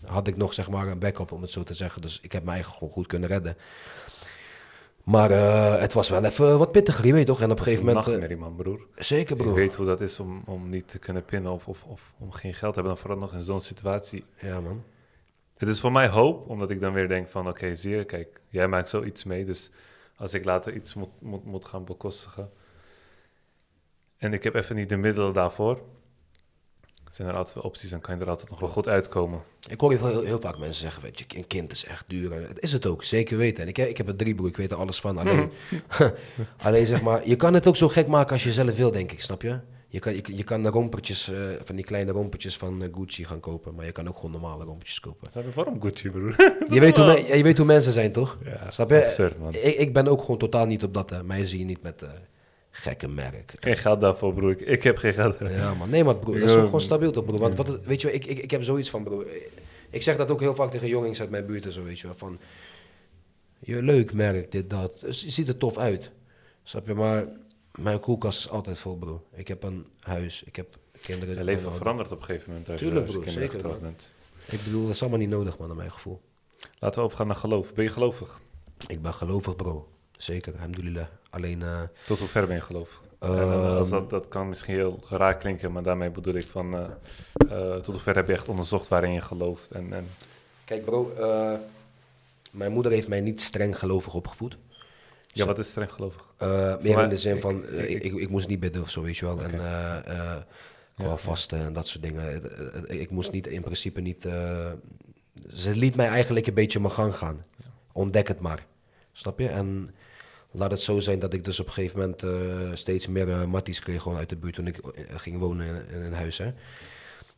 had 0.06 0.28
ik 0.28 0.38
nog, 0.38 0.54
zeg 0.54 0.70
maar, 0.70 0.88
een 0.88 1.00
backup, 1.00 1.32
om 1.32 1.42
het 1.42 1.52
zo 1.52 1.64
te 1.64 1.74
zeggen. 1.74 2.02
Dus 2.02 2.20
ik 2.22 2.32
heb 2.32 2.44
mijn 2.44 2.56
eigen 2.56 2.74
gewoon 2.74 2.90
goed 2.94 3.08
kunnen 3.08 3.30
redden. 3.30 3.58
Maar 5.04 5.32
eh, 5.32 5.80
het 5.80 5.94
was 5.94 6.10
wel 6.10 6.24
even 6.24 6.58
wat 6.58 6.72
pittiger, 6.72 7.06
je 7.06 7.14
weet 7.14 7.26
toch? 7.26 7.42
En 7.42 7.52
op 7.52 7.58
een 7.58 7.64
gegeven 7.64 7.86
moment... 7.86 8.06
eh, 8.06 8.12
nachtmerrie, 8.12 8.38
man, 8.38 8.56
broer. 8.56 8.88
zeker, 8.96 9.36
Ik 9.36 9.42
bro. 9.44 9.54
weet 9.54 9.76
hoe 9.76 9.86
dat 9.86 10.02
is 10.02 10.20
om, 10.20 10.42
om 10.46 10.70
niet 10.70 10.88
te 10.88 11.00
kunnen 11.00 11.26
pinnen 11.26 11.52
of, 11.52 11.68
of, 11.68 11.84
of 11.84 12.14
om 12.18 12.32
geen 12.32 12.54
geld 12.54 12.74
te 12.74 12.80
hebben. 12.80 12.94
Dan 12.94 12.98
vooral 12.98 13.20
nog 13.20 13.34
in 13.34 13.44
zo'n 13.44 13.62
situatie. 13.62 14.24
Ja, 14.42 14.60
man. 14.62 14.84
Het 15.58 15.70
is 15.70 15.80
voor 15.80 15.92
mij 15.92 16.08
hoop, 16.08 16.50
omdat 16.50 16.70
ik 16.70 16.80
dan 16.80 16.94
weer 16.94 17.08
denk 17.08 17.28
van... 17.28 17.48
Oké, 17.48 17.76
zie 17.76 17.96
je, 17.96 18.04
kijk, 18.04 18.40
jij 18.50 18.68
maakt 18.68 18.90
zoiets 18.90 19.24
mee. 19.24 19.46
Dus 19.46 19.72
als 20.16 20.34
ik 20.34 20.46
later 20.46 20.74
iets 20.74 20.94
moet, 20.94 21.10
moet, 21.20 21.46
moet 21.46 21.66
gaan 21.66 21.86
bekostigen... 21.86 22.52
En 24.18 24.34
ik 24.34 24.44
heb 24.44 24.56
even 24.56 24.76
niet 24.76 24.90
de 24.90 24.98
middelen 24.98 25.34
daarvoor... 25.34 25.82
Zijn 27.18 27.30
er 27.30 27.36
altijd 27.36 27.66
opties 27.66 27.92
en 27.92 28.02
kan 28.02 28.16
je 28.18 28.22
er 28.22 28.30
altijd 28.30 28.50
nog 28.50 28.60
wel 28.60 28.70
goed 28.70 28.88
uitkomen. 28.88 29.42
Ik 29.70 29.80
hoor 29.80 29.92
heel, 29.92 30.08
heel, 30.08 30.24
heel 30.24 30.40
vaak 30.42 30.58
mensen 30.58 30.82
zeggen, 30.82 31.04
weet 31.04 31.20
je, 31.20 31.26
een 31.38 31.48
kind 31.48 31.72
is 31.72 31.86
echt 31.86 32.04
duur. 32.08 32.32
En 32.32 32.42
Het 32.48 32.60
is 32.60 32.72
het 32.72 32.86
ook, 32.86 33.04
zeker 33.04 33.38
weten. 33.38 33.64
En 33.64 33.70
ik, 33.70 33.78
heb- 33.78 33.90
ik 33.90 33.98
heb 33.98 34.08
er 34.08 34.16
drie, 34.16 34.36
broer, 34.36 34.48
ik 34.48 34.58
weet 34.58 34.72
er 34.72 34.78
alles 34.78 35.00
van. 35.00 35.18
Alleen, 35.22 35.52
alleen 36.58 36.86
zeg 36.86 37.02
maar, 37.02 37.28
je 37.28 37.36
kan 37.36 37.54
het 37.54 37.68
ook 37.68 37.76
zo 37.76 37.88
gek 37.88 38.08
maken 38.08 38.32
als 38.32 38.44
je 38.44 38.52
zelf 38.52 38.76
wil, 38.76 38.92
denk 38.92 39.12
ik, 39.12 39.22
snap 39.22 39.42
je? 39.42 39.60
Je 39.90 40.00
kan, 40.00 40.16
je, 40.16 40.22
je 40.36 40.44
kan 40.44 40.64
de 40.64 40.70
rompertjes, 40.70 41.30
eh, 41.32 41.38
van 41.64 41.76
die 41.76 41.86
kleine 41.86 42.12
rompertjes 42.12 42.58
van 42.58 42.82
eh, 42.84 42.90
Gucci 42.96 43.26
gaan 43.26 43.40
kopen, 43.40 43.76
maar 43.76 43.86
je 43.86 43.92
kan 43.92 44.08
ook 44.08 44.16
gewoon 44.16 44.32
normale 44.32 44.64
rompertjes 44.64 45.00
kopen. 45.00 45.30
Wat 45.34 45.54
waarom 45.54 45.82
Gucci, 45.82 46.10
broer? 46.10 46.36
Je 46.74 46.80
weet, 46.80 46.98
hoe 46.98 47.36
je 47.38 47.44
weet 47.44 47.58
hoe 47.58 47.66
mensen 47.66 47.92
zijn, 47.92 48.12
toch? 48.12 48.38
ja, 48.46 48.72
Snap 48.72 48.90
je? 48.90 49.04
absurd, 49.04 49.40
man. 49.40 49.54
Ik, 49.54 49.76
ik 49.76 49.94
ben 49.94 50.08
ook 50.08 50.22
gewoon 50.22 50.38
totaal 50.38 50.66
niet 50.66 50.84
op 50.84 50.94
dat, 50.94 51.12
eh, 51.12 51.22
mij 51.22 51.46
zie 51.46 51.60
je 51.60 51.66
niet 51.66 51.82
met 51.82 52.02
eh, 52.02 52.10
gekke 52.78 53.08
merk. 53.08 53.54
Geen 53.60 53.78
geld 53.78 54.02
daarvoor, 54.02 54.34
broer. 54.34 54.52
Ik, 54.52 54.62
ik 54.62 54.84
heb 54.84 54.98
geen 54.98 55.14
geld. 55.14 55.40
Ja, 55.40 55.74
man. 55.74 55.90
Nee, 55.90 56.04
maar 56.04 56.16
broer, 56.16 56.40
dat 56.40 56.50
is 56.50 56.56
gewoon 56.56 56.82
stabiel 56.82 57.12
toch, 57.12 57.26
broer? 57.26 57.40
Want 57.40 57.56
wat, 57.56 57.80
weet 57.84 58.02
je 58.02 58.14
ik, 58.14 58.26
ik, 58.26 58.40
ik 58.40 58.52
heb 58.52 58.64
zoiets 58.64 58.90
van, 58.90 59.04
broer. 59.04 59.26
Ik 59.90 60.02
zeg 60.02 60.18
dat 60.18 60.30
ook 60.30 60.40
heel 60.40 60.56
vaak 60.56 60.72
tegen 60.72 60.88
jongens 60.88 61.20
uit 61.20 61.30
mijn 61.30 61.46
buurt 61.46 61.66
en 61.66 61.72
zo, 61.72 61.84
weet 61.84 62.00
je 62.00 62.08
wel. 62.08 62.16
Van, 62.16 62.40
je 63.60 63.82
leuk 63.82 64.14
merk, 64.14 64.52
dit, 64.52 64.70
dat. 64.70 64.92
Je 65.00 65.32
ziet 65.32 65.48
er 65.48 65.58
tof 65.58 65.78
uit. 65.78 66.12
Snap 66.64 66.88
je? 66.88 66.94
Maar 66.94 67.26
mijn 67.76 68.00
koelkast 68.00 68.40
is 68.40 68.50
altijd 68.50 68.78
vol, 68.78 68.98
bro. 68.98 69.24
Ik 69.34 69.48
heb 69.48 69.64
een 69.64 69.86
huis, 70.00 70.44
ik 70.44 70.56
heb 70.56 70.78
kinderen. 71.02 71.36
Je 71.36 71.44
leven 71.44 71.74
verandert 71.74 72.12
op 72.12 72.20
een 72.20 72.26
gegeven 72.26 72.50
moment 72.50 72.70
als 72.70 72.80
Tuurlijk, 72.80 73.08
je, 73.08 73.12
broer, 73.12 73.30
zeker, 73.30 73.80
bent. 73.82 74.14
Ik 74.46 74.64
bedoel, 74.64 74.82
dat 74.86 74.94
is 74.94 75.02
allemaal 75.02 75.20
niet 75.20 75.30
nodig, 75.30 75.58
man, 75.58 75.68
naar 75.68 75.78
mijn 75.78 75.92
gevoel. 75.92 76.22
Laten 76.80 77.00
we 77.00 77.06
overgaan 77.06 77.28
naar 77.28 77.36
geloof. 77.36 77.74
Ben 77.74 77.84
je 77.84 77.90
gelovig? 77.90 78.40
Ik 78.88 79.02
ben 79.02 79.14
gelovig, 79.14 79.56
bro. 79.56 79.88
Zeker, 80.18 80.54
alhamdulillah. 80.54 81.08
Alleen, 81.38 81.62
eh, 81.62 81.82
Tot 82.06 82.20
hoe 82.20 82.28
ver 82.28 82.48
ben 82.48 82.56
je 82.56 82.62
dan, 83.20 83.76
als 83.78 83.90
ehm, 83.92 84.00
dat, 84.00 84.10
dat 84.10 84.28
kan 84.28 84.50
misschien 84.50 84.74
heel 84.76 85.00
raar 85.10 85.38
klinken, 85.38 85.72
maar 85.72 85.84
daarmee 85.84 86.10
bedoel 86.10 86.34
ik 86.34 86.44
van... 86.44 86.74
eh, 86.76 86.86
eh, 87.50 87.76
tot 87.76 87.86
hoe 87.94 88.00
ver 88.00 88.16
heb 88.16 88.28
je 88.28 88.34
echt 88.34 88.50
onderzocht 88.50 88.88
waarin 88.88 89.12
je 89.12 89.22
gelooft? 89.22 89.72
En, 89.72 89.94
en 89.94 90.08
Kijk, 90.66 90.86
bro, 90.86 91.14
eh, 91.20 91.54
mijn 92.52 92.72
moeder 92.72 92.92
heeft 92.92 93.08
mij 93.08 93.22
niet 93.22 93.42
streng 93.42 93.80
gelovig 93.80 94.14
opgevoed. 94.14 94.58
ja, 95.28 95.46
wat 95.46 95.60
is 95.60 95.68
streng 95.68 95.92
gelovig? 95.92 96.26
Eh, 96.38 96.76
meer 96.82 96.96
mij- 96.96 97.04
in 97.04 97.10
de 97.10 97.18
zin 97.18 97.36
ik- 97.36 97.42
van, 97.42 97.66
eh, 97.68 97.90
ik- 97.90 98.04
ik, 98.04 98.14
ik, 98.14 98.30
moest 98.30 98.48
niet 98.48 98.60
bidden 98.60 98.82
of 98.82 98.90
zo, 98.90 99.02
weet 99.02 99.18
je 99.18 99.26
wel. 99.26 99.42
En 99.42 99.54
eh, 99.60 99.98
eh, 99.98 100.04
qua 100.06 101.04
Ja, 101.04 101.10
ja. 101.10 101.18
vasten 101.18 101.60
en 101.60 101.74
dat 101.74 101.88
soort 101.88 102.04
dingen. 102.04 102.24
Eh, 102.44 102.94
eh, 102.94 103.02
Ik 103.02 103.12
moest 103.12 103.32
niet, 103.32 103.48
in 103.48 103.62
principe 103.64 104.02
niet... 104.02 104.26
eh, 104.26 104.72
ze 105.54 105.76
liet 105.76 105.96
mij 105.96 106.08
eigenlijk 106.08 106.48
een 106.48 106.54
beetje 106.54 106.80
mijn 106.80 106.94
gang 106.94 107.16
gaan. 107.16 107.44
Ontdek 107.92 108.28
het 108.28 108.40
maar. 108.40 108.66
Snap 109.12 109.40
je? 109.40 109.48
En 109.48 109.96
laat 110.52 110.72
het 110.72 110.82
zo 110.82 111.00
zijn 111.00 111.20
dat 111.20 111.34
ik 111.34 111.46
dus 111.46 111.60
op 111.60 111.68
een 111.68 111.74
gegeven 111.74 112.00
moment 112.00 112.24
eh, 112.24 112.30
steeds 112.74 113.08
meer 113.08 113.30
eh, 113.30 113.46
matties 113.46 113.80
kreeg 113.80 114.02
gewoon 114.02 114.18
uit 114.18 114.30
de 114.30 114.38
buurt 114.38 114.54
toen 114.56 114.68
ik 114.68 114.78
eh, 114.78 115.04
ging 115.16 115.40
wonen 115.40 115.68
in, 115.68 115.96
in 115.96 116.02
een 116.02 116.14
huis. 116.14 116.38
Hè. 116.38 116.46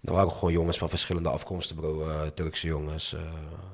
Er 0.01 0.14
waren 0.14 0.32
gewoon 0.32 0.51
jongens 0.53 0.78
van 0.78 0.89
verschillende 0.89 1.30
afkomsten, 1.30 1.76
bro. 1.76 2.07
Turkse 2.34 2.68
jongens, 2.68 3.16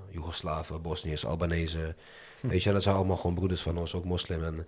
Joegoslaven, 0.10 0.82
Bosniërs, 0.82 1.26
Albanese. 1.26 1.96
Weet 2.42 2.64
je, 2.64 2.72
dat 2.72 2.84
zijn 2.84 2.96
allemaal 2.96 3.16
gewoon 3.16 3.36
broeders 3.36 3.62
van 3.62 3.78
ons, 3.78 3.96
ook 3.96 4.06
moslim. 4.06 4.44
En, 4.44 4.66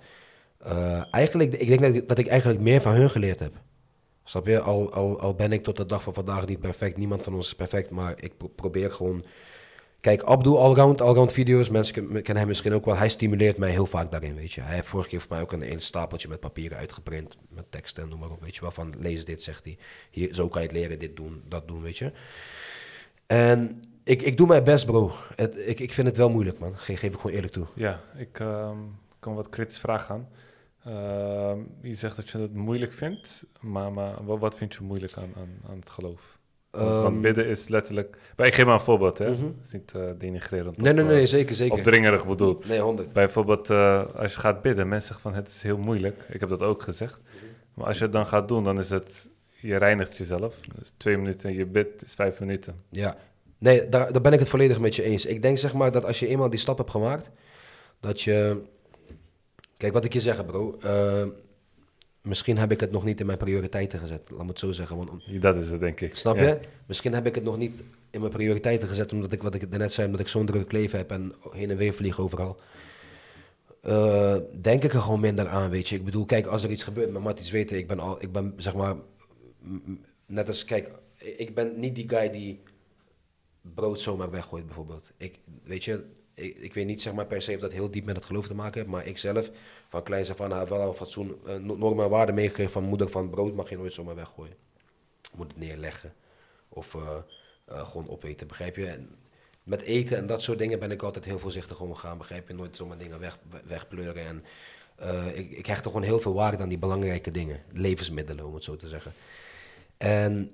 eigenlijk, 1.12 1.54
ik 1.54 1.68
denk 1.68 1.80
dat 1.80 1.96
ik, 1.96 2.08
dat 2.10 2.18
ik 2.18 2.28
eigenlijk 2.28 2.60
meer 2.62 2.82
van 2.82 2.94
hun 2.94 3.10
geleerd 3.10 3.40
heb. 3.40 3.56
Snap 4.24 4.48
je? 4.48 4.60
Al, 4.60 4.94
al, 4.94 5.20
al 5.20 5.36
ben 5.36 5.52
ik 5.52 5.64
tot 5.64 5.78
de 5.78 5.86
dag 5.86 6.04
van 6.04 6.14
vandaag 6.14 6.46
niet 6.46 6.60
perfect, 6.60 6.98
niemand 6.98 7.22
van 7.22 7.34
ons 7.34 7.48
is 7.48 7.56
perfect, 7.56 7.90
maar 7.90 8.14
ik 8.20 8.38
pro- 8.38 8.48
probeer 8.48 8.92
gewoon... 8.92 9.26
Kijk, 10.02 10.24
Abdul, 10.24 10.60
allround, 10.60 11.02
allround 11.02 11.32
video's, 11.32 11.70
mensen 11.70 11.94
ken- 11.94 12.08
kennen 12.08 12.38
hem 12.38 12.48
misschien 12.48 12.74
ook 12.74 12.86
wel. 12.86 12.96
Hij 12.96 13.10
stimuleert 13.10 13.58
mij 13.58 13.72
heel 13.72 13.86
vaak 13.86 14.12
daarin, 14.12 14.36
weet 14.36 14.52
je. 14.52 14.62
Hij 14.62 14.76
heeft 14.76 14.88
vorige 14.88 15.10
keer 15.10 15.20
voor 15.20 15.30
mij 15.30 15.42
ook 15.42 15.52
een, 15.52 15.82
stapeltje 15.82 16.28
met 16.28 16.40
papieren 16.40 16.78
uitgeprint, 16.78 17.38
met 17.50 17.72
teksten 17.72 18.04
en 18.04 18.10
noem 18.10 18.20
maar 18.20 18.30
op, 18.30 18.42
weet 18.44 18.56
je 18.56 18.62
wel. 18.62 18.72
Van, 18.72 18.94
lees 19.00 19.26
dit, 19.26 19.42
zegt 19.42 19.66
hij. 19.66 19.78
Hier, 20.12 20.34
zo 20.34 20.48
kan 20.48 20.62
je 20.62 20.68
het 20.68 20.78
leren, 20.78 21.00
dit 21.00 21.16
doen, 21.16 21.42
dat 21.48 21.68
doen, 21.68 21.82
weet 21.82 21.98
je. 21.98 22.12
En 23.28 23.82
ik, 24.04 24.22
ik 24.22 24.38
doe 24.38 24.48
mijn 24.48 24.64
best, 24.64 24.86
bro. 24.86 25.12
Het, 25.36 25.58
ik, 25.66 25.80
ik 25.80 25.94
vind 25.94 26.08
het 26.08 26.18
wel 26.18 26.30
moeilijk, 26.30 26.60
man. 26.60 26.78
Ge- 26.78 26.96
geef 26.98 27.14
ik 27.14 27.20
gewoon 27.20 27.36
eerlijk 27.36 27.54
toe. 27.54 27.66
Ja, 27.76 28.00
ik 28.18 28.40
ehm, 28.40 28.78
kan 29.20 29.36
wat 29.36 29.50
kritisch 29.50 29.80
vragen 29.80 30.16
aan. 30.16 30.28
Ehm, 30.86 31.60
je 31.82 31.96
zegt 31.96 32.16
dat 32.16 32.30
je 32.30 32.38
het 32.40 32.54
moeilijk 32.54 32.94
vindt, 32.94 33.46
maar, 33.60 33.92
maar 33.94 34.26
wat, 34.26 34.40
wat 34.40 34.58
vind 34.58 34.74
je 34.74 34.84
moeilijk 34.84 35.14
aan, 35.14 35.34
aan, 35.38 35.60
aan 35.70 35.80
het 35.80 35.90
geloof? 35.90 36.37
Want, 36.72 36.90
want 36.90 37.14
Ehm, 37.14 37.22
bidden 37.22 37.48
is 37.48 37.68
letterlijk... 37.68 38.18
Maar 38.36 38.48
ik 38.48 38.54
geef 38.54 38.66
maar 38.66 38.74
een 38.74 38.80
voorbeeld, 38.80 39.18
hè? 39.18 39.32
Mhm. 39.32 39.46
Het 39.46 39.66
is 39.66 39.72
niet 39.72 39.92
eh, 39.96 40.02
denigrerend. 40.18 40.78
Nee, 40.82 40.94
nee, 40.94 41.04
nee, 41.04 41.22
eh, 41.22 41.28
zeker, 41.28 41.56
zeker. 41.56 41.78
Opdringerig 41.78 42.28
bedoeld. 42.28 42.68
Nee, 42.68 42.80
100. 42.80 43.14
Bijvoorbeeld, 43.14 43.70
eh, 43.70 44.04
als 44.16 44.34
je 44.34 44.40
gaat 44.40 44.62
bidden, 44.62 44.88
mensen 44.88 45.08
zeggen 45.08 45.32
van 45.32 45.40
het 45.40 45.48
is 45.48 45.62
heel 45.62 45.78
moeilijk. 45.78 46.26
Ik 46.30 46.40
heb 46.40 46.50
dat 46.50 46.62
ook 46.62 46.82
gezegd. 46.82 47.20
Maar 47.74 47.88
als 47.88 47.98
je 47.98 48.04
het 48.04 48.14
dan 48.14 48.26
gaat 48.26 48.48
doen, 48.48 48.64
dan 48.64 48.80
is 48.80 48.90
het, 48.90 49.28
je 49.60 49.76
reinigt 49.78 50.18
jezelf. 50.18 50.56
Dus 50.80 50.94
twee 50.98 51.18
minuten 51.18 51.50
en 51.50 51.56
je 51.56 51.66
bidt 51.66 52.04
is 52.04 52.14
vijf 52.14 52.40
minuten. 52.40 52.80
Ja, 52.90 53.18
nee, 53.58 53.90
daar, 53.90 54.12
daar 54.12 54.22
ben 54.22 54.34
ik 54.34 54.40
het 54.40 54.50
volledig 54.50 54.80
met 54.80 54.96
je 54.96 55.04
eens. 55.04 55.26
Ik 55.26 55.42
denk 55.42 55.58
zeg 55.58 55.74
maar 55.74 55.92
dat 55.92 56.06
als 56.06 56.20
je 56.20 56.28
eenmaal 56.28 56.50
die 56.50 56.60
stap 56.60 56.78
hebt 56.78 56.92
gemaakt, 56.92 57.30
dat 58.00 58.22
je... 58.22 58.62
Kijk, 59.78 59.94
wat 59.94 60.06
ik 60.06 60.14
je 60.14 60.20
zeg, 60.20 60.46
bro. 60.46 60.78
Misschien 62.28 62.58
heb 62.58 62.72
ik 62.72 62.80
het 62.80 62.92
nog 62.92 63.04
niet 63.04 63.20
in 63.20 63.26
mijn 63.26 63.38
prioriteiten 63.38 64.00
gezet. 64.00 64.30
Laat 64.30 64.42
me 64.42 64.48
het 64.48 64.60
zo 64.60 64.72
zeggen. 64.72 64.98
Want, 64.98 65.12
Dat 65.42 65.56
is 65.56 65.70
het, 65.70 65.80
denk 65.80 66.02
ik. 66.02 66.16
snap 66.16 66.36
Ja. 66.36 66.44
je? 66.44 66.60
Misschien 66.86 67.14
heb 67.14 67.26
ik 67.26 67.36
het 67.36 67.44
nog 67.44 67.58
niet 67.58 67.82
in 68.10 68.20
mijn 68.20 68.32
prioriteiten 68.32 68.88
gezet, 68.88 69.12
omdat 69.14 69.32
ik, 69.32 69.42
wat 69.42 69.54
ik 69.54 69.70
net 69.70 69.94
zei, 69.94 70.06
omdat 70.06 70.22
ik 70.22 70.28
zo'n 70.28 70.46
druk 70.46 70.72
leven 70.72 70.98
heb 70.98 71.12
en 71.12 71.34
heen 71.52 71.70
en 71.70 71.78
weer 71.78 71.94
vlieg 71.94 72.20
overal. 72.20 72.60
Eh, 73.82 74.36
denk 74.62 74.84
ik 74.84 74.94
er 74.94 75.02
gewoon 75.02 75.20
minder 75.20 75.48
aan, 75.48 75.70
weet 75.70 75.90
je. 75.90 75.96
Ik 75.96 76.06
bedoel, 76.06 76.26
kijk, 76.26 76.46
als 76.46 76.64
er 76.64 76.70
iets 76.72 76.84
gebeurt, 76.84 77.12
maar 77.12 77.22
Matties 77.22 77.52
weten, 77.52 77.78
ik 77.78 77.88
ben 77.88 78.00
al, 78.00 78.22
ik 78.24 78.32
ben 78.32 78.54
zeg 78.58 78.76
maar, 78.76 78.96
net 80.26 80.48
als, 80.48 80.64
kijk, 80.66 80.92
ik 81.18 81.56
ben 81.56 81.80
niet 81.80 81.96
die 81.96 82.10
guy 82.10 82.30
die 82.30 82.60
brood 83.62 84.02
zomaar 84.02 84.32
weggooit, 84.32 84.66
bijvoorbeeld. 84.66 85.12
Ik, 85.18 85.40
weet 85.64 85.84
je, 85.84 86.04
ik, 86.34 86.58
ik 86.58 86.74
weet 86.74 86.86
niet 86.86 87.02
zeg 87.02 87.14
maar 87.14 87.26
per 87.26 87.42
se 87.42 87.54
of 87.56 87.60
dat 87.62 87.72
heel 87.72 87.92
diep 87.92 88.06
met 88.06 88.16
het 88.16 88.26
geloof 88.26 88.48
te 88.48 88.56
maken 88.56 88.80
heeft, 88.80 88.92
maar 88.92 89.08
ik 89.08 89.18
zelf, 89.18 89.52
van 89.90 90.04
kleins 90.04 90.32
af 90.32 90.42
aan, 90.42 90.68
wel 90.68 90.88
een 90.88 90.94
fatsoen, 90.94 91.38
eh, 91.48 91.56
no- 91.56 91.76
normen 91.78 92.04
en 92.04 92.10
waarden 92.12 92.36
meegekregen 92.36 92.72
van 92.72 92.84
moeder, 92.84 93.10
van 93.10 93.30
brood 93.30 93.56
mag 93.56 93.70
je 93.70 93.78
nooit 93.78 93.94
zomaar 93.94 94.16
weggooien. 94.16 94.56
Moet 95.36 95.48
het 95.48 95.58
neerleggen. 95.58 96.14
Of 96.70 96.96
eh, 96.96 97.02
eh, 97.66 97.88
gewoon 97.90 98.10
opeten, 98.10 98.48
begrijp 98.48 98.76
je? 98.76 98.86
En 98.88 99.10
met 99.64 99.82
eten 99.82 100.18
en 100.18 100.26
dat 100.28 100.42
soort 100.42 100.58
dingen 100.60 100.80
ben 100.80 100.92
ik 100.92 101.02
altijd 101.02 101.26
heel 101.26 101.40
voorzichtig 101.40 101.80
omgegaan, 101.82 102.18
begrijp 102.18 102.48
je? 102.48 102.54
Nooit 102.54 102.76
zomaar 102.76 102.98
dingen 102.98 103.20
weg, 103.20 103.40
we- 103.50 103.62
wegpleuren. 103.66 104.26
En 104.26 104.44
ik, 105.34 105.52
ik 105.52 105.66
hecht 105.66 105.86
er 105.86 105.92
gewoon 105.92 106.06
heel 106.06 106.20
veel 106.20 106.34
waarde 106.34 106.64
aan 106.64 106.70
die 106.70 106.78
belangrijke 106.78 107.32
dingen. 107.32 107.62
Levensmiddelen, 107.74 108.46
om 108.46 108.54
het 108.54 108.64
zo 108.64 108.76
te 108.76 108.88
zeggen. 108.88 109.12
En 109.98 110.52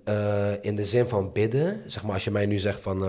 in 0.62 0.76
de 0.76 0.86
zin 0.86 1.08
van 1.08 1.32
bidden, 1.32 1.92
zeg 1.92 2.04
maar, 2.04 2.14
als 2.14 2.24
je 2.24 2.32
mij 2.32 2.46
nu 2.46 2.60
zegt 2.60 2.80
van, 2.82 3.00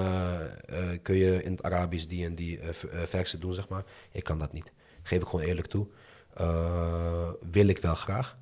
kun 1.03 1.15
je 1.17 1.43
in 1.43 1.51
het 1.53 1.63
Arabisch 1.63 2.07
die 2.07 2.25
en 2.25 2.35
die 2.35 2.61
versen 3.05 3.41
doen, 3.41 3.55
zeg 3.55 3.69
maar. 3.69 3.85
Ik 4.13 4.25
kan 4.25 4.39
dat 4.39 4.53
niet. 4.53 4.73
Geef 5.03 5.21
ik 5.23 5.29
gewoon 5.29 5.45
eerlijk 5.47 5.67
toe. 5.67 5.87
Eh, 6.35 7.29
wil 7.51 7.67
ik 7.67 7.79
wel 7.79 7.95
graag. 7.95 8.35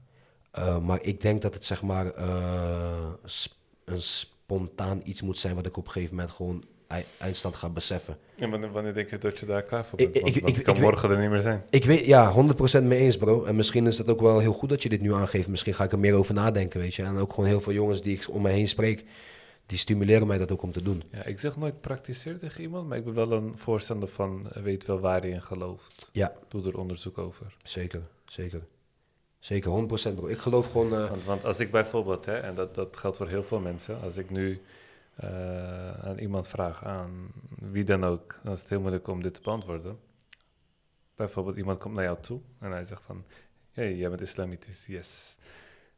Eh, 0.51 0.79
maar 0.79 0.99
ik 1.03 1.21
denk 1.21 1.43
dat 1.43 1.55
het 1.55 1.65
zeg 1.65 1.83
maar 1.83 2.07
eh, 2.11 3.13
sp- 3.25 3.55
een 3.85 4.03
spontaan 4.03 5.01
iets 5.05 5.23
moet 5.23 5.39
zijn 5.39 5.55
wat 5.55 5.67
ik 5.67 5.77
op 5.77 5.87
een 5.87 5.93
gegeven 5.93 6.15
moment 6.17 6.33
gewoon 6.35 6.65
eindstand 7.19 7.57
ga 7.57 7.69
beseffen. 7.69 8.17
En 8.39 8.51
wanneer, 8.51 8.71
wanneer 8.73 8.95
denk 8.95 9.11
je 9.11 9.19
dat 9.19 9.39
je 9.39 9.47
daar 9.47 9.63
klaar 9.63 9.85
voor 9.85 9.99
bent? 9.99 10.15
Want, 10.15 10.27
ik- 10.27 10.35
want 10.35 10.49
ik- 10.49 10.57
het 10.57 10.65
kan 10.65 10.75
ik 10.77 10.81
morgen 10.83 11.11
er 11.11 11.19
niet 11.19 11.31
meer 11.31 11.41
zijn. 11.41 11.63
Ik 11.71 11.85
weet, 11.85 12.05
ja, 12.07 12.31
100% 12.33 12.85
mee 12.85 12.99
eens, 12.99 13.17
bro. 13.17 13.45
En 13.45 13.57
misschien 13.57 13.87
is 13.87 13.99
het 13.99 14.09
ook 14.11 14.21
wel 14.21 14.39
heel 14.39 14.53
goed 14.53 14.69
dat 14.69 14.83
je 14.83 14.89
dit 14.89 15.01
nu 15.01 15.15
aangeeft. 15.15 15.49
Misschien 15.49 15.75
ga 15.75 15.85
ik 15.85 15.93
er 15.93 15.99
meer 15.99 16.15
over 16.15 16.35
nadenken, 16.35 16.81
weet 16.81 16.95
je. 16.95 17.03
En 17.03 17.17
ook 17.17 17.33
gewoon 17.33 17.49
heel 17.49 17.61
veel 17.61 17.73
jongens 17.73 18.03
die 18.03 18.17
ik 18.17 18.27
om 18.31 18.43
me 18.43 18.49
heen 18.51 18.69
spreek, 18.69 19.05
die 19.73 19.81
stimuleren 19.81 20.27
mij 20.27 20.39
dat 20.39 20.53
ook 20.53 20.63
om 20.63 20.73
te 20.73 20.83
doen. 20.83 21.03
Ja, 21.11 21.25
ik 21.25 21.39
zeg 21.39 21.57
nooit 21.57 21.81
praktiseer 21.81 22.39
tegen 22.39 22.61
iemand, 22.61 22.89
maar 22.89 22.99
ik 22.99 23.05
ben 23.05 23.15
wel 23.15 23.33
een 23.33 23.59
voorstander 23.59 24.09
van 24.09 24.51
eh, 24.53 24.63
weet 24.63 24.87
wel 24.87 25.01
waar 25.01 25.27
je 25.27 25.33
in 25.33 25.43
gelooft. 25.43 26.09
Ja. 26.13 26.33
Doe 26.49 26.67
er 26.67 26.79
onderzoek 26.79 27.19
over. 27.19 27.57
Zeker, 27.63 28.03
zeker. 28.25 28.67
Zeker, 29.39 29.71
100% 30.13 30.15
bro. 30.15 30.27
Ik 30.27 30.39
geloof 30.39 30.71
gewoon... 30.71 30.95
eh, 30.95 31.09
Want, 31.09 31.25
want 31.25 31.45
als 31.45 31.61
ik 31.61 31.71
bijvoorbeeld, 31.71 32.25
hè, 32.25 32.39
en 32.39 32.55
dat, 32.55 32.75
dat 32.75 32.97
geldt 32.97 33.17
voor 33.17 33.29
heel 33.29 33.43
veel 33.43 33.61
mensen, 33.61 34.01
als 34.01 34.17
ik 34.17 34.31
nu 34.31 34.63
eh, 35.15 35.93
aan 36.05 36.19
iemand 36.19 36.49
vraag, 36.49 36.85
aan 36.85 37.33
wie 37.59 37.85
dan 37.85 38.05
ook, 38.05 38.41
dan 38.43 38.53
is 38.53 38.61
het 38.61 38.69
heel 38.69 38.81
moeilijk 38.81 39.09
om 39.09 39.23
dit 39.23 39.35
te 39.35 39.41
beantwoorden. 39.43 39.99
Bijvoorbeeld 41.15 41.57
iemand 41.57 41.79
komt 41.79 41.95
naar 41.95 42.05
jou 42.05 42.21
toe 42.21 42.41
en 42.59 42.71
hij 42.71 42.85
zegt 42.85 43.03
van, 43.03 43.25
hey, 43.71 43.97
jij 43.97 44.09
bent 44.09 44.21
islamitisch, 44.21 44.87
yes. 44.87 45.37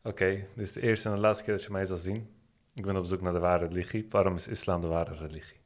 Oké, 0.02 0.30
dit 0.54 0.66
is 0.66 0.72
de 0.72 0.80
eerste 0.80 1.08
en 1.08 1.14
de 1.14 1.20
laatste 1.20 1.44
keer 1.44 1.54
dat 1.54 1.62
je 1.64 1.70
mij 1.70 1.84
zal 1.84 1.96
zien. 1.96 2.33
Ik 2.74 2.84
ben 2.86 2.96
op 2.96 3.06
zoek 3.06 3.20
naar 3.20 3.32
de 3.32 3.38
ware 3.38 3.66
religie. 3.66 4.06
Waarom 4.10 4.34
is 4.34 4.48
islam 4.48 4.80
de 4.80 4.86
ware 4.86 5.14
religie? 5.14 5.56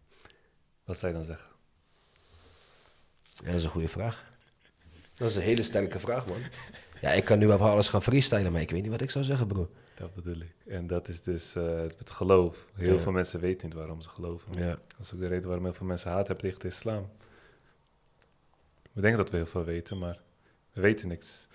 Wat 0.85 0.99
zou 0.99 1.13
je 1.13 1.19
dan 1.19 1.27
zeggen? 1.27 1.49
ja, 3.23 3.45
dat 3.47 3.55
is 3.55 3.65
een 3.65 3.71
goede 3.71 3.89
vraag. 3.89 4.25
Dat 5.15 5.31
is 5.31 5.37
een 5.37 5.43
hele 5.43 5.63
sterke 5.63 5.99
vraag, 5.99 6.27
man. 6.27 6.41
Ja, 7.01 7.11
ik 7.13 7.25
kan 7.25 7.39
nu 7.39 7.47
wel 7.47 7.59
alles 7.59 7.89
gaan 7.89 8.03
freestylen, 8.03 8.53
maar 8.53 8.61
ik 8.61 8.71
weet 8.71 8.83
niet 8.83 8.91
wat 8.91 9.01
ik 9.01 9.11
zou 9.11 9.25
zeggen, 9.25 9.47
bro. 9.47 9.71
Dat 9.95 10.15
bedoel 10.15 10.41
ik. 10.41 10.55
En 10.67 10.87
dat 10.87 11.09
is 11.09 11.21
dus 11.23 11.55
eh, 11.55 11.81
het, 11.81 11.99
het 11.99 12.11
geloof. 12.11 12.67
Heel 12.75 12.93
Ja. 12.95 12.99
veel 13.01 13.13
mensen 13.13 13.41
weten 13.41 13.67
niet 13.69 13.77
waarom 13.77 14.01
ze 14.01 14.09
geloven. 14.09 14.55
Ja. 14.55 14.67
Dat 14.69 14.99
is 15.01 15.13
ook 15.15 15.21
de 15.21 15.27
reden 15.27 15.47
waarom 15.47 15.65
heel 15.65 15.75
veel 15.75 15.87
mensen 15.87 16.11
haat 16.11 16.27
hebben 16.27 16.45
tegen 16.45 16.61
de 16.61 16.69
islam. 16.69 17.11
We 18.93 19.01
denken 19.01 19.19
dat 19.19 19.31
we 19.31 19.37
heel 19.37 19.47
veel 19.47 19.65
weten, 19.65 19.99
maar 19.99 20.21
we 20.73 20.81
weten 20.81 21.09
niks. 21.09 21.49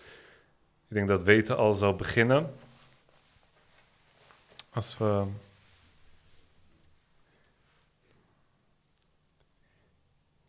Ik 0.87 0.95
denk 0.95 1.07
dat 1.07 1.23
weten 1.23 1.57
al 1.57 1.73
zou 1.73 1.95
beginnen 1.95 2.53
als 4.74 4.97
we. 4.97 5.26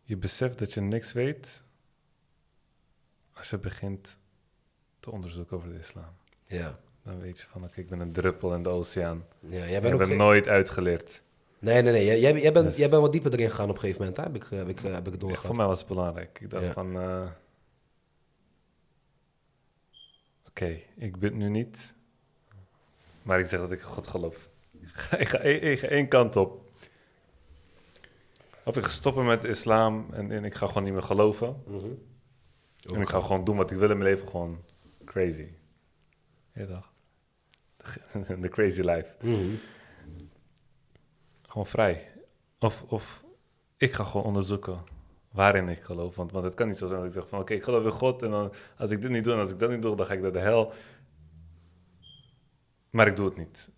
Je 0.04 0.16
beseft 0.16 0.58
dat 0.58 0.72
je 0.72 0.80
niks 0.80 1.12
weet 1.12 1.64
als 3.32 3.50
je 3.50 3.58
begint 3.58 4.18
te 5.00 5.10
onderzoeken 5.10 5.56
over 5.56 5.68
de 5.72 5.78
islam. 5.78 6.04
Ja. 6.46 6.78
Dan 7.02 7.20
weet 7.20 7.40
je 7.40 7.46
van, 7.46 7.64
oké, 7.64 7.80
ik 7.80 7.88
ben 7.88 8.00
een 8.00 8.12
druppel 8.12 8.54
in 8.54 8.62
de 8.62 8.68
oceaan. 8.68 9.26
ja 9.40 9.68
jij 9.68 9.80
bent 9.80 10.02
geen- 10.02 10.16
nooit 10.16 10.48
uitgeleerd. 10.48 11.22
Nee, 11.58 11.82
nee, 11.82 11.92
nee. 11.92 12.04
Jij, 12.04 12.20
jij, 12.20 12.40
jij 12.40 12.52
bent, 12.52 12.64
Dus- 12.66 12.76
jij 12.76 12.88
bent 12.88 13.02
wat 13.02 13.12
dieper 13.12 13.32
erin 13.32 13.50
gegaan 13.50 13.68
op 13.68 13.74
een 13.74 13.80
gegeven 13.80 14.00
moment, 14.00 14.16
hè? 14.16 14.22
Heb 14.22 14.34
ik, 14.34 14.42
eh, 14.50 14.58
heb 14.58 14.68
ik, 14.68 14.82
eh, 14.84 14.92
heb 14.92 15.06
ik 15.06 15.12
Ja, 15.12 15.18
doorgehad. 15.18 15.46
voor 15.46 15.56
mij 15.56 15.66
was 15.66 15.78
het 15.78 15.88
belangrijk. 15.88 16.38
Ik 16.40 16.50
dacht 16.50 16.64
Ja. 16.64 16.72
van, 16.72 16.98
eh, 17.00 17.30
oké, 20.48 20.78
ik 20.96 21.16
bid 21.18 21.34
nu 21.34 21.48
niet, 21.48 21.94
maar 23.24 23.38
ik 23.38 23.46
zeg 23.46 23.60
dat 23.60 23.72
ik 23.72 23.78
in 23.78 23.84
God 23.84 24.06
geloof. 24.06 24.50
ik, 25.18 25.28
ga, 25.28 25.38
één- 25.38 25.62
ik 25.62 25.78
ga 25.78 25.86
één 25.86 26.08
kant 26.08 26.36
op. 26.36 26.62
Of 28.64 28.76
ik 28.76 28.84
ga 28.84 28.90
stoppen 28.90 29.24
met 29.24 29.42
de 29.42 29.48
islam 29.48 30.06
en, 30.12 30.30
en 30.30 30.44
ik 30.44 30.54
ga 30.54 30.66
gewoon 30.66 30.82
niet 30.82 30.92
meer 30.92 31.02
geloven. 31.02 31.62
Mhm. 31.66 31.86
En 32.94 33.00
ik 33.00 33.08
ga 33.08 33.20
gewoon 33.20 33.44
doen 33.44 33.56
wat 33.56 33.70
ik 33.70 33.78
wil 33.78 33.90
in 33.90 33.98
mijn 33.98 34.10
leven, 34.10 34.28
gewoon 34.28 34.58
crazy. 35.04 35.46
Ja, 36.52 36.66
toch? 36.66 36.92
the 38.40 38.48
crazy 38.48 38.80
life. 38.80 39.14
Mhm. 39.20 39.54
Gewoon 41.42 41.66
vrij. 41.66 42.10
Of, 42.58 42.84
of 42.88 43.24
ik 43.76 43.92
ga 43.92 44.04
gewoon 44.04 44.26
onderzoeken 44.26 44.82
waarin 45.30 45.68
ik 45.68 45.82
geloof. 45.82 46.16
Want, 46.16 46.32
want 46.32 46.44
het 46.44 46.54
kan 46.54 46.66
niet 46.66 46.76
zo 46.76 46.86
zijn 46.86 46.98
dat 46.98 47.08
ik 47.08 47.14
zeg 47.14 47.28
van... 47.28 47.40
Oké, 47.40 47.54
ik 47.54 47.62
geloof 47.62 47.84
in 47.84 47.90
God 47.90 48.22
en 48.22 48.30
dan, 48.30 48.52
als 48.78 48.90
ik 48.90 49.00
dit 49.00 49.10
niet 49.10 49.24
doe 49.24 49.32
en 49.32 49.38
als 49.38 49.50
ik 49.50 49.58
dat 49.58 49.70
niet 49.70 49.82
doe... 49.82 49.96
dan 49.96 50.06
ga 50.06 50.14
ik 50.14 50.20
naar 50.20 50.32
de 50.32 50.38
hel. 50.38 50.72
Maar 52.94 53.06
ik 53.06 53.16
doe 53.16 53.24
het 53.24 53.36
niet. 53.36 53.70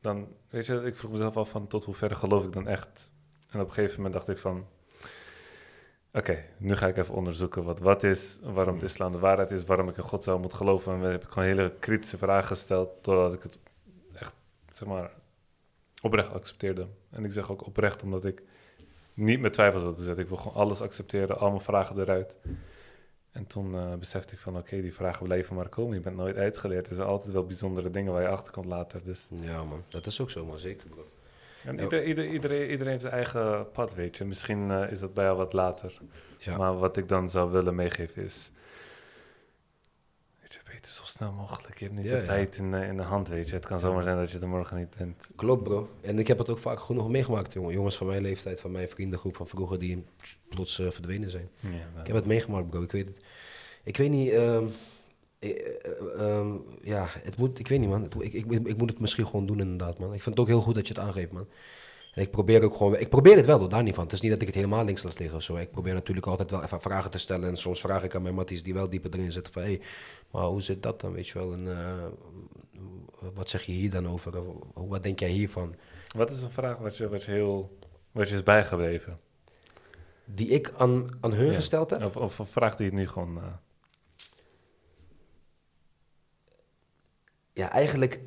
Dan, 0.00 0.28
weet 0.48 0.66
je, 0.66 0.84
ik 0.84 0.96
vroeg 0.96 1.10
mezelf 1.10 1.36
af 1.36 1.48
van... 1.48 1.66
tot 1.66 1.86
ver 1.90 2.16
geloof 2.16 2.44
ik 2.44 2.52
dan 2.52 2.68
echt? 2.68 3.12
En 3.50 3.60
op 3.60 3.66
een 3.66 3.72
gegeven 3.72 3.96
moment 3.96 4.14
dacht 4.14 4.28
ik 4.28 4.38
van... 4.38 4.66
Oké, 6.12 6.44
nu 6.56 6.76
ga 6.76 6.86
ik 6.86 6.96
even 6.96 7.14
onderzoeken 7.14 7.64
wat 7.64 7.78
wat 7.80 8.02
is, 8.02 8.38
waarom 8.42 8.78
de 8.78 8.84
islam 8.84 9.12
de 9.12 9.18
waarheid 9.18 9.50
is, 9.50 9.64
waarom 9.64 9.88
ik 9.88 9.96
in 9.96 10.02
God 10.02 10.24
zou 10.24 10.40
moeten 10.40 10.58
geloven. 10.58 10.92
En 10.92 11.00
dan 11.00 11.10
heb 11.10 11.24
ik 11.24 11.28
gewoon 11.28 11.48
hele 11.48 11.72
kritische 11.78 12.18
vragen 12.18 12.46
gesteld, 12.46 13.02
totdat 13.02 13.32
ik 13.32 13.42
het 13.42 13.58
echt, 14.14 14.34
zeg 14.68 14.88
maar, 14.88 15.10
oprecht 16.02 16.32
accepteerde. 16.32 16.86
En 17.10 17.24
ik 17.24 17.32
zeg 17.32 17.50
ook 17.50 17.66
oprecht, 17.66 18.02
omdat 18.02 18.24
ik 18.24 18.42
niet 19.14 19.40
met 19.40 19.52
twijfels 19.52 19.82
wilde 19.82 20.02
zetten. 20.02 20.22
Ik 20.22 20.28
wil 20.28 20.38
gewoon 20.38 20.56
alles 20.56 20.80
accepteren, 20.80 21.38
al 21.38 21.50
mijn 21.50 21.62
vragen 21.62 22.00
eruit. 22.00 22.38
En 23.32 23.46
toen 23.46 23.74
eh, 23.74 23.94
besefte 23.94 24.34
ik 24.34 24.40
van, 24.40 24.56
oké, 24.56 24.80
die 24.80 24.94
vragen 24.94 25.24
blijven 25.26 25.56
maar 25.56 25.68
komen. 25.68 25.94
Je 25.94 26.00
bent 26.00 26.16
nooit 26.16 26.36
uitgeleerd. 26.36 26.88
Er 26.88 26.94
zijn 26.94 27.08
altijd 27.08 27.32
wel 27.32 27.46
bijzondere 27.46 27.90
dingen 27.90 28.12
waar 28.12 28.22
je 28.22 28.28
achter 28.28 28.52
komt 28.52 28.66
later. 28.66 29.00
Dus. 29.04 29.28
Ja, 29.40 29.64
man. 29.64 29.82
Dat 29.88 30.06
is 30.06 30.20
ook 30.20 30.30
zo, 30.30 30.44
man. 30.44 30.58
Zeker, 30.58 30.88
bro. 30.88 31.06
En 31.64 31.76
Ja. 31.76 31.82
ieder, 31.82 32.04
ieder, 32.04 32.26
iedereen, 32.26 32.70
iedereen 32.70 32.90
heeft 32.90 33.02
zijn 33.02 33.14
eigen 33.14 33.70
pad, 33.70 33.94
weet 33.94 34.16
je. 34.16 34.24
Misschien 34.24 34.70
eh, 34.70 34.90
is 34.90 35.00
dat 35.00 35.14
bij 35.14 35.24
jou 35.24 35.36
wat 35.36 35.52
later. 35.52 35.98
Ja. 36.38 36.56
Maar 36.56 36.78
wat 36.78 36.96
ik 36.96 37.08
dan 37.08 37.28
zou 37.30 37.50
willen 37.50 37.74
meegeven 37.74 38.22
is... 38.22 38.50
Weet 40.54 40.74
beter 40.74 40.92
zo 40.92 41.02
snel 41.04 41.32
mogelijk. 41.32 41.78
Je 41.78 41.84
hebt 41.84 41.96
niet 41.96 42.06
Ja, 42.06 42.18
de 42.20 42.26
tijd 42.26 42.56
in, 42.56 42.70
de- 42.70 42.86
in 42.86 42.96
de 42.96 43.02
hand, 43.02 43.28
weet 43.28 43.48
je. 43.48 43.54
Het 43.54 43.66
kan 43.66 43.80
zomaar 43.80 44.02
zijn 44.02 44.16
dat 44.16 44.30
je 44.30 44.38
er 44.38 44.48
morgen 44.48 44.76
niet 44.76 44.94
bent. 44.98 45.30
Klopt, 45.36 45.62
bro. 45.64 45.88
En 46.00 46.18
ik 46.18 46.26
heb 46.26 46.38
het 46.38 46.48
ook 46.48 46.58
vaak 46.58 46.80
genoeg 46.80 47.08
meegemaakt, 47.08 47.52
jongen. 47.52 47.72
Jongens 47.72 47.96
van 47.96 48.06
mijn 48.06 48.22
leeftijd, 48.22 48.60
van 48.60 48.70
mijn 48.70 48.88
vriendengroep 48.88 49.36
van 49.36 49.48
vroeger, 49.48 49.78
die 49.78 50.04
plots 50.48 50.78
eh, 50.78 50.90
verdwenen 50.90 51.30
zijn. 51.30 51.48
Ja, 51.60 52.00
Ik 52.00 52.06
heb 52.06 52.16
het 52.16 52.26
meegemaakt, 52.26 52.70
bro. 52.70 52.82
Ik 52.82 52.92
weet 52.92 53.06
het. 53.06 53.24
Ik 53.84 53.96
weet 53.96 54.10
niet. 54.10 54.30
ehm, 54.30 54.66
eh, 55.38 55.50
eh, 55.50 56.20
ehm, 56.38 56.52
ja, 56.82 57.06
het 57.22 57.36
moet. 57.36 57.58
Ik 57.58 57.68
weet 57.68 57.80
niet, 57.80 57.88
man. 57.88 58.02
Het, 58.02 58.14
ik, 58.18 58.32
ik, 58.32 58.50
ik 58.50 58.76
moet 58.76 58.90
het 58.90 59.00
misschien 59.00 59.26
gewoon 59.26 59.46
doen, 59.46 59.60
inderdaad, 59.60 59.98
man. 59.98 60.14
Ik 60.14 60.22
vind 60.22 60.34
het 60.34 60.44
ook 60.44 60.50
heel 60.50 60.60
goed 60.60 60.74
dat 60.74 60.88
je 60.88 60.94
het 60.94 61.02
aangeeft, 61.02 61.32
man. 61.32 61.46
En 62.12 62.22
ik 62.22 62.30
probeer 62.30 62.62
ook 62.62 62.76
gewoon. 62.76 62.96
Ik 62.96 63.08
probeer 63.08 63.36
het 63.36 63.46
wel, 63.46 63.58
hoor, 63.58 63.68
daar 63.68 63.82
niet 63.82 63.94
van. 63.94 64.04
Het 64.04 64.12
is 64.12 64.20
niet 64.20 64.30
dat 64.30 64.40
ik 64.40 64.46
het 64.46 64.56
helemaal 64.56 64.84
links 64.84 65.02
laat 65.02 65.18
liggen 65.18 65.36
of 65.36 65.42
zo. 65.42 65.56
Ik 65.56 65.70
probeer 65.70 65.94
natuurlijk 65.94 66.26
altijd 66.26 66.50
wel 66.50 66.62
even 66.62 66.80
vragen 66.80 67.10
te 67.10 67.18
stellen. 67.18 67.48
En 67.48 67.56
soms 67.56 67.80
vraag 67.80 68.02
ik 68.04 68.14
aan 68.14 68.22
mijn 68.22 68.34
matties 68.34 68.62
die 68.62 68.74
wel 68.74 68.88
dieper 68.88 69.10
erin 69.14 69.32
zitten 69.32 69.52
van, 69.52 69.62
hé, 69.62 69.68
hey, 69.68 69.80
maar 70.30 70.42
hoe 70.44 70.62
zit 70.62 70.82
dat 70.82 71.00
dan, 71.00 71.12
weet 71.12 71.28
je 71.28 71.38
wel? 71.38 71.52
En 71.52 71.66
eh, 71.78 72.06
wat 73.34 73.48
zeg 73.48 73.62
je 73.62 73.72
hier 73.72 73.90
dan 73.90 74.08
over? 74.08 74.40
Of, 74.74 74.88
wat 74.88 75.02
denk 75.02 75.18
jij 75.18 75.28
hiervan? 75.28 75.74
Wat 76.16 76.30
is 76.30 76.42
een 76.42 76.50
vraag 76.50 76.76
wat 76.78 76.96
je, 76.96 77.08
wat 77.08 77.22
je 77.22 77.30
heel... 77.30 77.78
Wat 78.12 78.28
je 78.28 78.34
is 78.34 78.42
bijgebleven? 78.42 79.18
Die 80.24 80.48
ik 80.48 80.72
aan, 80.76 81.06
aan 81.20 81.32
hun 81.32 81.46
Ja. 81.46 81.52
gesteld 81.54 81.90
heb? 81.90 82.02
Of, 82.02 82.16
of 82.16 82.38
een 82.38 82.46
vraag 82.46 82.76
die 82.76 82.86
je 82.86 82.92
nu 82.96 83.08
gewoon... 83.08 83.36
eh, 83.38 83.44
Ja, 87.52 87.70
eigenlijk, 87.70 88.20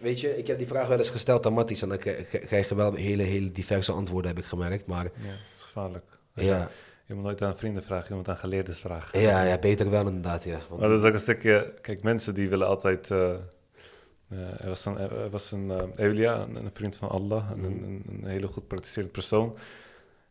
weet 0.00 0.20
je, 0.20 0.36
ik 0.38 0.46
heb 0.46 0.58
die 0.58 0.66
vraag 0.66 0.88
wel 0.88 0.98
eens 0.98 1.10
gesteld 1.10 1.46
aan 1.46 1.52
Matties 1.52 1.82
en 1.82 1.88
dan 1.88 1.98
krijg 1.98 2.68
je 2.68 2.74
wel 2.74 2.94
hele, 2.94 3.22
hele 3.22 3.52
diverse 3.52 3.92
antwoorden, 3.92 4.30
heb 4.30 4.40
ik 4.40 4.44
gemerkt. 4.48 4.86
Maar 4.86 5.04
ja, 5.04 5.10
dat 5.28 5.54
is 5.54 5.62
gevaarlijk. 5.62 6.04
ja, 6.34 6.70
Je 7.06 7.14
moet 7.14 7.22
nooit 7.24 7.42
aan 7.42 7.58
vrienden 7.58 7.82
vragen, 7.82 8.06
je 8.08 8.14
moet 8.14 8.28
aan 8.28 8.36
geleerden 8.36 8.74
vragen. 8.74 9.20
ja, 9.20 9.42
ja, 9.42 9.58
beter 9.58 9.90
wel 9.90 10.06
inderdaad, 10.06 10.44
ja. 10.44 10.58
Want- 10.68 10.80
Maar 10.80 10.88
dat 10.88 10.98
is 10.98 11.04
ook 11.04 11.12
een 11.12 11.18
stukje... 11.20 11.74
Kijk, 11.80 12.02
mensen 12.02 12.34
die 12.34 12.48
willen 12.48 12.66
altijd... 12.66 13.10
eh, 13.10 13.30
eh, 14.28 14.60
er 14.60 14.68
was 14.68 14.84
een, 14.84 14.98
er 14.98 15.30
was 15.30 15.50
een 15.50 15.70
eh, 15.70 15.82
Eulia, 15.96 16.40
een, 16.40 16.56
een 16.56 16.70
vriend 16.72 16.96
van 16.96 17.08
Allah, 17.08 17.50
een, 17.50 17.58
Mhm. 17.58 17.66
een, 17.84 18.04
een 18.08 18.24
hele 18.26 18.46
goed 18.46 18.66
praktiserend 18.66 19.12
persoon. 19.12 19.56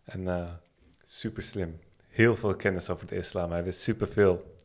En 0.03 0.59
super 1.05 1.43
slim. 1.43 1.79
Heel 2.09 2.35
veel 2.35 2.55
kennis 2.55 2.89
over 2.89 3.07
de 3.07 3.15
islam. 3.15 3.51
Hij 3.51 3.63
wist 3.63 3.79
super 3.79 4.07
veel. 4.07 4.55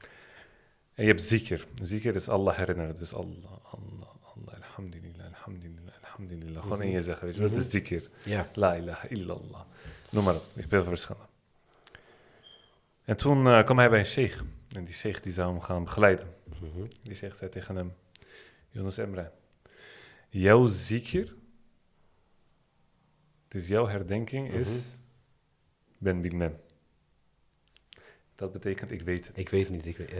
En 0.94 1.02
je 1.04 1.08
hebt 1.10 1.22
zikr. 1.24 1.64
Zikr 1.82 2.14
is 2.14 2.28
Allah 2.28 2.56
herinneren. 2.56 2.96
Dus 2.96 3.14
Allah, 3.14 3.50
Alhamdulillah, 4.76 5.26
alhamdulillah, 5.26 5.94
alhamdulillah. 6.02 6.62
Gewoon 6.62 6.82
in 6.82 6.90
je 6.90 7.00
zeggen, 7.00 7.26
weet 7.26 7.34
je, 7.34 7.40
dat 7.40 7.50
Mhm. 7.50 7.60
is 7.60 7.70
zikr. 7.70 8.08
ja, 8.24 8.46
La 8.54 8.76
ilaha 8.76 9.08
illallah. 9.08 9.60
Noem 10.10 10.24
maar 10.24 10.34
op, 10.34 10.44
ik 10.54 10.68
ben. 10.68 10.98
En 13.04 13.16
toen 13.16 13.46
eh, 13.46 13.64
kwam 13.64 13.78
hij 13.78 13.90
bij 13.90 13.98
een 13.98 14.06
sheikh. 14.06 14.40
En 14.76 14.84
die 14.84 14.94
sheikh 14.94 15.22
die 15.22 15.32
zou 15.32 15.50
hem 15.52 15.60
gaan 15.60 15.84
begeleiden. 15.84 16.28
Mhm. 16.60 16.86
Die 17.02 17.14
sheikh 17.14 17.36
zei 17.36 17.50
tegen 17.50 17.76
hem, 17.76 17.92
Yunus 18.70 18.98
Emre, 18.98 19.30
jouw 20.28 20.64
zikr, 20.66 21.32
dus 23.48 23.68
jouw 23.68 23.86
herdenking 23.86 24.52
is, 24.52 24.98
ben 25.98 26.20
bilmem. 26.20 26.56
Dat 28.34 28.52
betekent, 28.52 28.90
ik 28.90 29.02
weet 29.02 29.26
het. 29.26 29.36
ik 29.38 29.48
weet 29.48 29.70
niet. 29.70 29.86
Ik 29.86 29.96
weet, 29.96 30.14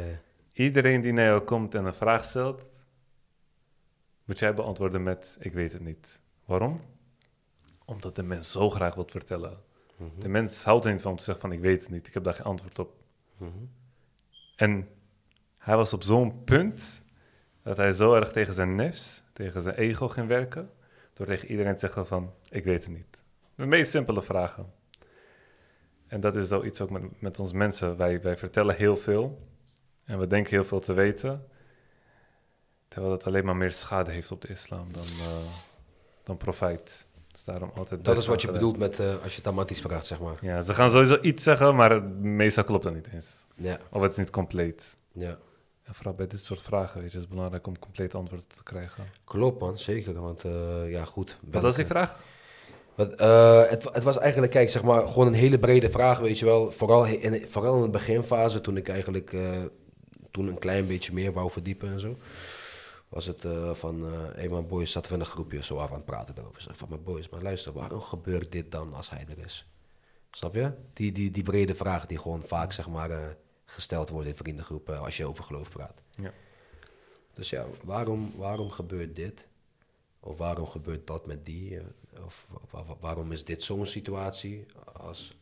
Iedereen 0.53 1.01
die 1.01 1.13
naar 1.13 1.25
jou 1.25 1.41
komt 1.41 1.75
en 1.75 1.85
een 1.85 1.95
vraag 1.95 2.25
stelt, 2.25 2.63
moet 4.27 4.39
jij 4.39 4.55
beantwoorden 4.55 5.03
met, 5.03 5.37
ik 5.41 5.53
weet 5.53 5.73
het 5.73 5.83
niet. 5.83 6.21
Waarom? 6.45 6.81
Omdat 7.85 8.17
de 8.17 8.23
mens 8.23 8.51
zo 8.53 8.71
graag 8.71 8.95
wil 8.95 9.07
vertellen. 9.11 9.59
mhm, 9.97 10.21
De 10.21 10.29
mens 10.29 10.65
houdt 10.65 10.85
er 10.85 10.93
niet 10.93 11.03
van 11.03 11.11
om 11.11 11.17
te 11.17 11.25
zeggen 11.25 11.43
van, 11.49 11.53
ik 11.53 11.61
weet 11.61 11.83
het 11.83 11.91
niet, 11.91 12.07
ik 12.07 12.15
heb 12.15 12.25
daar 12.25 12.35
geen 12.35 12.45
antwoord 12.45 12.79
op. 12.79 12.95
mhm. 13.37 13.51
En 14.57 14.89
hij 15.59 15.77
was 15.77 15.93
op 15.93 16.03
zo'n 16.03 16.45
punt 16.45 17.03
dat 17.63 17.77
hij 17.77 17.93
zo 17.93 18.15
erg 18.15 18.33
tegen 18.33 18.55
zijn 18.55 18.75
nefs, 18.75 19.23
tegen 19.33 19.63
zijn 19.63 19.75
ego 19.75 20.09
ging 20.09 20.29
werken, 20.29 20.71
door 21.13 21.27
tegen 21.27 21.51
iedereen 21.51 21.73
te 21.73 21.79
zeggen 21.79 22.07
van, 22.07 22.33
ik 22.49 22.65
weet 22.65 22.85
het 22.85 22.93
niet. 22.95 23.25
De 23.55 23.67
meest 23.67 23.91
simpele 23.91 24.23
vragen. 24.23 24.73
En 26.07 26.21
dat 26.21 26.37
is 26.37 26.49
zoiets 26.49 26.81
ook 26.81 26.91
met, 26.91 27.21
met 27.21 27.39
ons 27.39 27.53
mensen. 27.53 27.97
Wij, 27.97 28.21
wij 28.21 28.37
vertellen 28.37 28.75
heel 28.77 28.97
veel 28.97 29.49
en 30.05 30.19
we 30.19 30.27
denken 30.27 30.51
heel 30.53 30.65
veel 30.65 30.81
te 30.81 30.93
weten, 30.93 31.47
terwijl 32.89 33.13
het 33.13 33.25
alleen 33.25 33.45
maar 33.45 33.57
meer 33.57 33.73
schade 33.73 34.11
heeft 34.11 34.31
op 34.33 34.41
de 34.41 34.49
islam 34.49 34.93
dan, 34.93 35.07
eh, 35.07 35.37
dan 36.23 36.37
profijt. 36.37 37.07
Dus 37.33 37.45
daarom 37.45 37.71
altijd 37.75 38.05
Dat 38.05 38.19
is 38.19 38.27
wat 38.27 38.41
je 38.41 38.47
wel 38.47 38.57
bedoelt 38.57 38.79
met 38.79 39.01
eh, 39.01 39.23
als 39.23 39.37
je 39.37 39.51
Matties 39.51 39.81
vraagt, 39.81 40.07
zeg 40.07 40.21
maar. 40.21 40.37
Ja, 40.41 40.63
ze 40.63 40.75
gaan 40.75 40.91
sowieso 40.91 41.19
iets 41.21 41.43
zeggen, 41.43 41.75
maar 41.75 42.03
meestal 42.03 42.65
klopt 42.65 42.85
dat 42.85 42.95
niet 42.95 43.09
eens. 43.13 43.47
Ja, 43.57 43.79
Of 43.91 44.03
het 44.03 44.11
is 44.11 44.19
niet 44.19 44.31
compleet. 44.31 44.99
ja. 45.13 45.39
En 45.87 45.95
vooral 45.95 46.15
bij 46.15 46.27
dit 46.27 46.41
soort 46.41 46.63
vragen, 46.63 47.01
weet 47.01 47.11
je, 47.11 47.17
is 47.17 47.23
het 47.23 47.33
belangrijk 47.33 47.67
om 47.67 47.79
compleet 47.79 48.15
antwoord 48.15 48.57
te 48.57 48.63
krijgen. 48.63 49.05
Klopt, 49.25 49.61
man, 49.61 49.79
zeker. 49.79 50.21
Want 50.21 50.45
eh, 50.45 50.91
ja, 50.91 51.05
goed. 51.05 51.39
Wat 51.51 51.63
was 51.63 51.77
die 51.77 51.87
vraag? 51.87 52.19
Wat, 52.95 53.13
eh, 53.15 53.69
het, 53.69 53.85
het 53.93 54.03
was 54.03 54.19
eigenlijk, 54.19 54.53
kijk, 54.53 54.71
zeg 54.71 54.83
maar, 54.83 55.09
gewoon 55.09 55.27
een 55.27 55.35
hele 55.35 55.59
brede 55.59 55.91
vraag, 55.91 56.19
weet 56.19 56.39
je 56.39 56.45
wel. 56.45 56.73
Vooral 56.73 57.07
in, 57.07 57.47
vooral 57.49 57.77
in 57.77 57.83
de 57.83 57.89
beginfase, 57.89 58.61
toen 58.61 58.77
ik 58.77 58.89
eigenlijk 58.89 59.33
eh, 59.33 59.41
toen 60.31 60.47
een 60.47 60.59
klein 60.59 60.87
beetje 60.87 61.13
meer 61.13 61.33
wou 61.33 61.51
verdiepen 61.51 61.89
en 61.89 62.01
zo. 62.01 62.17
Was 63.09 63.27
het 63.27 63.45
eh, 63.45 63.75
van, 63.75 64.07
eh 64.13 64.21
hey, 64.35 64.49
mijn 64.49 64.67
boys, 64.67 64.91
zaten 64.93 65.11
we 65.11 65.17
in 65.17 65.23
een 65.25 65.31
groepje 65.31 65.63
zo 65.63 65.77
af 65.77 65.89
aan 65.91 65.97
het 65.97 66.05
praten 66.05 66.35
erover. 66.39 66.63
Zeg 66.63 66.77
van, 66.77 66.89
mijn 66.89 67.03
boys, 67.03 67.29
maar 67.29 67.43
luister, 67.43 67.73
waarom 67.73 68.01
gebeurt 68.01 68.53
dit 68.53 68.71
dan 68.71 68.95
als 68.95 69.11
hij 69.11 69.27
er 69.29 69.45
is? 69.45 69.67
Snap 70.31 70.55
je? 70.55 70.73
Die, 70.93 71.13
die, 71.13 71.31
die 71.31 71.43
brede 71.43 71.75
vraag 71.75 72.07
die 72.07 72.19
gewoon 72.19 72.43
vaak, 72.43 72.73
zeg 72.73 72.89
maar, 72.89 73.11
eh, 73.11 73.27
gesteld 73.65 74.09
wordt 74.09 74.29
in 74.29 74.37
vriendengroepen 74.37 75.01
als 75.01 75.17
je 75.17 75.27
over 75.27 75.45
geloof 75.45 75.71
praat. 75.71 76.03
Ja. 76.11 76.33
Dus 77.35 77.51
ja, 77.51 77.67
waarom, 77.85 78.33
waarom 78.37 78.71
gebeurt 78.71 79.17
dit? 79.17 79.47
Of 80.21 80.39
waarom 80.39 80.67
gebeurt 80.67 81.07
dat 81.07 81.27
met 81.27 81.45
die? 81.45 81.81
Of 82.25 82.47
wa- 82.71 82.85
wa- 82.85 82.97
waarom 83.01 83.33
is 83.33 83.45
dit 83.45 83.63
zo'n 83.63 83.87
situatie 83.87 84.67
als 84.93 85.37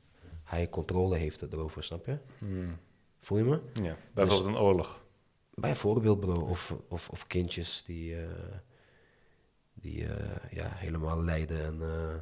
hij 0.44 0.68
controle 0.68 1.16
heeft 1.16 1.42
erover, 1.42 1.84
snap 1.84 2.06
je? 2.06 2.18
Hmm, 2.38 2.78
Voel 3.20 3.38
je 3.38 3.44
me? 3.44 3.60
Ja, 3.82 3.96
bijvoorbeeld 4.14 4.54
een 4.54 4.60
oorlog. 4.60 5.00
Bijvoorbeeld, 5.54 6.20
bro. 6.20 6.34
Of, 6.34 6.74
of, 6.88 7.08
of 7.08 7.26
kindjes 7.26 7.82
die, 7.86 8.16
eh, 8.16 8.22
die 9.74 10.06
eh, 10.06 10.50
ja, 10.50 10.68
helemaal 10.74 11.22
lijden. 11.22 11.64
En 11.64 11.80
eh, 11.82 12.14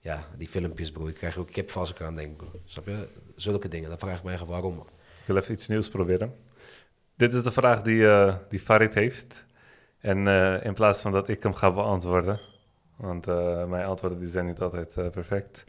ja, 0.00 0.24
die 0.36 0.48
filmpjes, 0.48 0.92
bro. 0.92 1.06
Ik 1.06 1.14
krijg 1.14 1.36
ook 1.36 1.50
kipvel 1.50 1.80
als 1.80 1.90
ik 1.90 2.00
eraan 2.00 2.14
denk, 2.14 2.36
bro. 2.36 2.60
Snap 2.64 2.86
je? 2.86 3.08
Zulke 3.36 3.68
dingen. 3.68 3.88
Dan 3.88 3.98
vraag 3.98 4.18
ik 4.18 4.24
me 4.24 4.32
echt 4.32 4.46
waarom. 4.46 4.78
Ik 4.78 5.26
wil 5.26 5.36
even 5.36 5.54
iets 5.54 5.68
nieuws 5.68 5.88
proberen. 5.88 6.34
Dit 7.16 7.34
is 7.34 7.42
de 7.42 7.52
vraag 7.52 7.82
die, 7.82 8.06
die 8.48 8.60
Farid 8.60 8.94
heeft. 8.94 9.44
En 9.98 10.26
in 10.62 10.74
plaats 10.74 11.00
van 11.00 11.12
dat 11.12 11.28
ik 11.28 11.42
hem 11.42 11.54
ga 11.54 11.72
beantwoorden, 11.72 12.40
want 12.98 13.26
eh, 13.28 13.64
mijn 13.64 13.84
antwoorden 13.86 14.18
die 14.18 14.28
zijn 14.28 14.46
niet 14.46 14.60
altijd 14.60 14.96
eh, 14.96 15.08
perfect, 15.08 15.64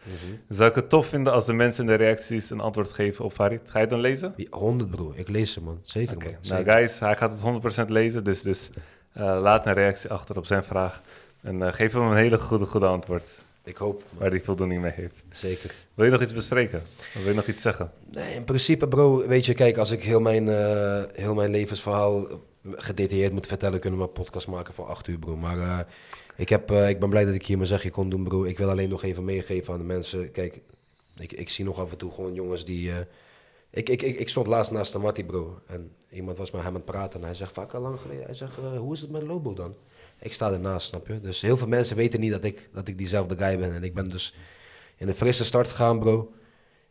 zou 0.50 0.70
ik 0.70 0.76
het 0.76 0.90
tof 0.90 1.08
vinden 1.08 1.34
als 1.34 1.46
de 1.46 1.54
mensen 1.54 1.84
in 1.84 1.90
de 1.90 2.04
reacties 2.04 2.50
een 2.50 2.60
antwoord 2.60 2.94
geven 2.94 3.26
op 3.26 3.32
Farid. 3.34 3.62
Ga 3.66 3.74
je 3.74 3.80
het 3.80 3.90
dan 3.90 4.00
lezen? 4.00 4.34
Wie- 4.36 4.48
100, 4.52 4.90
bro. 4.90 5.14
Ik 5.16 5.28
lees 5.28 5.52
ze, 5.54 5.62
man. 5.62 5.80
Zeker, 5.84 6.16
Oké, 6.16 6.26
man. 6.26 6.36
nou 6.42 6.64
guys, 6.64 7.00
hij 7.00 7.16
gaat 7.16 7.32
het 7.32 7.42
100% 7.86 7.90
lezen, 7.90 8.24
dus, 8.24 8.42
dus 8.42 8.70
eh, 9.14 9.40
laat 9.42 9.66
een 9.66 9.74
reactie 9.74 10.10
achter 10.10 10.38
op 10.38 10.46
zijn 10.46 10.64
vraag. 10.64 11.02
En 11.42 11.74
geef 11.74 11.94
hem 11.94 12.02
een 12.12 12.18
hele 12.18 12.38
goede, 12.38 12.66
goede 12.66 12.86
antwoord, 12.86 13.40
Ik 13.64 13.78
hoop, 13.78 14.04
waar 14.18 14.30
hij 14.30 14.42
voldoening 14.42 14.82
mee 14.82 14.92
heeft. 14.92 15.26
Zeker. 15.32 15.74
Wil 15.94 16.06
je 16.06 16.12
nog 16.12 16.22
iets 16.22 16.34
bespreken? 16.34 16.80
Of 16.98 17.14
wil 17.14 17.28
je 17.30 17.34
nog 17.34 17.48
iets 17.48 17.62
zeggen? 17.64 17.92
Nee, 18.12 18.34
in 18.34 18.44
principe, 18.44 18.88
bro, 18.88 19.28
weet 19.28 19.46
je, 19.46 19.54
kijk, 19.54 19.78
als 19.78 19.92
ik 19.92 20.04
heel 20.04 20.20
mijn, 20.20 20.48
heel 21.14 21.34
mijn 21.34 21.52
levensverhaal 21.52 22.28
gedetailleerd 22.72 23.34
moet 23.34 23.48
vertellen, 23.48 23.80
kunnen 23.80 24.00
we 24.00 24.06
een 24.06 24.12
podcast 24.12 24.48
maken 24.48 24.74
van 24.74 24.88
acht 24.88 25.08
uur, 25.08 25.20
bro. 25.20 25.38
Maar 25.38 25.86
ik, 26.40 26.50
heb, 26.50 26.72
eh, 26.72 26.90
ik 26.90 27.00
ben 27.00 27.10
blij 27.10 27.26
dat 27.26 27.34
ik 27.34 27.46
hier 27.46 27.58
mijn 27.58 27.70
zegje 27.70 27.90
kon 27.90 28.10
doen, 28.10 28.24
bro. 28.24 28.44
Ik 28.44 28.58
wil 28.58 28.70
alleen 28.70 28.90
nog 28.90 29.04
even 29.04 29.26
meegeven 29.26 29.74
aan 29.74 29.80
de 29.80 29.86
mensen. 29.86 30.32
Kijk, 30.32 30.62
ik, 31.18 31.32
ik 31.32 31.50
zie 31.50 31.66
nog 31.66 31.80
af 31.80 31.92
en 31.92 31.98
toe 31.98 32.12
gewoon 32.12 32.34
jongens 32.34 32.66
die... 32.66 32.92
eh, 32.92 32.98
ik, 33.70 33.90
ik, 33.90 34.02
ik, 34.02 34.20
ik 34.20 34.30
stond 34.30 34.48
laatst 34.48 34.72
naast 34.72 34.92
de 34.92 34.98
Mattie, 34.98 35.26
bro. 35.26 35.60
En 35.68 35.92
iemand 36.10 36.38
was 36.38 36.52
met 36.52 36.62
hem 36.62 36.70
aan 36.70 36.76
het 36.76 36.86
praten 36.86 37.20
en 37.20 37.26
hij 37.26 37.36
zegt 37.36 37.54
vaak 37.54 37.74
al 37.74 37.82
lang 37.82 38.00
geleden... 38.00 38.26
Hij 38.26 38.34
zegt, 38.34 38.58
eh, 38.58 38.78
hoe 38.78 38.94
is 38.94 39.02
het 39.02 39.12
met 39.12 39.22
Lobo 39.22 39.54
dan? 39.54 39.76
Ik 40.20 40.34
sta 40.34 40.52
ernaast, 40.52 40.88
snap 40.88 41.08
je? 41.08 41.22
Dus 41.22 41.42
heel 41.42 41.58
veel 41.58 41.68
mensen 41.68 41.96
weten 41.96 42.20
niet 42.20 42.32
dat 42.32 42.44
ik, 42.44 42.70
dat 42.74 42.88
ik 42.88 42.98
diezelfde 42.98 43.38
guy 43.38 43.58
ben. 43.60 43.74
En 43.74 43.84
ik 43.84 43.94
ben 43.94 44.10
dus 44.10 44.36
in 44.98 45.08
een 45.08 45.16
frisse 45.16 45.46
start 45.46 45.68
gegaan, 45.68 46.00
bro. 46.00 46.32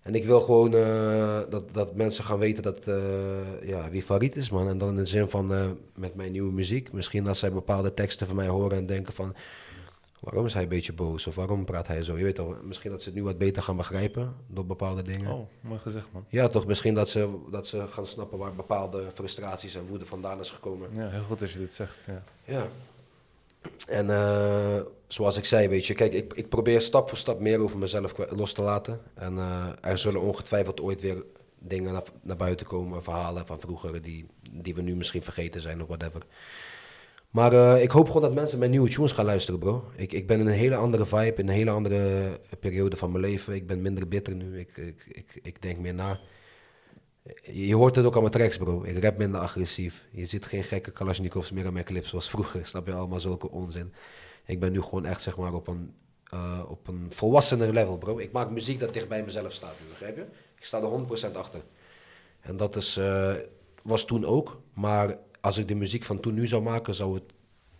En 0.09 0.15
ik 0.15 0.25
wil 0.25 0.41
gewoon 0.41 0.75
eh, 0.75 1.39
dat, 1.51 1.65
dat 1.73 1.95
mensen 1.95 2.25
gaan 2.25 2.39
weten 2.39 2.63
dat, 2.63 2.87
eh, 2.87 3.69
ja, 3.69 3.91
wie 3.91 4.03
Farid 4.03 4.37
is, 4.37 4.51
man. 4.51 4.69
En 4.69 4.79
dan 4.79 4.89
in 4.89 4.97
de 4.97 5.07
zin 5.07 5.29
van 5.29 5.55
eh, 5.55 5.67
met 5.95 6.15
mijn 6.15 6.33
nieuwe 6.33 6.53
muziek. 6.53 6.93
Misschien 6.93 7.27
als 7.27 7.39
zij 7.39 7.53
bepaalde 7.53 7.95
teksten 7.95 8.27
van 8.27 8.37
mij 8.37 8.49
horen 8.49 8.79
en 8.79 8.87
denken 8.87 9.15
van... 9.15 9.35
Waarom 10.21 10.47
is 10.47 10.55
hij 10.55 10.63
een 10.63 10.69
beetje 10.69 10.93
boos? 10.93 11.27
Of 11.27 11.35
waarom 11.35 11.65
praat 11.65 11.87
hij 11.87 12.03
zo? 12.03 12.19
Je 12.19 12.25
weet 12.25 12.35
toch, 12.35 12.63
misschien 12.63 12.91
dat 12.91 13.03
ze 13.03 13.09
het 13.09 13.19
nu 13.19 13.25
wat 13.25 13.39
beter 13.39 13.63
gaan 13.63 13.77
begrijpen 13.77 14.35
door 14.47 14.67
bepaalde 14.67 15.03
dingen. 15.03 15.33
Oh, 15.33 15.49
mooi 15.61 15.79
gezegd, 15.81 16.07
man. 16.13 16.25
Ja, 16.29 16.49
toch? 16.49 16.67
Misschien 16.67 16.95
dat 16.95 17.09
ze, 17.09 17.39
dat 17.51 17.67
ze 17.67 17.87
gaan 17.87 18.07
snappen 18.07 18.39
waar 18.39 18.55
bepaalde 18.55 19.03
frustraties 19.15 19.75
en 19.75 19.87
woede 19.87 20.07
vandaan 20.07 20.41
is 20.41 20.51
gekomen. 20.51 20.89
Ja, 20.95 21.09
heel 21.09 21.23
goed 21.23 21.39
dat 21.39 21.51
je 21.51 21.59
dit 21.59 21.75
zegt, 21.75 21.97
ja. 22.07 22.23
Ja. 22.45 22.67
En 23.87 24.11
eh, 24.11 24.81
zoals 25.07 25.37
ik 25.37 25.45
zei, 25.45 25.69
weet 25.69 25.87
je, 25.87 25.95
kijk, 25.95 26.12
ik, 26.12 26.33
ik 26.35 26.49
probeer 26.49 26.81
stap 26.81 27.09
voor 27.09 27.19
stap 27.19 27.41
meer 27.41 27.59
over 27.59 27.79
mezelf 27.79 28.14
los 28.29 28.53
te 28.53 28.62
laten. 28.62 29.01
En 29.14 29.39
eh, 29.39 29.66
er 29.81 29.99
zullen 29.99 30.21
ongetwijfeld 30.21 30.81
ooit 30.81 31.01
weer 31.01 31.25
dingen 31.59 31.93
naar, 31.93 32.03
naar 32.23 32.37
buiten 32.37 32.66
komen, 32.66 33.03
verhalen 33.03 33.47
van 33.47 33.61
vroeger 33.61 34.03
die, 34.03 34.27
die 34.53 34.75
we 34.75 34.83
nu 34.83 34.97
misschien 34.97 35.23
vergeten 35.23 35.61
zijn 35.61 35.81
of 35.83 35.87
whatever. 35.87 36.23
Maar 37.31 37.53
eh, 37.53 37.83
ik 37.83 37.91
hoop 37.91 38.07
gewoon 38.07 38.23
dat 38.23 38.35
mensen 38.35 38.59
mijn 38.59 38.71
nieuwe 38.71 38.89
tunes 38.89 39.12
gaan 39.12 39.25
luisteren, 39.25 39.61
bro. 39.61 39.85
Ik, 39.97 40.12
ik 40.12 40.27
ben 40.27 40.41
in 40.41 40.47
een 40.47 40.53
hele 40.53 40.77
andere 40.77 41.07
vibe, 41.07 41.35
in 41.37 41.49
een 41.49 41.55
hele 41.55 41.71
andere 41.71 42.31
periode 42.61 42.97
van 42.97 43.11
mijn 43.11 43.25
leven. 43.25 43.55
Ik 43.55 43.66
ben 43.66 43.83
minder 43.83 44.09
bitter 44.09 44.35
nu. 44.35 44.59
Ik, 44.59 44.77
ik, 44.77 45.07
ik, 45.09 45.39
ik 45.43 45.62
denk 45.62 45.79
meer 45.79 45.95
na. 45.95 46.21
Je 47.43 47.74
hoort 47.74 47.97
het 47.97 48.05
ook 48.05 48.14
aan 48.14 48.20
mijn 48.20 48.33
tracks, 48.33 48.57
bro. 48.57 48.83
Ik 48.83 49.03
rap 49.03 49.16
minder 49.16 49.41
agressief. 49.41 50.07
Je 50.11 50.24
ziet 50.24 50.45
geen 50.45 50.64
gekke 50.64 50.91
Kalashnikovs 50.91 51.51
meer 51.51 51.66
aan 51.66 51.72
mijn 51.72 51.85
clips 51.85 52.09
zoals 52.09 52.31
vroeger. 52.31 52.66
Snap 52.66 52.87
je 52.87 52.93
allemaal 52.93 53.20
zulke 53.20 53.51
onzin? 53.51 53.93
Ik 54.45 54.61
ben 54.61 54.72
nu 54.72 54.83
gewoon 54.83 55.05
echt 55.05 55.22
zeg 55.22 55.37
maar 55.37 55.53
op 55.53 55.66
een, 55.68 55.95
eh, 56.24 56.62
op 56.68 56.89
een 56.89 57.07
volwassener 57.11 57.72
level, 57.72 57.99
bro. 57.99 58.18
Ik 58.18 58.33
maak 58.33 58.51
muziek 58.51 58.79
dat 58.79 58.93
dicht 58.93 59.09
bij 59.09 59.22
mezelf 59.24 59.53
staat 59.53 59.74
begrijp 59.89 60.16
je? 60.16 60.24
Ik 60.59 60.64
sta 60.64 60.79
er 60.79 60.85
100% 60.85 61.37
achter. 61.37 61.62
En 62.41 62.57
dat 62.57 62.76
is, 62.76 62.97
eh, 62.97 63.35
was 63.83 64.05
toen 64.05 64.24
ook. 64.24 64.61
Maar 64.72 65.18
als 65.41 65.59
ik 65.59 65.68
de 65.68 65.74
muziek 65.74 66.05
van 66.05 66.20
toen 66.20 66.35
nu 66.35 66.47
zou 66.47 66.62
maken, 66.62 66.95
zou 66.95 67.14
het, 67.14 67.33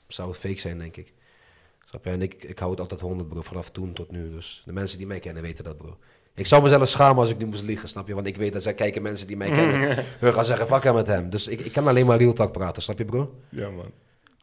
zou 0.07 0.29
het 0.29 0.39
fake 0.39 0.61
zijn, 0.61 0.79
denk 0.79 0.97
ik. 0.97 1.13
Snap 1.85 2.05
je? 2.05 2.11
En 2.11 2.23
ik, 2.23 2.45
ik 2.45 2.59
hou 2.59 2.71
het 2.71 2.81
altijd 2.81 3.01
100, 3.01 3.29
bro. 3.29 3.43
Vanaf 3.43 3.71
toen 3.71 3.93
tot 3.93 4.11
nu. 4.11 4.31
Dus 4.31 4.63
de 4.65 4.73
mensen 4.73 4.99
die 4.99 5.07
mij 5.07 5.21
kennen 5.21 5.43
weten 5.43 5.65
dat, 5.65 5.77
bro. 5.77 5.99
Ik 6.39 6.47
zou 6.47 6.63
mezelf 6.63 6.89
schamen 6.89 7.19
als 7.21 7.31
ik 7.31 7.39
nu 7.39 7.47
moest 7.47 7.63
liegen, 7.63 7.89
snap 7.89 8.07
je? 8.09 8.15
Want 8.15 8.27
ik 8.27 8.37
weet 8.37 8.53
dat 8.53 8.63
zij 8.63 8.75
kijken 8.75 9.03
mensen 9.03 9.27
die 9.27 9.37
mij 9.37 9.51
kennen. 9.51 10.05
Hun 10.21 10.33
gaan 10.33 10.45
zeggen, 10.45 10.67
fuck 10.67 10.83
hem 10.83 10.95
met 10.95 11.07
hem. 11.07 11.31
Dus 11.31 11.47
ik, 11.49 11.61
ik 11.61 11.73
kan 11.73 11.87
alleen 11.89 12.07
maar 12.07 12.19
real 12.19 12.33
talk 12.33 12.53
praten, 12.53 12.83
snap 12.83 12.99
je, 12.99 13.05
bro? 13.05 13.35
Ja, 13.49 13.71
man. 13.71 13.93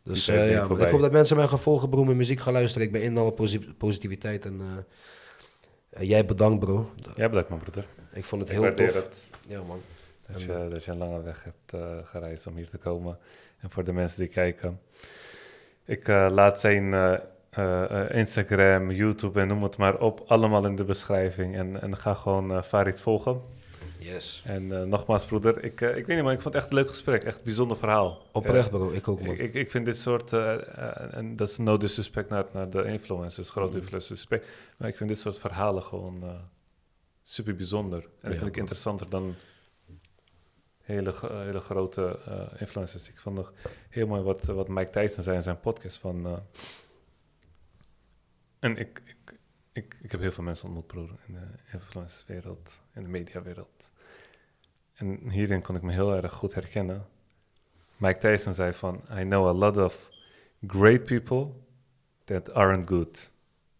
Dus 0.03 0.27
eh, 0.27 0.51
ja, 0.51 0.63
ik 0.63 0.67
hoop 0.89 1.01
dat 1.01 1.11
mensen 1.11 1.35
mij 1.37 1.47
gaan 1.47 1.59
volgen, 1.59 1.89
bro. 1.89 2.03
Mijn 2.03 2.17
muziek 2.17 2.39
gaan 2.39 2.53
luisteren. 2.53 2.87
Ik 2.87 2.93
ben 2.93 3.01
in 3.01 3.17
alle 3.17 3.31
posi- 3.33 3.73
positiviteit. 3.77 4.45
En 4.45 4.59
eh, 4.61 6.01
eh, 6.01 6.09
jij 6.09 6.25
bedankt, 6.25 6.59
bro. 6.59 6.89
Jij 7.15 7.27
bedankt, 7.29 7.49
mijn 7.49 7.61
broeder. 7.61 7.85
Ik 8.13 8.25
vond 8.25 8.41
het 8.41 8.49
Ik 8.51 8.57
heel 8.57 8.73
tof. 8.73 8.93
het. 8.93 9.29
Ja, 9.47 9.61
man. 9.63 9.81
Dat 10.27 10.35
En, 10.35 10.41
je, 10.41 10.67
dat 10.69 10.83
je 10.83 10.91
een 10.91 10.97
lange 10.97 11.21
weg 11.21 11.43
hebt 11.43 11.73
eh, 11.83 11.97
gereisd 12.03 12.47
om 12.47 12.55
hier 12.55 12.69
te 12.69 12.77
komen. 12.77 13.17
En 13.59 13.69
voor 13.71 13.83
de 13.83 13.93
mensen 13.93 14.19
die 14.19 14.27
kijken. 14.29 14.79
Ik 15.85 16.07
eh, 16.07 16.27
laat 16.31 16.59
zijn 16.59 16.93
eh, 17.55 18.01
eh, 18.01 18.17
Instagram, 18.17 18.91
YouTube 18.91 19.39
en 19.39 19.47
noem 19.47 19.63
het 19.63 19.77
maar 19.77 19.99
op. 19.99 20.23
Allemaal 20.27 20.65
in 20.65 20.75
de 20.75 20.83
beschrijving. 20.83 21.55
En, 21.55 21.81
en 21.81 21.97
ga 21.97 22.13
gewoon 22.13 22.51
eh, 22.51 22.63
Farid 22.63 23.01
volgen. 23.01 23.41
Yes. 23.99 24.43
En 24.45 24.89
nogmaals, 24.89 25.25
broeder. 25.25 25.63
Ik, 25.63 25.81
ik 25.81 26.05
weet 26.05 26.07
niet, 26.07 26.23
maar 26.23 26.33
ik 26.33 26.41
vond 26.41 26.53
het 26.53 26.63
echt 26.63 26.71
een 26.71 26.77
leuk 26.77 26.89
gesprek. 26.89 27.23
Echt 27.23 27.37
een 27.37 27.43
bijzonder 27.43 27.77
verhaal. 27.77 28.21
Oprecht, 28.31 28.69
bro. 28.69 28.91
Ik 28.91 29.07
ook, 29.07 29.21
man. 29.21 29.29
Ik, 29.33 29.39
ik, 29.39 29.53
ik 29.53 29.71
vind 29.71 29.85
dit 29.85 29.97
soort, 29.97 30.33
en 30.33 31.35
dat 31.35 31.49
is 31.49 31.57
no 31.57 31.77
disrespect 31.77 32.29
naar, 32.29 32.45
naar 32.51 32.69
de 32.69 32.83
influencers, 32.83 33.49
grote 33.49 33.67
Mhm. 33.69 33.77
influencers, 33.77 34.27
maar 34.77 34.87
ik 34.89 34.95
vind 34.97 35.09
dit 35.09 35.19
soort 35.19 35.39
verhalen 35.39 35.83
gewoon 35.83 36.23
super 37.23 37.55
bijzonder. 37.55 37.99
En 37.99 38.09
dat 38.21 38.31
Ja, 38.31 38.37
vind 38.37 38.49
ik 38.49 38.57
interessanter 38.57 39.09
dan 39.09 39.35
hele, 40.81 41.13
hele 41.21 41.59
grote 41.59 42.19
influencers. 42.57 43.09
Ik 43.09 43.19
vond 43.19 43.35
nog 43.35 43.53
heel 43.89 44.07
mooi 44.07 44.21
wat, 44.21 44.43
wat 44.45 44.67
Mike 44.67 44.89
Tyson 44.89 45.23
zei 45.23 45.35
in 45.35 45.41
zijn 45.43 45.59
podcast 45.59 45.97
van... 45.97 46.43
en 48.65 48.77
ik, 48.77 49.01
ik, 49.05 49.37
ik, 49.71 49.97
ik 50.01 50.11
heb 50.11 50.19
heel 50.19 50.31
veel 50.31 50.43
mensen 50.43 50.65
ontmoet, 50.65 50.87
broer, 50.87 51.09
in 51.27 51.33
de 51.33 51.47
influencerswereld, 51.71 52.81
in 52.93 53.01
de 53.01 53.09
mediawereld. 53.09 53.91
En 54.93 55.29
hierin 55.29 55.61
kon 55.61 55.75
ik 55.75 55.81
me 55.81 55.91
heel 55.91 56.15
erg 56.15 56.33
goed 56.33 56.53
herkennen. 56.53 57.05
Mike 57.97 58.19
Tyson 58.19 58.53
zei 58.53 58.73
van, 58.73 59.01
I 59.17 59.21
know 59.21 59.47
a 59.47 59.53
lot 59.53 59.77
of 59.77 60.09
great 60.67 61.03
people 61.03 61.51
that 62.23 62.53
aren't 62.53 62.89
good. 62.89 63.31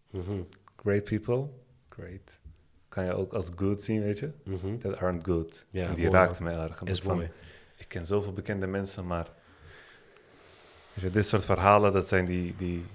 Mhm, 0.10 0.42
Great 0.76 1.04
people, 1.04 1.50
great. 1.90 2.40
Kan 2.90 3.06
je 3.06 3.14
ook 3.14 3.34
als 3.34 3.50
good 3.56 3.82
zien, 3.82 4.02
weet 4.02 4.20
je? 4.20 4.32
mhm. 4.44 4.78
That 4.78 4.98
aren't 4.98 5.26
good. 5.26 5.66
Ja, 5.70 5.88
en 5.88 5.94
die 5.94 6.06
mooi, 6.06 6.18
raakte 6.18 6.44
heel 6.50 6.62
erg. 6.62 6.84
Is 6.84 7.00
van, 7.00 7.16
mooi. 7.16 7.32
Ik 7.78 7.88
ken 7.88 8.06
zoveel 8.06 8.34
bekende 8.34 8.68
mensen, 8.68 9.08
maar... 9.08 9.32
Weet 10.94 11.04
je, 11.04 11.10
dit 11.10 11.26
soort 11.26 11.46
verhalen, 11.46 11.94
dat 11.94 12.08
zijn 12.08 12.26
die, 12.26 12.56
die 12.56 12.86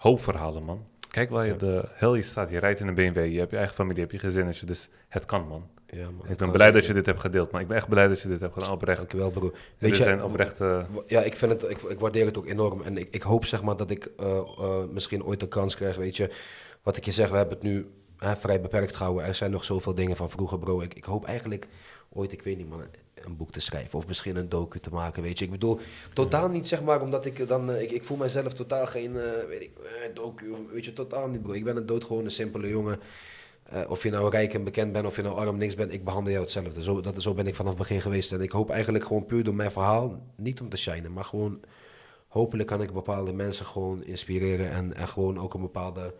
hoopverhalen, 0.00 0.62
man. 0.62 0.84
Kijk 1.08 1.30
waar 1.30 1.46
je 1.46 1.52
Ja. 1.52 1.58
de 1.58 1.88
hel 1.92 2.14
je 2.14 2.22
staat. 2.22 2.50
Je 2.50 2.58
rijdt 2.58 2.80
in 2.80 2.86
een 2.86 2.94
BMW, 2.94 3.32
je 3.32 3.38
hebt 3.38 3.50
je 3.50 3.56
eigen 3.56 3.74
familie, 3.74 3.96
je 3.96 4.08
hebt 4.08 4.22
je 4.22 4.28
gezinnetje. 4.28 4.66
Dus 4.66 4.88
het 5.08 5.24
kan, 5.24 5.46
man. 5.48 5.68
Ja, 5.86 6.10
man. 6.10 6.28
ik 6.28 6.36
ben 6.36 6.50
blij 6.50 6.70
dat 6.70 6.86
je 6.86 6.92
dit 6.92 7.06
hebt 7.06 7.20
gedeeld, 7.20 7.50
man. 7.50 7.60
Ik 7.60 7.66
ben 7.66 7.76
echt 7.76 7.88
blij 7.88 8.08
dat 8.08 8.20
je 8.20 8.28
dit 8.28 8.40
hebt 8.40 8.52
gedaan, 8.52 8.70
oprecht. 8.70 8.98
Dankjewel, 8.98 9.30
bro. 9.30 9.50
Dit 9.50 9.54
Weet 9.78 9.96
je, 9.96 10.02
zijn 10.02 10.22
oprechte... 10.24 10.86
Ja, 11.06 11.20
ik, 11.20 11.36
vind 11.36 11.52
het, 11.52 11.70
ik, 11.70 11.82
ik 11.82 12.00
waardeer 12.00 12.26
het 12.26 12.38
ook 12.38 12.46
enorm. 12.46 12.82
En 12.82 12.98
ik, 12.98 13.08
ik 13.10 13.22
hoop 13.22 13.44
zeg 13.44 13.62
maar 13.62 13.76
dat 13.76 13.90
ik 13.90 14.10
eh, 14.18 14.36
eh, 14.36 14.84
misschien 14.90 15.24
ooit 15.24 15.42
een 15.42 15.48
kans 15.48 15.76
krijg. 15.76 15.96
Weet 15.96 16.16
je, 16.16 16.30
wat 16.82 16.96
ik 16.96 17.04
je 17.04 17.12
zeg, 17.12 17.30
we 17.30 17.36
hebben 17.36 17.54
het 17.54 17.64
nu 17.64 17.90
hè, 18.18 18.36
vrij 18.36 18.60
beperkt 18.60 18.96
gehouden. 18.96 19.24
Er 19.24 19.34
zijn 19.34 19.50
nog 19.50 19.64
zoveel 19.64 19.94
dingen 19.94 20.16
van 20.16 20.30
vroeger, 20.30 20.58
bro. 20.58 20.80
Ik, 20.80 20.94
ik 20.94 21.04
hoop 21.04 21.24
eigenlijk 21.24 21.68
ooit, 22.12 22.32
ik 22.32 22.42
weet 22.42 22.56
niet 22.56 22.68
man, 22.68 22.82
een 23.14 23.36
boek 23.36 23.52
te 23.52 23.60
schrijven. 23.60 23.98
Of 23.98 24.06
misschien 24.06 24.36
een 24.36 24.48
docu 24.48 24.80
te 24.80 24.90
maken, 24.90 25.22
weet 25.22 25.38
je. 25.38 25.44
Ik 25.44 25.50
bedoel, 25.50 25.80
totaal 26.12 26.48
niet 26.48 26.66
zeg 26.66 26.82
maar, 26.82 27.02
omdat 27.02 27.26
ik 27.26 27.48
dan... 27.48 27.70
eh, 27.70 27.82
ik, 27.82 27.90
ik 27.90 28.04
voel 28.04 28.16
mijzelf 28.16 28.54
totaal 28.54 28.86
geen, 28.86 29.16
eh, 29.16 29.44
weet 29.48 29.62
ik, 29.62 29.70
eh, 29.78 30.14
docu. 30.14 30.54
Weet 30.72 30.84
je, 30.84 30.92
totaal 30.92 31.28
niet, 31.28 31.42
bro. 31.42 31.52
Ik 31.52 31.64
ben 31.64 31.76
een 31.76 31.86
doodgewone, 31.86 32.30
simpele 32.30 32.68
jongen. 32.68 33.00
Of 33.88 34.02
je 34.02 34.10
nou 34.10 34.30
rijk 34.30 34.54
en 34.54 34.64
bekend 34.64 34.92
bent, 34.92 35.06
of 35.06 35.16
je 35.16 35.22
nou 35.22 35.36
arm 35.36 35.58
niks 35.58 35.74
bent, 35.74 35.92
ik 35.92 36.04
behandel 36.04 36.32
jou 36.32 36.44
hetzelfde. 36.44 36.82
Zo, 36.82 37.00
dat, 37.00 37.22
zo 37.22 37.34
ben 37.34 37.46
ik 37.46 37.54
vanaf 37.54 37.70
het 37.70 37.80
begin 37.80 38.00
geweest. 38.00 38.32
En 38.32 38.40
ik 38.40 38.50
hoop 38.50 38.70
eigenlijk 38.70 39.04
gewoon 39.04 39.26
puur 39.26 39.44
door 39.44 39.54
mijn 39.54 39.70
verhaal, 39.70 40.22
niet 40.36 40.60
om 40.60 40.68
te 40.68 40.76
shinen, 40.76 41.12
maar 41.12 41.24
gewoon 41.24 41.60
hopelijk 42.28 42.68
kan 42.68 42.82
ik 42.82 42.92
bepaalde 42.92 43.32
mensen 43.32 43.66
gewoon 43.66 44.04
inspireren 44.04 44.70
en, 44.70 44.94
en 44.94 45.08
gewoon 45.08 45.38
ook 45.38 45.54
een 45.54 45.60
bepaalde, 45.60 46.14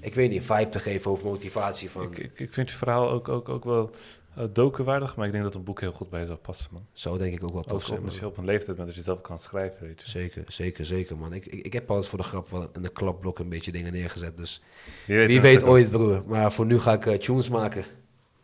ik 0.00 0.14
weet 0.14 0.30
niet, 0.30 0.44
vibe 0.44 0.68
te 0.68 0.78
geven 0.78 1.10
of 1.10 1.22
motivatie 1.22 1.90
van. 1.90 2.02
Ik, 2.02 2.18
ik, 2.18 2.40
ik 2.40 2.52
vind 2.52 2.70
je 2.70 2.76
verhaal 2.76 3.10
ook, 3.10 3.28
ook, 3.28 3.48
ook 3.48 3.64
wel 3.64 3.90
uh, 4.38 4.44
docuwaardig, 4.52 5.16
maar 5.16 5.26
ik 5.26 5.32
denk 5.32 5.44
dat 5.44 5.54
een 5.54 5.64
boek 5.64 5.80
heel 5.80 5.92
goed 5.92 6.10
bij 6.10 6.20
je 6.20 6.26
zou 6.26 6.38
passen, 6.38 6.70
man. 6.72 6.86
Zou 6.92 7.18
denk 7.18 7.34
ik 7.34 7.42
ook 7.42 7.52
wel 7.52 7.62
tof 7.62 7.84
zijn. 7.84 8.00
je 8.10 8.26
op 8.26 8.36
een 8.36 8.44
leeftijd 8.44 8.76
bent 8.76 8.88
dat 8.88 8.96
je 8.96 9.02
zelf 9.02 9.20
kan 9.20 9.38
schrijven, 9.38 9.86
weet 9.86 10.02
je. 10.02 10.10
Zeker, 10.10 10.44
zeker, 10.46 10.84
zeker 10.84 11.16
man. 11.16 11.32
Ik, 11.32 11.46
ik, 11.46 11.64
ik 11.64 11.72
heb 11.72 11.88
altijd 11.90 12.08
voor 12.08 12.18
de 12.18 12.24
grap 12.24 12.50
wel 12.50 12.68
in 12.72 12.82
de 12.82 12.88
klapblok 12.88 13.38
een 13.38 13.48
beetje 13.48 13.72
dingen 13.72 13.92
neergezet. 13.92 14.36
Dus 14.36 14.62
Wie 15.06 15.40
weet, 15.40 15.60
wie 15.62 15.66
ooit 15.66 15.90
broer. 15.90 16.22
Maar 16.26 16.52
voor 16.52 16.66
nu 16.66 16.78
ga 16.78 16.92
ik 16.92 17.06
eh, 17.06 17.18
tunes 17.18 17.48
maken. 17.48 17.84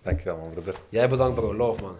Dankjewel, 0.02 0.36
man, 0.36 0.50
broeder. 0.50 0.74
Jij 0.88 1.08
bedankt 1.08 1.34
bro, 1.34 1.54
love 1.54 1.82
man. 1.82 1.96